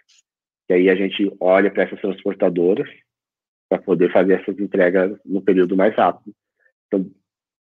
[0.67, 2.89] que aí a gente olha para essas transportadoras
[3.69, 6.33] para poder fazer essas entregas no período mais rápido.
[6.87, 7.09] Então,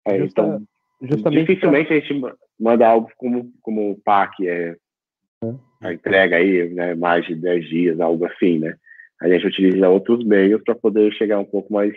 [0.05, 0.61] é, Justa,
[1.01, 2.21] então dificilmente a gente
[2.59, 4.75] manda algo como, como PAC, é
[5.81, 8.75] a entrega aí, né, mais de 10 dias, algo assim, né?
[9.21, 11.93] A gente utiliza outros meios para poder chegar um pouco mais,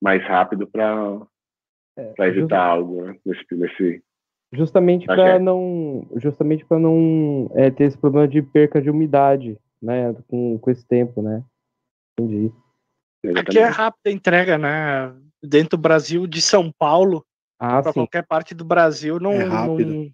[0.00, 1.20] mais rápido para
[1.96, 4.02] É, evitar just- algo né, nesse, nesse.
[4.52, 5.42] justamente Tá para certo.
[5.42, 10.70] não, justamente para não é, ter esse problema de perca de umidade, né, com, com
[10.70, 11.42] esse tempo, né?
[12.18, 12.52] Entendi.
[13.38, 15.14] Aqui é rápida a entrega, né?
[15.42, 17.24] Dentro do Brasil, de São Paulo
[17.58, 19.94] Ah, para qualquer parte do Brasil, não, É rápido.
[19.94, 20.10] não,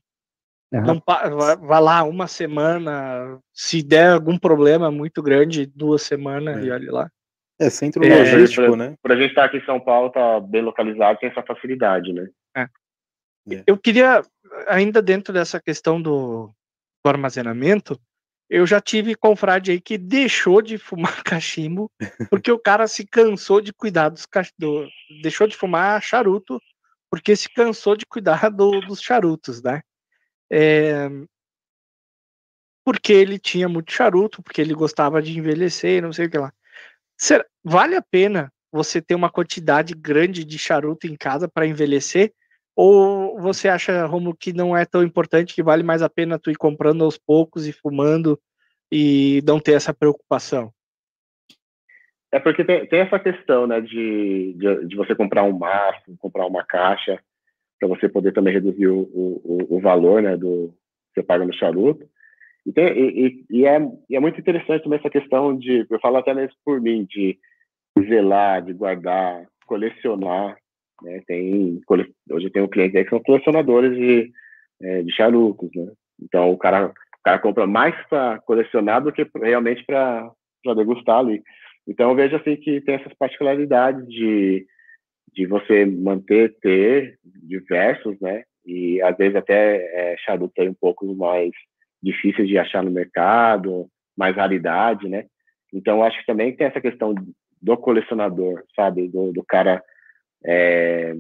[0.73, 3.39] É não vai, vai lá uma semana.
[3.53, 6.67] Se der algum problema muito grande, duas semanas É.
[6.67, 7.11] e olha lá.
[7.61, 8.95] É centro É, logístico, né?
[9.03, 12.29] Para a gente estar aqui em São Paulo, tá bem localizado, tem essa facilidade, né?
[13.67, 14.23] Eu queria,
[14.69, 16.47] ainda dentro dessa questão do,
[17.05, 17.99] do armazenamento,
[18.49, 21.91] eu já tive confrade aí que deixou de fumar cachimbo
[22.31, 24.87] porque o cara se cansou de cuidar dos cach- do,
[25.23, 26.61] deixou de fumar charuto
[27.13, 29.83] porque se cansou de cuidar do- dos charutos, né?
[30.51, 31.09] É,
[32.85, 36.53] porque ele tinha muito charuto, porque ele gostava de envelhecer, não sei o que lá.
[37.19, 42.33] Será- vale a pena você ter uma quantidade grande de charuto em casa para envelhecer?
[42.77, 46.51] Ou você acha, Romulo, que não é tão importante, que vale mais a pena tu
[46.51, 48.41] ir comprando aos poucos e fumando
[48.93, 50.73] e não ter essa preocupação?
[52.33, 56.47] É porque tem, tem essa questão, né, de, de, de você comprar um maço, comprar
[56.47, 57.21] uma caixa,
[57.79, 60.73] para você poder também reduzir o, o, o valor, né, do
[61.15, 62.07] que você paga no charuto.
[62.67, 63.79] E, tem, e, e- é,
[64.11, 67.39] e é muito interessante também essa questão de, eu falo até mesmo por mim, de
[68.09, 70.57] zelar, de guardar, colecionar,
[71.03, 71.81] né, tem,
[72.31, 74.33] hoje tem um cliente aí que são colecionadores de,
[74.83, 75.93] eh, de charutos, né,
[76.23, 80.31] então o cara, o cara compra mais para colecionar do que realmente para
[80.77, 81.43] degustar ali.
[81.87, 84.67] Então eu vejo assim que tem essas particularidades de,
[85.33, 88.45] de você manter, ter diversos, né?
[88.65, 91.51] E às vezes até é, charuto aí um pouco mais
[92.03, 95.27] difíceis de achar no mercado, mais raridade, né?
[95.73, 97.15] Então acho que também tem essa questão
[97.61, 99.09] do colecionador, sabe?
[99.09, 99.83] Do, do cara
[100.45, 101.15] é,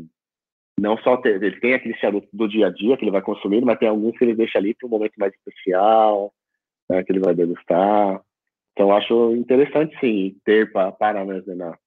[0.78, 3.66] não só ter, ele tem aquele charuto do dia a dia que ele vai consumindo,
[3.66, 6.32] mas tem alguns que ele deixa ali para um momento mais especial,
[6.88, 8.20] né, que ele vai degustar.
[8.72, 11.78] Então, eu acho interessante, sim, ter para armazenar.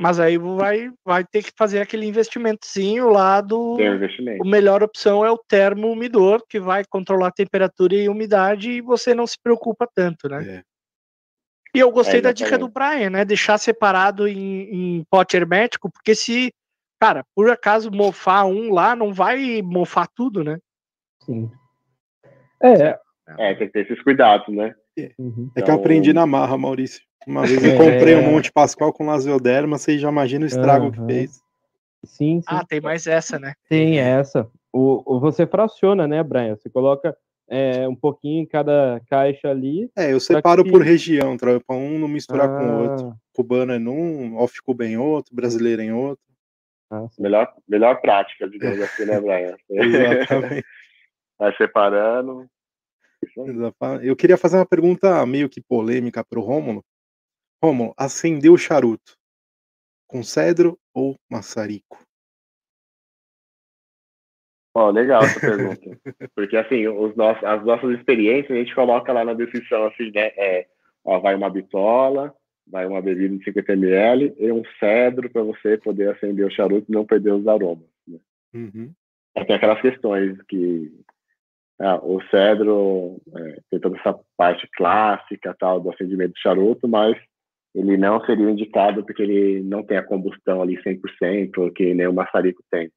[0.00, 3.76] Mas aí vai, vai ter que fazer aquele investimentozinho lá do.
[3.76, 4.42] Ter um investimento.
[4.42, 8.80] A melhor opção é o termo umidor, que vai controlar a temperatura e umidade e
[8.80, 10.58] você não se preocupa tanto, né?
[10.58, 10.62] É.
[11.74, 13.24] E eu gostei É, da dica do Brian, né?
[13.24, 16.52] Deixar separado em, em pote hermético, porque se,
[17.00, 20.58] cara, por acaso mofar um lá, não vai mofar tudo, né?
[21.22, 21.50] Sim.
[22.60, 22.98] É.
[23.38, 24.74] É, tem que ter esses cuidados, né?
[25.18, 25.50] Uhum.
[25.54, 27.02] É que eu aprendi na marra, Maurício.
[27.26, 27.76] Uma vez eu É.
[27.76, 31.06] comprei um Monte Pascoal com lasioderma, você já imagina o estrago que Aham.
[31.06, 31.40] fez.
[32.04, 32.46] Sim, sim.
[32.46, 33.54] Ah, tem mais essa, né?
[33.68, 34.46] Tem essa.
[34.72, 36.54] O, o- você fraciona, né, Brian?
[36.56, 37.16] Você coloca
[37.48, 39.90] é, um pouquinho em cada caixa ali.
[39.96, 43.06] É, eu separo que- por região, para um não misturar com o outro.
[43.08, 46.24] Ah, Cubano é num, off Cuba em outro, brasileiro em outro.
[46.90, 47.06] ah.
[47.18, 49.56] Melhor, melhor prática, digamos assim, né, Brian?
[49.70, 50.64] Exatamente.
[51.38, 52.46] Vai separando.
[53.36, 54.06] Exatamente.
[54.06, 56.84] Eu queria fazer uma pergunta meio que polêmica para o Rômulo.
[57.62, 59.16] Rômulo, acendeu o charuto
[60.06, 61.98] com cedro ou maçarico?
[64.92, 65.98] Legal essa pergunta.
[66.34, 70.32] Porque, assim, os nossos, as nossas experiências, a gente coloca lá na descrição, assim, né?
[70.36, 70.66] É,
[71.04, 72.34] ó, vai uma bitola,
[72.66, 76.86] vai uma bebida de 50 ml e um cedro para você poder acender o charuto
[76.88, 77.88] e não perder os aromas.
[78.06, 78.18] Né?
[78.54, 78.92] Uhum.
[79.36, 80.92] Aí Tem aquelas questões que
[81.80, 87.16] ah, o cedro é, tem toda essa parte clássica tal do acendimento do charuto, mas
[87.74, 92.12] ele não seria indicado porque ele não tem a combustão ali 100%, que nem o
[92.12, 92.90] maçarico tem.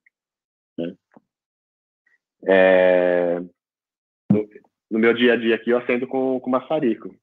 [0.78, 0.95] Né?
[2.48, 3.40] É,
[4.32, 4.48] no,
[4.91, 7.16] no meu dia a dia aqui eu acendo com, com maçarico.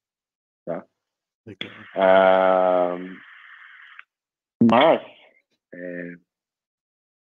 [0.67, 0.89] Legal.
[1.95, 2.97] Ah,
[4.63, 5.03] mas
[5.75, 6.15] é,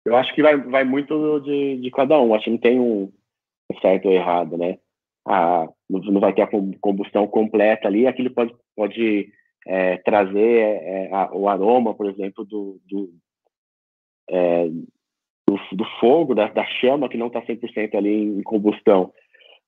[0.05, 2.33] eu acho que vai, vai muito de, de cada um.
[2.33, 3.11] Acho que não tem um
[3.81, 4.77] certo ou errado, né?
[5.27, 8.07] Ah, não, vai ter a com- combustão completa ali.
[8.07, 9.31] Aquilo pode, pode
[9.67, 13.11] é, trazer é, a- o aroma, por exemplo, do, do,
[14.29, 14.67] é,
[15.47, 19.13] do, do fogo, da, da chama, que não está 100% ali em combustão.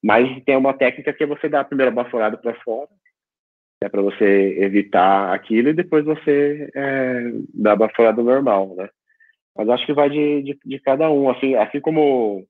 [0.03, 2.89] Mas tem uma técnica que é você dar a primeira baforada para fora,
[3.81, 8.89] né, para você evitar aquilo e depois você é, dá a baforada normal, né?
[9.55, 12.45] Mas acho que vai de, de, de cada um, assim, assim como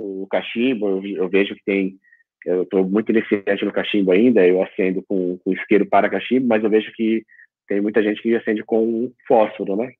[0.00, 1.98] o cachimbo, eu, vejo que tem,
[2.44, 6.62] eu estou muito iniciante no cachimbo ainda, eu acendo com, com isqueiro para cachimbo, mas
[6.62, 7.24] eu vejo que
[7.68, 9.92] tem muita gente que acende com fósforo, né?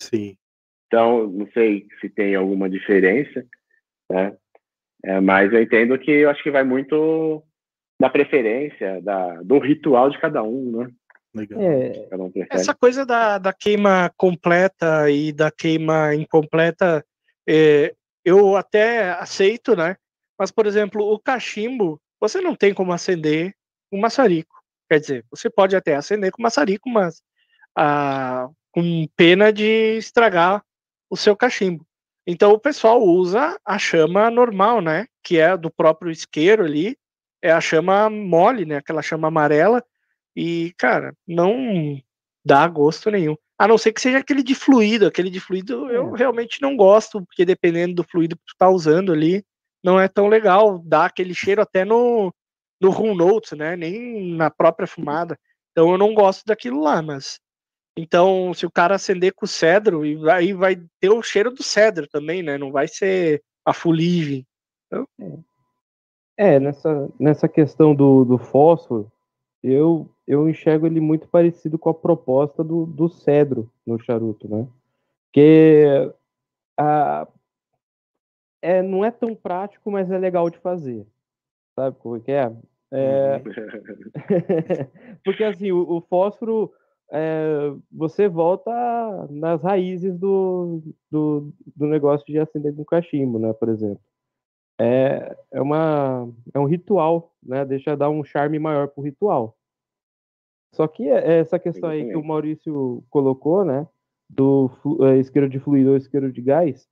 [0.00, 0.36] Sim.
[0.86, 3.44] Então, não sei se tem alguma diferença,
[4.10, 4.36] né?
[5.04, 7.42] É, mas eu entendo que eu acho que vai muito
[8.00, 10.90] da preferência, da, do ritual de cada um, né?
[11.34, 11.60] Legal.
[11.60, 12.32] É, Cada um.
[12.50, 17.04] Essa coisa da, da queima completa e da queima incompleta,
[17.46, 17.94] é,
[18.26, 19.96] eu até aceito, né?
[20.36, 23.54] Mas, por exemplo, o cachimbo, você não tem como acender
[23.88, 24.52] com maçarico.
[24.90, 27.22] Quer dizer, você pode até acender com maçarico, mas
[27.76, 30.64] ah, com pena de estragar
[31.08, 31.86] o seu cachimbo.
[32.26, 35.06] Então o pessoal usa a chama normal, né?
[35.22, 36.98] Que é do próprio isqueiro ali,
[37.40, 38.78] é a chama mole, né?
[38.78, 39.84] Aquela chama amarela.
[40.34, 42.02] E, cara, não
[42.46, 43.36] dá gosto nenhum.
[43.58, 45.06] A não ser que seja aquele de fluido.
[45.06, 49.12] Aquele de fluido eu realmente não gosto, porque dependendo do fluido que tu tá usando
[49.12, 49.44] ali,
[49.82, 50.78] não é tão legal.
[50.84, 52.32] Dá aquele cheiro até no,
[52.80, 53.74] no room notes, né?
[53.74, 55.36] Nem na própria fumada.
[55.72, 57.40] Então eu não gosto daquilo lá, mas.
[57.98, 62.06] Então, se o cara acender com cedro, e aí vai ter o cheiro do cedro
[62.06, 62.58] também, né?
[62.58, 64.46] Não vai ser a fuligem.
[66.36, 69.10] é nessa, nessa questão do, do fósforo,
[69.62, 74.66] eu, eu enxergo ele muito parecido com a proposta do, do cedro no charuto, né?
[75.26, 76.12] Porque
[76.76, 77.28] a,
[78.60, 81.06] é, não é tão prático, mas é legal de fazer.
[81.74, 82.52] Sabe como é que é?
[82.90, 83.42] É,
[85.24, 86.72] Porque assim, o, o fósforo,
[87.12, 88.72] é, você volta
[89.30, 94.00] nas raízes do, do, do negócio de acender com cachimbo, né, por exemplo.
[94.78, 99.55] É, é, uma, é um ritual, né, deixa dar um charme maior pro ritual.
[100.76, 102.22] Só que é- essa questão aí que o.
[102.22, 103.88] Maurício colocou, né,
[104.28, 104.70] do
[105.00, 106.86] é, isqueiro de fluido ou isqueiro de gás,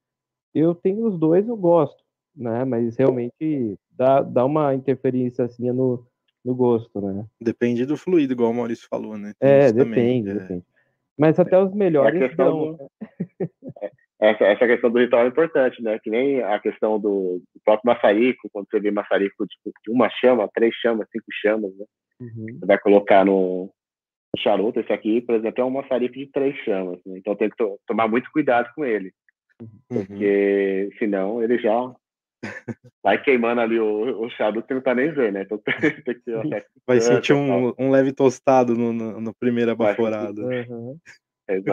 [0.55, 2.03] eu tenho os dois, eu gosto,
[2.35, 6.07] né, mas realmente dá, dá uma interferência assim no,
[6.43, 7.27] no gosto, né.
[7.39, 9.35] Depende do fluido, igual o Maurício falou, né?
[9.39, 10.35] Tem É, depende, é.
[10.35, 10.65] depende.
[11.19, 12.79] Mas até os melhores dão.
[14.19, 15.99] essa, essa questão do ritual é importante, né?
[16.03, 20.09] Que nem a questão do, do próprio maçarico, quando você vê maçarico tipo, de uma
[20.09, 21.85] chama, três chamas, cinco chamas, né?
[22.25, 22.59] Uhum.
[22.59, 23.73] Você vai colocar no,
[24.39, 27.19] charuto, esse aqui, por exemplo, é um maçarico de três chamas, né?
[27.19, 29.13] Então tem que to- tomar muito cuidado com ele,
[29.61, 29.69] Uhum.
[29.89, 31.95] porque senão ele já
[33.03, 35.43] vai queimando ali o, o charuto e não tá nem vendo, né?
[35.43, 35.59] Então
[36.05, 40.43] tem, que uma Vai sentir um, um leve tostado no, no, no primeiro Vai abaforado.
[40.43, 40.99] Uhum.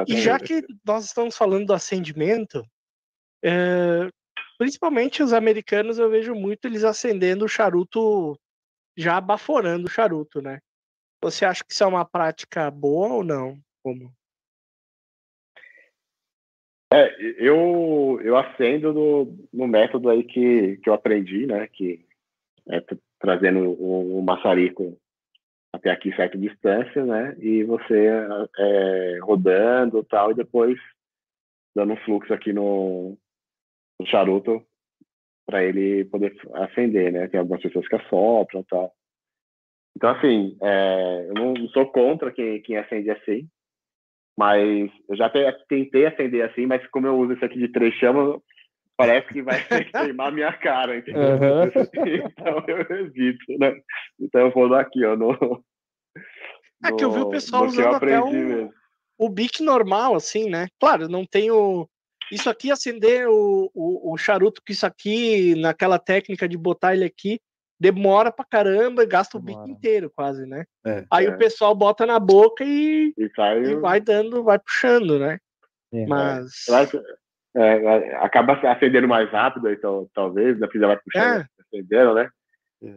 [0.07, 2.63] E já que nós estamos falando do acendimento,
[3.43, 4.09] é,
[4.57, 8.37] principalmente os americanos, eu vejo muito eles acendendo o charuto,
[8.97, 10.59] já baforando o charuto, né?
[11.23, 13.59] Você acha que isso é uma prática boa ou não?
[13.83, 14.11] Como?
[16.93, 21.67] É, eu, eu acendo no, no método aí que, que eu aprendi, né?
[21.67, 22.05] Que
[22.67, 24.97] é tra- trazendo o, o maçarico
[25.73, 27.35] até aqui certa distância, né?
[27.39, 28.07] E você
[28.57, 30.77] é, rodando tal, e depois
[31.73, 33.17] dando um fluxo aqui no,
[33.99, 34.65] no charuto
[35.51, 37.27] para ele poder acender, né?
[37.27, 38.93] Tem algumas pessoas que assopram e tal.
[39.97, 43.47] Então, assim, é, eu não sou contra quem, quem acende assim,
[44.39, 47.93] mas eu já te- tentei acender assim, mas como eu uso esse aqui de três
[47.95, 48.39] chamas,
[48.97, 49.57] parece que vai
[49.91, 51.33] queimar minha cara, entendeu?
[51.33, 51.69] Aham.
[52.31, 53.75] Então eu evito, né?
[54.19, 55.63] Então eu vou no aqui, ó, no...
[56.83, 58.73] É que eu vi o pessoal usando até o- mesmo.
[59.19, 60.67] O bic normal, assim, né?
[60.79, 61.87] Claro, não tem o.
[62.31, 67.03] Isso aqui, acender o, o, o charuto com isso aqui, naquela técnica de botar ele
[67.05, 67.39] aqui,
[67.79, 69.71] demora pra caramba e gasta o bico Demora.
[69.71, 70.63] inteiro, quase, né?
[70.85, 71.03] É.
[71.11, 71.29] Aí É.
[71.29, 73.63] o pessoal bota na boca e, E sai...
[73.63, 75.37] e vai dando, vai puxando, né?
[75.93, 76.05] É.
[76.05, 76.67] Mas.
[76.69, 77.01] eu acho-
[77.53, 81.45] é, é, acaba acendendo mais rápido, então, talvez, da pizza vai puxando, É.
[81.59, 82.29] acendendo, né?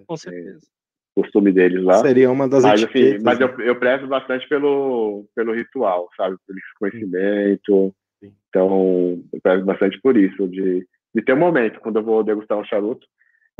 [0.06, 0.60] Com certeza.
[1.16, 1.94] Costume deles lá.
[1.98, 3.22] Seria uma das Mas, assim, etiquetas.
[3.22, 3.46] mas né?
[3.46, 6.36] eu, eu prezo bastante pelo, pelo ritual, sabe?
[6.46, 7.94] Pelo conhecimento.
[8.48, 11.80] Então, eu prezo bastante por isso, de, de ter um momento.
[11.80, 13.06] Quando eu vou degustar um charuto,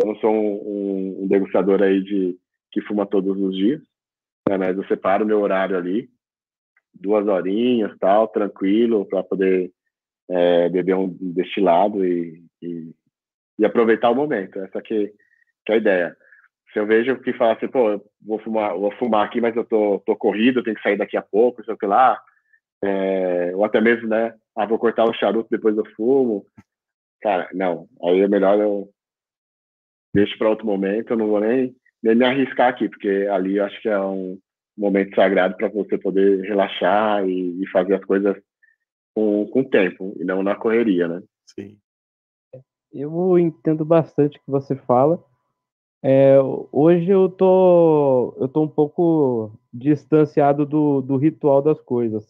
[0.01, 2.37] eu não sou um, um- degustador aí de
[2.73, 3.81] que fuma todos os dias,
[4.49, 4.57] né?
[4.57, 6.09] mas eu separo meu horário ali,
[6.93, 9.71] duas horinhas, tal, tranquilo, para poder
[10.29, 12.91] é, beber um destilado e, e,
[13.59, 14.59] e aproveitar o momento.
[14.59, 15.13] Essa que,
[15.65, 16.17] que é a ideia
[16.75, 20.01] se eu vejo que fala assim, pô, vou fumar, vou fumar aqui, mas eu tô,
[20.05, 22.21] tô corrido, tenho que sair daqui a pouco, sei lá,
[22.85, 26.47] é, ou até mesmo, né, ah, vou cortar o charuto depois eu fumo,
[27.21, 28.91] cara, não, aí é melhor eu
[30.15, 33.65] deixo para outro momento, eu não vou nem, nem me arriscar aqui, porque ali eu
[33.65, 34.39] acho que é um
[34.77, 38.37] momento sagrado para você poder relaxar e, e fazer as coisas
[39.15, 41.23] com, com tempo, e não na correria, né.
[41.47, 41.79] Sim.
[42.93, 45.23] Eu entendo bastante o que você fala.
[46.01, 46.37] É,
[46.71, 52.25] hoje eu tô, eu tô um pouco distanciado do, do ritual das coisas,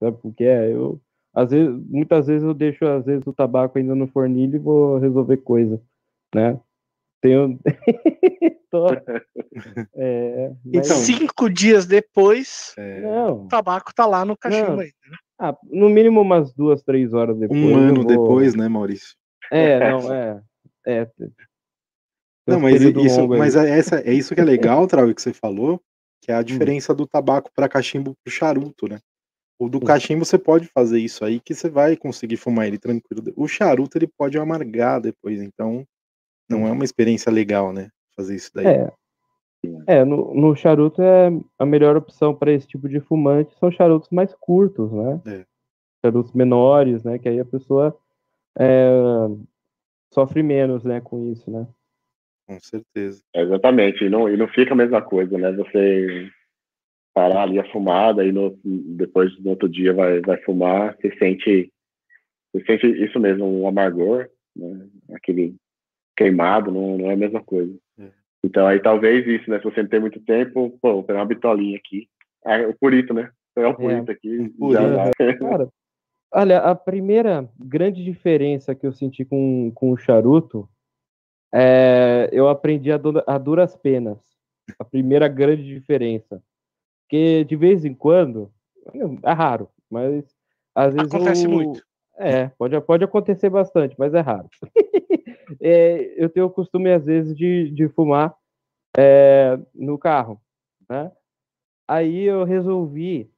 [0.00, 0.16] sabe?
[0.22, 1.00] Porque é, eu,
[1.34, 4.98] às vezes, muitas vezes eu deixo às vezes o tabaco ainda no fornilho e vou
[4.98, 5.80] resolver coisa,
[6.34, 6.58] né?
[7.20, 7.58] Tenho,
[8.42, 9.02] Estoura.
[9.94, 14.92] É, mas- Então, Cinco dias depois, É, o tabaco tá lá no cachimbo ainda.
[15.10, 15.16] né?
[15.38, 17.60] Ah, no mínimo umas duas, três horas depois.
[17.60, 19.14] um ano vou- depois, né, Maurício?
[19.50, 20.42] É, não, é.
[20.86, 21.10] é.
[22.46, 25.80] Não, mas isso, mas é, essa, é isso que é legal, Trau, que você falou,
[26.20, 29.00] que é a diferença do tabaco para cachimbo pro charuto, né?
[29.58, 33.22] O do cachimbo você pode fazer isso aí que você vai conseguir fumar ele tranquilo.
[33.34, 35.86] O charuto ele pode amargar depois, então
[36.48, 37.88] não é uma experiência legal, né?
[38.14, 38.66] Fazer isso daí.
[38.66, 38.92] É.
[39.86, 44.10] É, no, no charuto é a melhor opção para esse tipo de fumante são charutos
[44.10, 45.20] mais curtos, né?
[45.26, 45.46] É.
[46.04, 47.18] Charutos menores, né?
[47.18, 47.96] Que aí a pessoa
[48.58, 48.90] é,
[50.12, 51.66] sofre menos, né, com isso, né?
[52.46, 53.22] Com certeza.
[53.34, 55.52] É, Exatamente, e não, e não fica a mesma coisa, né?
[55.52, 56.30] Você
[57.16, 61.72] parar ali a fumada e no, depois no outro dia vai, vai fumar, você sente,
[62.52, 64.86] você sente isso mesmo, um amargor, né?
[65.14, 65.54] Aquele
[66.14, 67.74] queimado, não, não é a mesma coisa.
[67.98, 68.10] É.
[68.44, 69.56] Então aí talvez isso, né?
[69.58, 72.06] Se você não tem muito tempo, pô, vou pegar uma bitolinha aqui.
[72.44, 73.30] Ah, o purito, né?
[73.54, 74.38] Pegar o purito aqui.
[74.38, 74.82] um purito.
[74.82, 75.10] já vai.
[75.40, 75.68] Cara,
[76.34, 80.68] olha, a primeira grande diferença que eu senti com, com o charuto
[81.54, 84.36] é eu aprendi a, du- a duras penas.
[84.78, 86.42] A primeira grande diferença.
[87.06, 88.52] Porque de vez em quando,
[89.22, 90.24] é raro, mas
[90.74, 91.14] às vezes.
[91.14, 91.86] Acontece eu- muito.
[92.18, 94.48] É, pode, pode acontecer bastante, mas é raro.
[95.60, 98.36] É, eu tenho o costume, às vezes, de, de fumar
[98.98, 100.40] é, no carro,
[100.90, 101.12] né?
[101.88, 103.30] Aí eu resolvi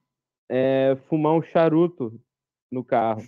[0.49, 2.19] é, fumar um charuto
[2.73, 3.23] no carro.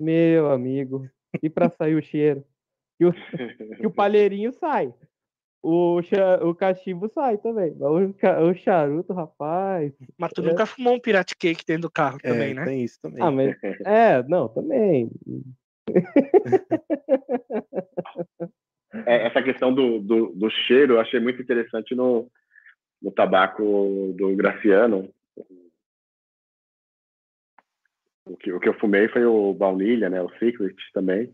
[0.00, 1.08] Meu amigo,
[1.40, 2.44] e para sair o cheiro?
[2.98, 4.92] Que o, que o palheirinho sai.
[5.66, 5.98] O,
[6.42, 7.74] o cachimbo sai também.
[7.78, 9.94] Mas o, o charuto, rapaz.
[10.18, 10.44] Mas tu É.
[10.44, 12.66] nunca fumou um pirate cake dentro do carro É, também, né?
[12.66, 13.22] tem isso também.
[13.22, 13.56] Ah, mas.
[13.86, 15.10] É, não, também.
[19.06, 22.30] É, essa questão do, do, do cheiro eu achei muito interessante no,
[23.00, 25.08] no tabaco do Graciano.
[28.26, 31.32] O que, o que eu fumei foi o baunilha, né, o Secret também.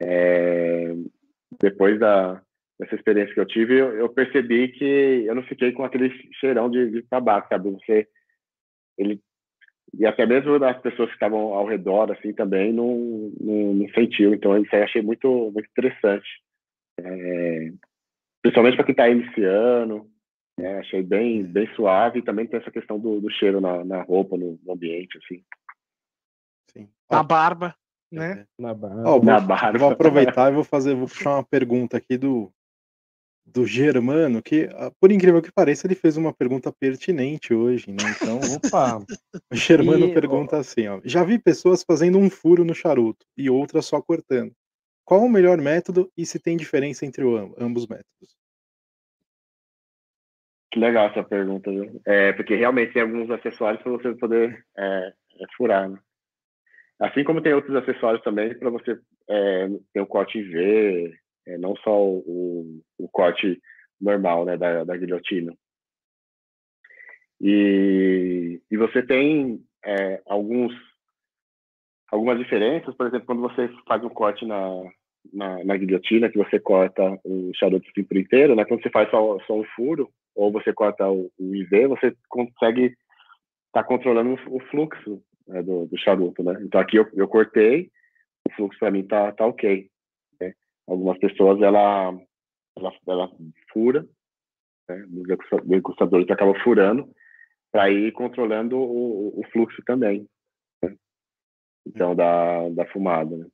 [0.00, 0.94] É,
[1.60, 2.42] depois da,
[2.78, 6.70] dessa experiência que eu tive, eu, eu percebi que eu não fiquei com aquele cheirão
[6.70, 7.70] de, de tabaco, sabe?
[7.70, 8.08] Você,
[8.96, 9.20] ele,
[9.94, 14.32] e até mesmo as pessoas que estavam ao redor, assim, também não, não, não sentiu.
[14.32, 16.28] Então, isso aí eu achei muito, muito interessante.
[17.00, 17.72] É,
[18.42, 20.08] principalmente para quem está iniciando,
[20.58, 24.02] né, achei bem, bem suave e também tem essa questão do, do cheiro na, na
[24.02, 25.42] roupa, no, no ambiente, assim.
[26.72, 26.88] Sim.
[27.10, 27.74] Na barba,
[28.12, 28.40] né?
[28.40, 28.62] é.
[28.62, 29.02] Na barra.
[29.06, 29.78] Ó, vou, Na barba.
[29.78, 32.52] vou aproveitar e vou fazer, vou puxar uma pergunta aqui do
[33.52, 37.96] do Germano, que ah, por incrível que pareça, ele fez uma pergunta pertinente hoje, né?
[38.20, 38.98] Então, Opa!
[38.98, 43.48] o Germano E, pergunta assim, ó: Já vi pessoas fazendo um furo no charuto e
[43.48, 44.52] outras só cortando.
[45.04, 48.36] Qual o melhor método e se tem diferença entre o am- ambos métodos?
[50.70, 52.00] Que legal essa pergunta, viu?
[52.06, 55.98] É, porque realmente tem alguns acessórios para você poder é, é, furar, né?
[57.00, 58.98] Assim como tem outros acessórios também para você
[59.30, 61.14] é, ter o corte em V,
[61.48, 63.60] é, não só o, o, corte
[64.00, 65.52] normal, né, da, da guilhotina.
[67.40, 70.72] E, e você tem é, alguns
[72.10, 74.82] algumas diferenças, por exemplo, quando você faz um corte na,
[75.32, 78.64] na, na guilhotina, que você corta o charuto por inteiro, né?
[78.64, 82.94] Quando você faz só, só um furo, ou você corta o, o IV, você consegue
[83.66, 86.58] estar controlando o, fluxo né, do, do charuto, né?
[86.62, 87.90] Então aqui eu, eu cortei,
[88.48, 89.90] o fluxo para mim tá, tá ok.
[90.88, 92.18] Algumas pessoas, ela,
[92.76, 93.30] ela, ela
[93.72, 94.08] fura,
[94.88, 95.06] né?
[95.12, 97.12] os degusta- degustadores acabam furando
[97.70, 100.26] para ir controlando o, o fluxo também.
[100.82, 100.96] né?
[101.86, 103.46] Então, da, da fumada, né?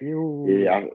[0.00, 0.46] Eu...
[0.48, 0.88] E a-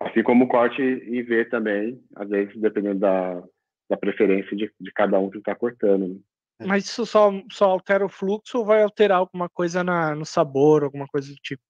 [0.00, 3.42] assim como o corte IV também, às vezes, dependendo da,
[3.90, 6.08] da preferência de, de cada um que está cortando.
[6.08, 6.20] Né?
[6.66, 10.84] Mas isso só, só altera o fluxo ou vai alterar alguma coisa na, no sabor,
[10.84, 11.62] alguma coisa do tipo?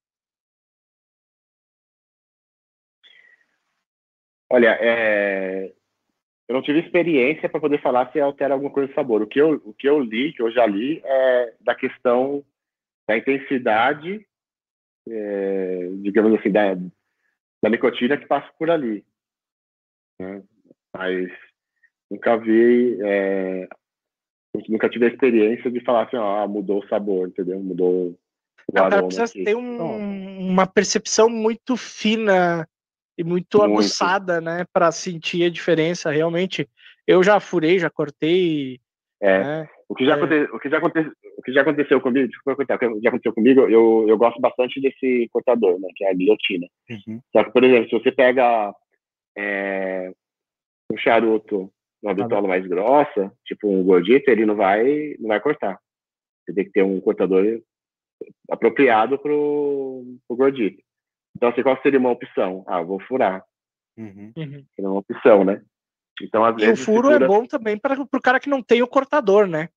[4.51, 5.71] Olha, é,
[6.47, 9.21] eu não tive experiência para poder falar se altera alguma coisa do sabor.
[9.21, 12.43] O que, eu, o que eu li, que eu já li, é da questão
[13.07, 14.25] da intensidade,
[15.07, 16.73] é, digamos assim, da,
[17.61, 19.05] da nicotina que passa por ali.
[20.19, 20.43] né?
[20.95, 21.29] Mas
[22.09, 23.67] nunca vi, é,
[24.67, 27.59] nunca tive a experiência de falar assim, ó, ah, mudou o sabor, entendeu?
[27.59, 28.17] Mudou
[28.67, 32.67] o cara precisa ter um- uma percepção muito fina
[33.19, 33.73] e muito, Muito.
[33.73, 36.09] aguçada, né, para sentir a diferença.
[36.09, 36.65] Realmente,
[37.05, 38.79] eu já furei, já cortei,
[39.21, 39.69] É, né?
[39.89, 40.15] O que já, É.
[40.15, 42.73] aconte- o que já, aconte- o que já aconteceu comigo, desculpa o que
[43.03, 46.65] já aconteceu comigo, eu, eu gosto bastante desse cortador, né, que é a guilhotina.
[46.89, 47.19] Uhum.
[47.33, 48.73] Só que, por exemplo, se você pega
[49.37, 50.13] é,
[50.89, 51.69] um charuto,
[52.01, 55.77] uma bitola mais grossa, tipo um gordito, ele não vai, não vai cortar.
[56.45, 57.61] Você tem que ter um cortador
[58.49, 60.81] apropriado pro, pro gordito.
[61.35, 62.63] Então, assim, qual seria uma opção?
[62.67, 63.43] Ah, vou furar.
[63.97, 64.33] Uhum.
[64.77, 65.61] É uma opção, né?
[66.21, 66.83] Então, às E o vezes.
[66.85, 69.69] furo se é fura- bom também para o cara que não tem o cortador, né?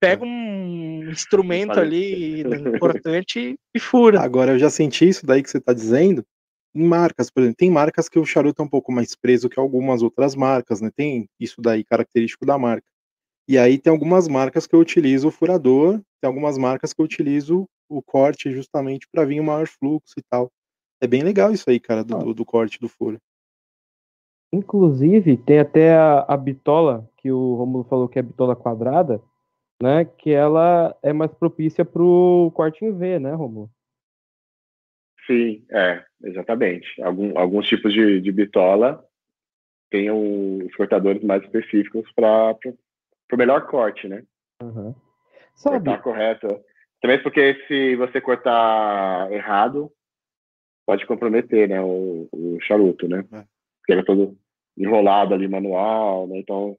[0.00, 4.20] Pega um instrumento Faz- ali importante e fura.
[4.20, 6.24] Agora, eu já senti isso daí que você tá dizendo
[6.74, 7.56] em marcas, por exemplo.
[7.56, 10.90] Tem marcas que o charuto é um pouco mais preso que algumas outras marcas, né?
[10.94, 12.86] Tem isso daí característico da marca.
[13.48, 17.04] E aí tem algumas marcas que eu utilizo o furador, tem algumas marcas que eu
[17.04, 20.50] utilizo o corte justamente para vir um maior fluxo e tal.
[21.00, 22.18] É bem legal isso aí, cara, do, Ah.
[22.18, 23.20] do- do corte do furo.
[24.52, 29.20] Inclusive, tem até a, a bitola, que o Romulo falou que é bitola quadrada,
[29.82, 30.04] né?
[30.04, 33.70] Que ela é mais propícia pro corte em V, né, Romulo?
[35.26, 37.02] Sim, é, exatamente.
[37.02, 39.04] Algum, alguns tipos de, de bitola
[39.90, 42.56] têm o- os cortadores mais específicos para
[43.32, 44.22] o melhor corte, né?
[44.62, 44.94] Aham.
[45.56, 46.60] Sabe, Cortar correto.
[47.00, 49.90] Também porque se você cortar errado,
[50.86, 53.24] pode comprometer, né, o, o charuto, né?
[53.32, 53.42] É.
[53.80, 54.36] Porque ele é todo
[54.78, 56.38] enrolado ali manual, né?
[56.38, 56.76] Então,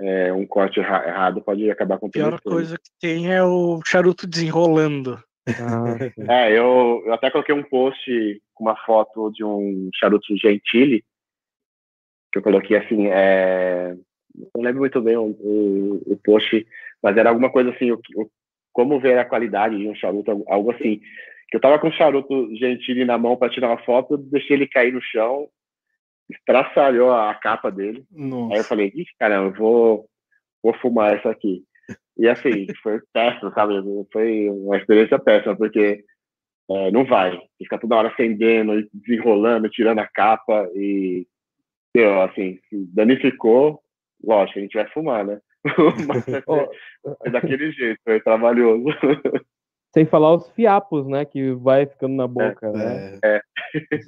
[0.00, 2.40] é, um corte erra- errado pode acabar A comprometendo.
[2.40, 5.18] pior coisa que tem é o charuto desenrolando.
[5.48, 5.96] ah.
[6.30, 11.04] É, eu, eu até coloquei um post com uma foto de um charuto Gentili,
[12.32, 13.96] que eu coloquei assim, é,
[14.54, 16.66] não lembro muito bem o, o, o post,
[17.02, 18.30] mas era alguma coisa assim, o, o-
[18.72, 21.00] como ver a qualidade de um charuto, algo assim.
[21.48, 24.66] Que eu tava com o charuto Gentili na mão para tirar uma foto, deixei ele
[24.66, 25.48] cair no chão,
[26.30, 28.04] estraçalhou a capa dele.
[28.14, 28.64] Aí eu Nossa.
[28.64, 30.08] falei, ixi, caramba, eu vou,
[30.62, 31.64] vou fumar essa aqui.
[32.18, 33.74] E assim, foi péssimo, sabe?
[34.12, 36.04] Foi uma experiência péssima, porque
[36.70, 37.40] é, não vai.
[37.56, 41.26] Fica toda hora acendendo, desenrolando, tirando a capa e,
[41.94, 43.80] meu, assim, se danificou,
[44.22, 45.40] lógico, a gente vai fumar, né?
[46.06, 48.84] Mas é daquele jeito, foi trabalhoso.
[49.94, 51.24] sem falar os fiapos, né?
[51.24, 53.18] Que vai ficando na boca, né?
[53.24, 53.40] É,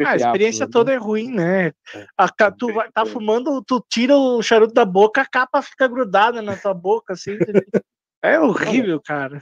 [0.05, 1.69] Ah, a experiência fiapos, toda é ruim, né?
[1.69, 2.07] É.
[2.17, 6.43] A tu vai, tá fumando, tu tira o charuto da boca, a capa fica grudada
[6.43, 7.37] na tua boca, assim.
[8.23, 9.41] É horrível, cara.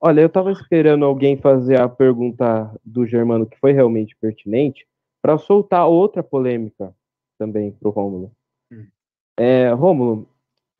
[0.00, 4.86] Olha, eu tava esperando alguém fazer a pergunta do Germano que foi realmente pertinente
[5.20, 6.94] para soltar outra polêmica
[7.38, 8.32] também pro Rômulo.
[8.72, 8.86] Hum.
[9.38, 10.26] É, Rômulo,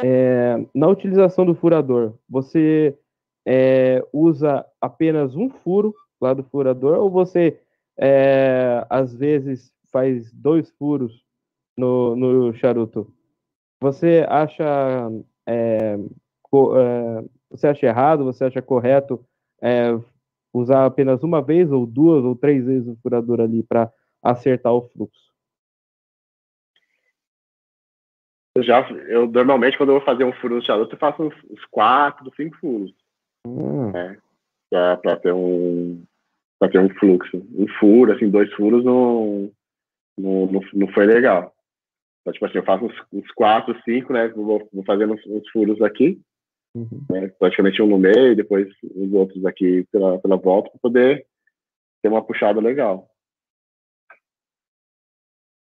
[0.03, 2.99] é, na utilização do furador, você
[3.47, 7.61] é, usa apenas um furo lá do furador ou você
[7.99, 11.25] é, às vezes faz dois furos
[11.77, 13.13] no, no charuto?
[13.81, 15.11] Você acha
[15.47, 19.25] é, é, você acha errado, você acha correto
[19.63, 19.99] é,
[20.53, 23.93] usar apenas uma vez, ou duas, ou três vezes o furador ali para
[24.23, 25.33] acertar o fluxo?
[28.57, 31.65] Eu já, eu normalmente, quando eu vou fazer um furo no charuto, eu faço uns
[31.71, 32.95] quatro, cinco furos.
[33.47, 33.93] Hum,
[34.71, 36.05] para ter um
[36.59, 37.47] para ter um fluxo.
[37.55, 39.51] Um furo, assim, dois furos não,
[40.19, 41.55] não, não, não foi legal.
[42.21, 44.29] Então, tipo assim, eu faço uns, uns quatro, cinco, né?
[44.29, 46.21] Vou, vou fazendo uns, uns furos aqui,
[46.75, 47.05] uhum.
[47.11, 51.27] né, praticamente um no meio, depois os outros aqui pela, pela volta, para poder
[52.03, 53.11] ter uma puxada legal.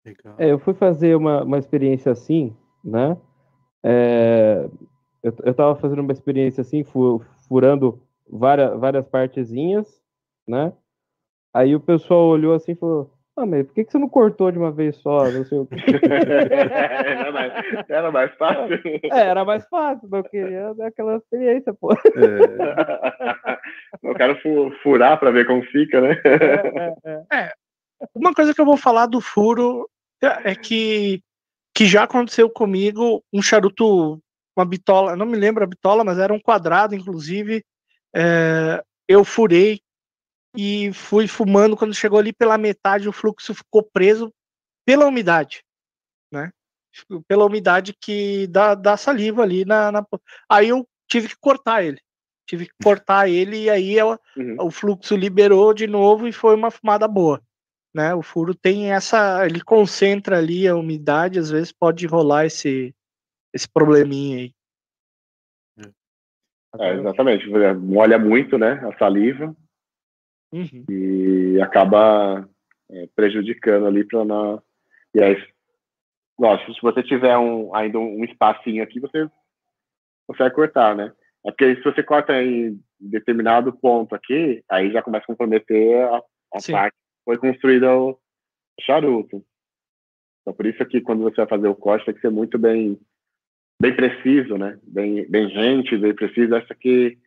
[0.06, 0.35] legal.
[0.38, 3.18] É, eu fui fazer uma, uma experiência assim, né?
[3.84, 4.69] É,
[5.23, 10.01] eu, eu tava fazendo uma experiência assim, fu- furando várias, várias partezinhas,
[10.47, 10.71] né?
[11.53, 14.49] Aí o pessoal olhou assim e falou: Ah, mas por que, que você não cortou
[14.49, 15.29] de uma vez só?
[15.29, 15.75] Não sei o quê.
[16.55, 18.79] era, mais, era mais fácil.
[18.85, 21.91] É, era mais fácil, mas eu queria dar aquela experiência, pô.
[21.91, 22.75] É,
[24.01, 26.21] eu quero fu- furar para ver como fica, né?
[26.23, 27.51] É, é, é.
[28.15, 29.89] Uma coisa que eu vou falar do furo
[30.21, 31.21] é que,
[31.75, 34.21] que já aconteceu comigo um charuto,
[34.57, 37.63] uma bitola, não me lembro a bitola, mas era um quadrado, inclusive.
[38.15, 39.81] é, eu furei
[40.55, 41.75] e fui fumando.
[41.77, 44.33] Quando chegou ali pela metade, o fluxo ficou preso
[44.85, 45.63] pela umidade,
[46.31, 46.51] né?
[47.27, 50.05] Pela umidade que da, da saliva ali na, na-
[50.49, 51.99] Aí eu tive que cortar ele.
[52.47, 54.55] Tive que cortar ele e aí eu, Uhum.
[54.59, 57.41] o fluxo liberou de novo e foi uma fumada boa.
[57.93, 58.13] Né?
[58.15, 59.45] O furo tem essa.
[59.45, 62.93] Ele concentra ali a umidade, às vezes pode rolar esse,
[63.53, 64.53] esse probleminha aí.
[66.79, 67.49] É, exatamente.
[67.75, 68.73] Molha muito, né?
[68.87, 69.55] A saliva.
[70.53, 70.83] Uhum.
[70.89, 72.45] e acaba
[72.89, 74.61] é, prejudicando ali para na
[75.15, 75.37] e aí
[76.37, 79.29] lógico se você tiver um ainda um espacinho aqui você
[80.27, 81.13] consegue cortar né
[81.45, 86.17] é porque se você corta em determinado ponto aqui aí já começa a comprometer a,
[86.17, 88.19] a parte que foi construída o
[88.81, 89.41] charuto
[90.41, 92.99] Então, por isso que quando você vai fazer o corte, tem que ser muito bem,
[93.81, 94.77] bem preciso, né?
[94.83, 96.55] Bem, bem gente, bem preciso.
[96.55, 97.17] Essa aqui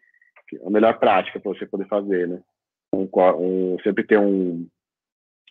[0.55, 2.41] é a melhor prática para você poder fazer, né?
[2.95, 4.69] Um, um, sempre ter um,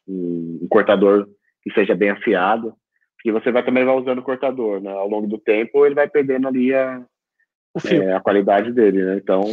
[0.08, 1.28] um, um, cortador
[1.62, 2.74] que seja bem afiado,
[3.18, 4.92] porque você vai também vai usando o cortador, né?
[4.94, 7.04] Ao longo do tempo, ele vai perdendo ali a,
[7.86, 9.18] é, a qualidade dele, né?
[9.18, 9.44] Então,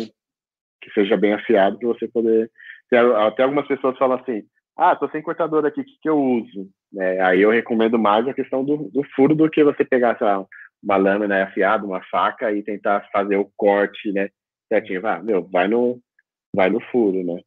[0.80, 2.48] que seja bem afiado para você poder.
[3.26, 4.44] Até algumas pessoas falam assim:
[4.76, 6.68] ah, tô sem cortador aqui, o que, que eu uso?
[6.96, 10.26] É, aí eu recomendo mais a questão do, do furo do que você pegar, sei
[10.28, 10.46] lá,
[10.82, 14.30] uma lâmina afiada, uma faca e tentar fazer o corte, né?
[14.72, 15.00] Certinho.
[15.00, 16.00] Vai, meu, vai no,
[16.54, 17.40] vai no furo, né?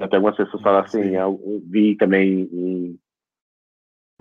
[0.00, 2.98] Até algumas pessoas falam assim, eu vi também em,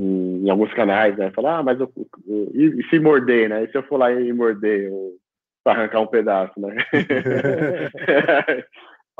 [0.01, 1.31] em, em alguns canais, né?
[1.31, 1.91] Falar, ah, mas eu,
[2.27, 3.63] eu, e, e, se morder, né?
[3.63, 4.91] E se eu for lá e morder,
[5.63, 6.75] para arrancar um pedaço, né?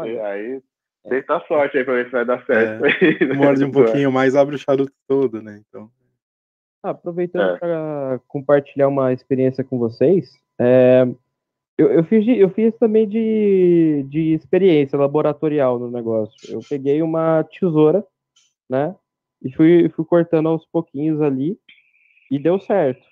[0.06, 0.62] e aí
[1.07, 2.86] Tenta a sorte aí pra ver se vai dar certo.
[2.86, 5.62] É, morde um pouquinho mais, abre o charuto todo, né?
[5.68, 5.90] Então.
[6.86, 7.57] Ah, aproveitando é.
[7.57, 11.07] para compartilhar uma experiência com vocês, é,
[11.76, 16.36] eu, eu, fiz, eu fiz também de, de experiência laboratorial no negócio.
[16.48, 18.06] Eu peguei uma tesoura,
[18.70, 18.95] né?
[19.44, 21.57] E fui, fui cortando aos pouquinhos ali
[22.30, 23.03] e deu certo.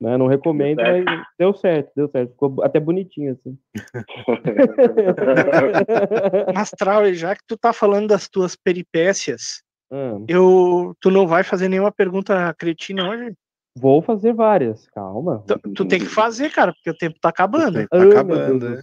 [0.00, 0.18] Né?
[0.18, 1.04] Não recomendo, mas
[1.38, 2.32] deu certo, deu certo.
[2.32, 3.56] Ficou até bonitinho, assim.
[6.56, 9.62] Astral, já que tu tá falando das tuas peripécias,
[9.92, 10.24] hum.
[10.26, 13.34] eu, tu não vai fazer nenhuma pergunta cretina hoje?
[13.78, 15.44] Vou fazer várias, calma.
[15.46, 17.78] Tu, tu tem que fazer, cara, porque o tempo tá acabando.
[17.78, 18.82] Tempo tá oh, acabando, né?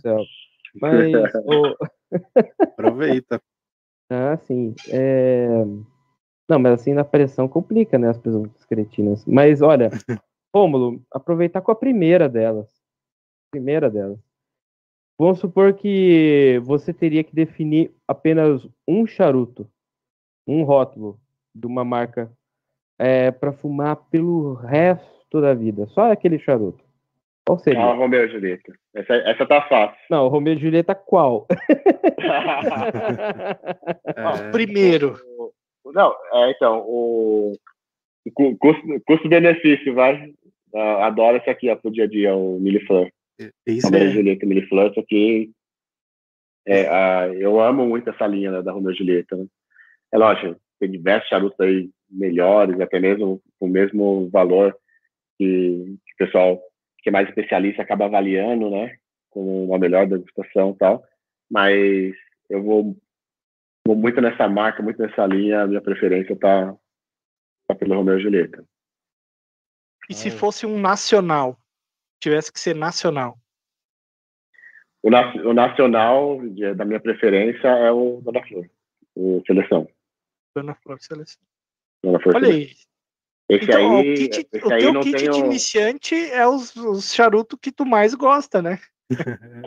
[0.82, 1.14] Mas.
[1.46, 1.76] oh...
[2.62, 3.42] Aproveita.
[4.12, 4.74] Ah, sim.
[4.88, 5.48] É...
[6.50, 8.10] Não, mas assim na pressão complica, né?
[8.10, 9.24] As perguntas cretinas.
[9.24, 9.92] Mas olha,
[10.56, 12.68] Rômulo, aproveitar com a primeira delas.
[13.52, 14.20] Primeira delas.
[15.20, 19.70] Vamos supor que você teria que definir apenas um charuto,
[20.50, 21.20] um rótulo
[21.54, 22.32] de uma marca
[22.98, 25.86] é, para fumar pelo resto da vida.
[25.88, 26.84] Só aquele charuto.
[27.46, 27.82] Qual seria?
[27.82, 28.74] Ah, Romeu e Julieta.
[28.94, 29.96] Essa, essa tá fácil.
[30.10, 31.48] Não, Romeu e Julieta qual?
[34.06, 34.52] é...
[34.52, 35.16] Primeiro.
[35.86, 37.54] Não, é, então, o
[39.06, 40.32] custo-benefício, vai.
[40.74, 43.10] Uh, adoro esse aqui, ó, pro dia a dia, o Millifleur.
[43.66, 44.12] Isso Romeo é...
[44.12, 45.52] Julieta Millifleur, isso aqui...
[46.68, 49.46] É, uh, eu amo muito essa linha né, da Romeo e Julieta, né?
[50.12, 54.76] É lógico, tem diversos charutos aí melhores, até mesmo com o mesmo valor
[55.38, 56.62] que, que o pessoal
[57.00, 58.98] que é mais especialista acaba avaliando, né?
[59.30, 61.04] Com uma melhor degustação e tal.
[61.50, 62.14] Mas
[62.50, 62.98] eu vou,
[63.86, 66.76] vou muito nessa marca, muito nessa linha, a minha preferência tá,
[67.68, 68.66] tá pelo Romeo e Julieta.
[70.10, 71.58] E se fosse um nacional?
[72.20, 73.38] Tivesse que ser nacional?
[75.02, 76.40] O, na, o nacional,
[76.76, 78.70] da minha preferência, é o Dona Flor,
[79.16, 79.88] o Seleção.
[80.56, 81.42] Dona Flor Seleção.
[82.04, 82.72] Dona Flor Olha aí.
[83.50, 86.76] Esse então, aí, o, kit, esse o aí teu não kit de iniciante é os,
[86.76, 88.80] os charutos que tu mais gosta, né?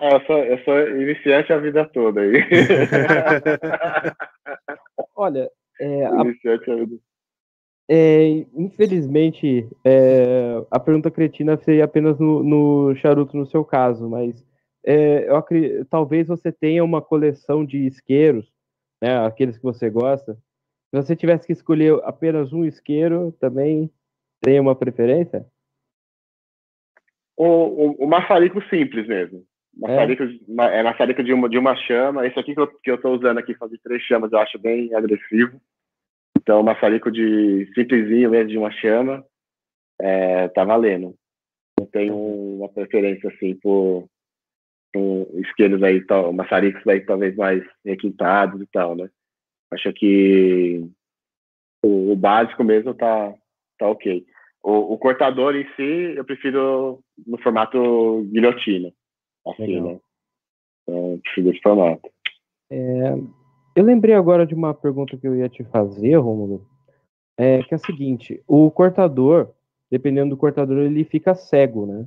[0.01, 2.33] É, eu, sou, eu sou iniciante a vida toda aí.
[5.17, 5.51] Olha,
[5.81, 6.23] é, a...
[6.23, 6.97] iniciante a vida
[7.95, 14.43] é, infelizmente, é, a pergunta cretina seria apenas no, no, charuto no seu caso, mas
[14.85, 18.51] é, eu acredito, talvez você tenha uma coleção de isqueiros,
[19.03, 20.39] né, aqueles que você gosta.
[20.93, 23.91] Se você tivesse que escolher apenas um isqueiro, também
[24.43, 25.47] tem uma preferência?
[27.35, 29.43] O, o, o maçarico simples mesmo.
[29.75, 32.27] Maçarico, é, é maçarico de uma, de uma chama.
[32.27, 35.59] Esse aqui que eu estou usando aqui, fazer três chamas, eu acho bem agressivo.
[36.39, 39.25] Então, maçarico de simplesinho mesmo, de uma chama,
[39.99, 41.15] é, tá valendo.
[41.81, 44.07] Não tenho uma preferência, assim, por
[44.95, 49.09] um, isqueiros aí, tal, maçaricos aí talvez mais requintados e tal, né?
[49.73, 50.87] Acho que
[51.83, 53.35] o, o básico mesmo tá,
[53.79, 54.25] tá ok.
[54.63, 58.93] O, o, cortador em si, eu prefiro no formato guilhotina,
[59.47, 59.85] assim, Legal.
[59.85, 60.01] né?
[60.83, 62.09] Então, eu prefiro esse formato.
[62.71, 63.15] É,
[63.75, 66.67] eu lembrei agora de uma pergunta que eu ia te fazer, Romulo,
[67.37, 69.51] é, que é a seguinte: o cortador,
[69.91, 72.07] dependendo do cortador, ele fica cego, né?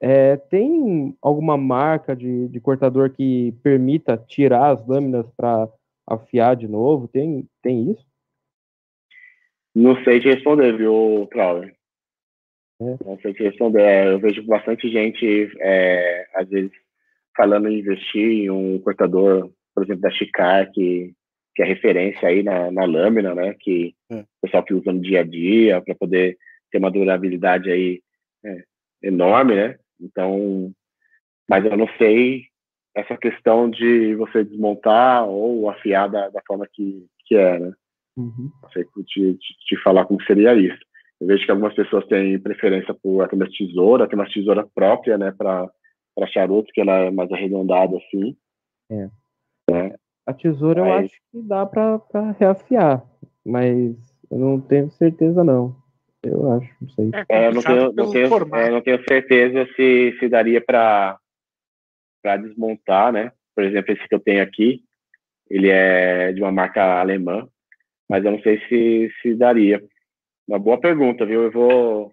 [0.00, 5.68] É, tem alguma marca de, de cortador que permita tirar as lâminas para
[6.06, 7.08] afiar de novo?
[7.08, 8.06] Tem, tem isso?
[9.74, 11.72] Não sei te responder, viu, Crowley?
[12.80, 13.04] É.
[13.04, 13.82] Não sei te responder.
[13.82, 16.72] É, eu vejo bastante gente, é, às vezes,
[17.36, 21.12] falando em investir em um cortador por exemplo, da Chicar, que,
[21.54, 23.54] que é referência aí na, na lâmina, né?
[23.58, 24.20] Que é.
[24.20, 26.38] o pessoal que usa no dia a dia para poder
[26.70, 28.00] ter uma durabilidade aí
[28.44, 28.62] é,
[29.02, 29.76] enorme, né?
[30.00, 30.72] Então,
[31.48, 32.44] mas eu não sei
[32.94, 37.72] essa questão de você desmontar ou afiar da, da forma que, que é, né?
[38.16, 38.50] Uhum.
[38.62, 40.78] Não sei te, te, te, falar como seria isso.
[41.20, 45.32] Eu vejo que algumas pessoas têm preferência por aquela tesoura, tem uma tesoura própria, né,
[45.32, 45.68] para
[46.28, 48.36] charuto, que ela é mais arredondada assim.
[48.90, 49.08] É.
[49.72, 49.96] é.
[50.26, 52.00] A tesoura eu acho que dá para
[52.38, 53.04] reafiar,
[53.44, 53.96] mas
[54.30, 55.76] eu não tenho certeza não.
[56.22, 57.10] Eu acho, não sei.
[57.28, 61.18] É, não, tenho, não, tenho, é, não tenho certeza se, se daria para
[62.36, 63.32] desmontar, né?
[63.54, 64.82] Por exemplo, esse que eu tenho aqui,
[65.48, 67.46] ele é de uma marca alemã,
[68.08, 69.82] mas eu não sei se, se daria.
[70.46, 71.44] Uma boa pergunta, viu?
[71.44, 72.10] Eu vou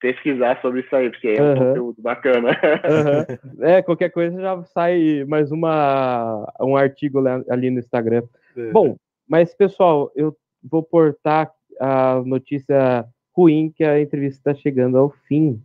[0.00, 1.54] pesquisar sobre isso aí, porque é um uhum.
[1.56, 2.48] conteúdo bacana.
[2.50, 3.60] Uhum.
[3.66, 8.22] É, qualquer coisa já sai mais uma, um artigo ali no Instagram.
[8.56, 8.72] Uhum.
[8.72, 8.96] Bom,
[9.28, 13.04] mas pessoal, eu vou portar a notícia
[13.36, 15.62] ruim que a entrevista está chegando ao fim,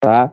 [0.00, 0.32] tá?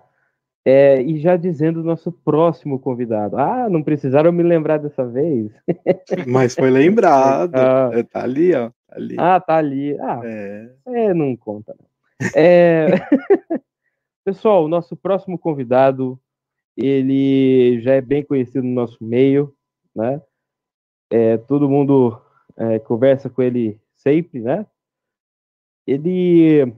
[0.68, 3.38] É, e já dizendo o nosso próximo convidado.
[3.38, 5.52] Ah, não precisaram me lembrar dessa vez.
[6.28, 7.54] Mas foi lembrado.
[7.54, 8.70] ah, é, tá ali, ó.
[8.70, 9.16] Tá ali.
[9.20, 10.00] Ah, tá ali.
[10.00, 11.76] Ah, é, é não conta.
[12.36, 12.88] É...
[14.26, 16.20] Pessoal, o nosso próximo convidado,
[16.76, 19.54] ele já é bem conhecido no nosso meio,
[19.96, 20.20] né?
[21.12, 22.20] É, todo mundo
[22.58, 24.66] é, conversa com ele sempre, né?
[25.86, 26.74] Ele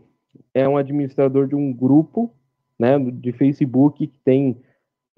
[0.54, 2.37] é um administrador de um grupo
[2.80, 4.62] né, de Facebook, que tem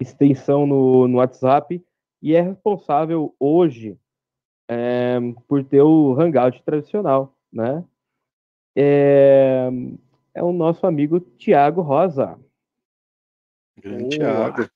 [0.00, 1.84] extensão no, no WhatsApp,
[2.22, 3.98] e é responsável hoje
[4.68, 5.18] é,
[5.48, 7.84] por ter o Hangout tradicional, né?
[8.76, 9.68] É,
[10.34, 12.38] é o nosso amigo Tiago Rosa.
[13.78, 14.68] Grande Tiago.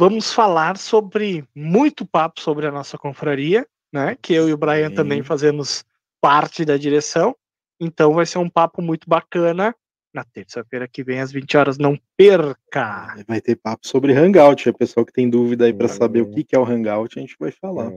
[0.00, 4.16] Vamos falar sobre muito papo sobre a nossa confraria, né?
[4.20, 4.94] Que eu e o Brian Sim.
[4.94, 5.84] também fazemos
[6.20, 7.36] parte da direção.
[7.80, 9.74] Então vai ser um papo muito bacana
[10.12, 11.78] na terça-feira que vem às 20 horas.
[11.78, 13.14] Não perca!
[13.26, 14.68] Vai ter papo sobre Hangout.
[14.68, 15.88] A pessoa que tem dúvida aí para é.
[15.88, 17.92] saber o que é o Hangout, a gente vai falar.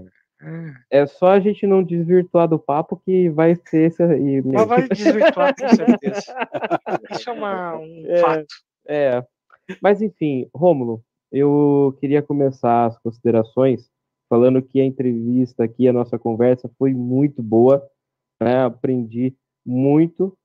[0.90, 1.02] É.
[1.02, 4.42] é só a gente não desvirtuar do papo que vai ser esse aí.
[4.42, 6.22] Mas vai desvirtuar com certeza.
[7.12, 8.56] Isso é uma, um é, fato.
[8.88, 9.24] É.
[9.82, 13.90] Mas enfim, Rômulo, eu queria começar as considerações
[14.30, 17.86] falando que a entrevista aqui, a nossa conversa foi muito boa.
[18.42, 18.64] Né?
[18.64, 19.36] Aprendi
[19.66, 20.36] muito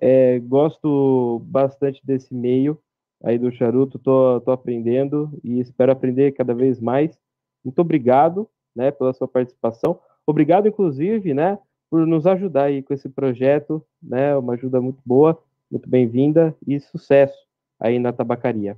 [0.00, 2.78] é, gosto bastante desse meio
[3.22, 7.18] aí do charuto, tô, tô aprendendo e espero aprender cada vez mais.
[7.64, 9.98] Muito obrigado, né, pela sua participação.
[10.26, 11.58] Obrigado, inclusive, né,
[11.90, 16.78] por nos ajudar aí com esse projeto, né, uma ajuda muito boa, muito bem-vinda e
[16.80, 17.38] sucesso
[17.80, 18.76] aí na tabacaria.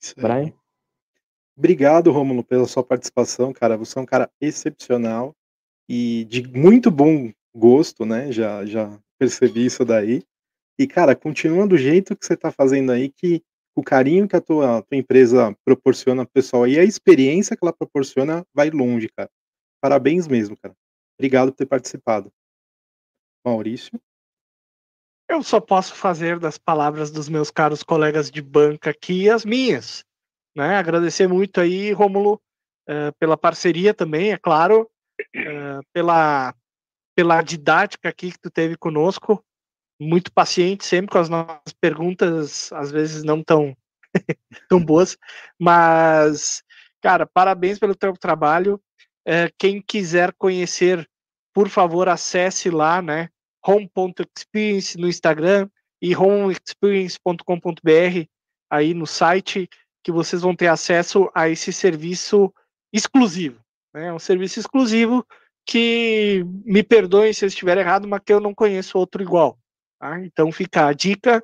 [0.00, 0.52] Isso Brian?
[1.56, 3.76] Obrigado, Rômulo, pela sua participação, cara.
[3.78, 5.34] Você é um cara excepcional
[5.88, 8.30] e de muito bom gosto, né?
[8.30, 10.22] Já, já percebi isso daí.
[10.78, 13.42] E, cara, continua do jeito que você tá fazendo aí, que
[13.74, 17.64] o carinho que a tua, a tua empresa proporciona pro pessoal e a experiência que
[17.64, 19.30] ela proporciona vai longe, cara.
[19.80, 20.74] Parabéns mesmo, cara.
[21.18, 22.32] Obrigado por ter participado.
[23.44, 24.00] Maurício?
[25.28, 30.04] Eu só posso fazer das palavras dos meus caros colegas de banca aqui as minhas.
[30.56, 30.76] Né?
[30.76, 32.40] Agradecer muito aí, Rômulo,
[32.88, 34.88] uh, pela parceria também, é claro,
[35.20, 36.54] uh, pela
[37.16, 39.42] pela didática aqui que tu teve conosco,
[39.98, 43.74] muito paciente sempre com as nossas perguntas, às vezes não tão,
[44.68, 45.16] tão boas,
[45.58, 46.62] mas,
[47.00, 48.78] cara, parabéns pelo teu trabalho.
[49.26, 51.08] É, quem quiser conhecer,
[51.54, 53.30] por favor, acesse lá, né,
[53.66, 55.70] home.experience no Instagram
[56.00, 58.28] e homeexperience.com.br
[58.70, 59.70] aí no site,
[60.04, 62.52] que vocês vão ter acesso a esse serviço
[62.92, 63.58] exclusivo.
[63.94, 65.26] Né, um serviço exclusivo
[65.66, 69.58] que me perdoem se eu estiver errado, mas que eu não conheço outro igual.
[69.98, 70.20] Tá?
[70.20, 71.42] Então fica a dica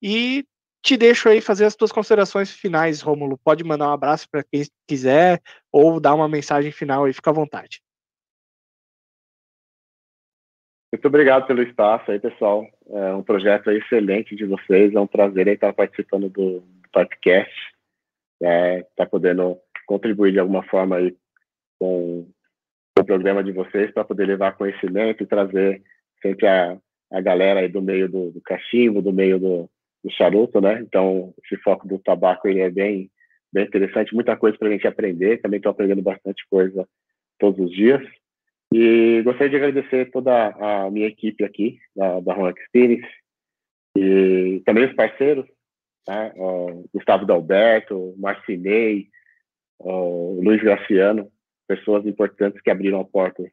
[0.00, 0.44] e
[0.82, 3.38] te deixo aí fazer as tuas considerações finais, Rômulo.
[3.42, 7.34] Pode mandar um abraço para quem quiser ou dar uma mensagem final aí, fica à
[7.34, 7.82] vontade.
[10.92, 12.64] Muito obrigado pelo espaço aí, pessoal.
[12.88, 14.94] É um projeto excelente de vocês.
[14.94, 16.62] É um prazer estar participando do,
[16.92, 17.52] podcast.
[18.42, 21.16] É, estar tá podendo contribuir de alguma forma aí
[21.78, 22.26] com
[22.98, 25.82] o programa de vocês para poder levar conhecimento e trazer
[26.22, 26.78] sempre a,
[27.12, 29.70] a galera aí do meio do, do cachimbo, do meio do,
[30.02, 30.80] do charuto, né?
[30.80, 33.10] Então, esse foco do tabaco ele é bem,
[33.52, 35.40] bem interessante, muita coisa para a gente aprender.
[35.40, 36.88] Também estou aprendendo bastante coisa
[37.38, 38.02] todos os dias.
[38.72, 43.08] E gostaria de agradecer toda a minha equipe aqui da, da Home Experience
[43.96, 45.46] e também os parceiros,
[46.06, 46.32] né?
[46.36, 49.08] o Gustavo Dalberto, Marcinei,
[49.78, 51.30] o Luiz Graciano,
[51.66, 53.44] pessoas importantes que abriram a porta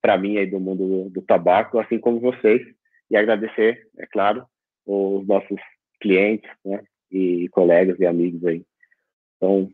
[0.00, 2.62] para mim aí do mundo do, do, tabaco, assim como vocês,
[3.10, 4.44] e agradecer, é claro,
[4.86, 5.58] os nossos
[6.00, 8.62] clientes, né, e colegas e amigos aí.
[9.36, 9.70] Então,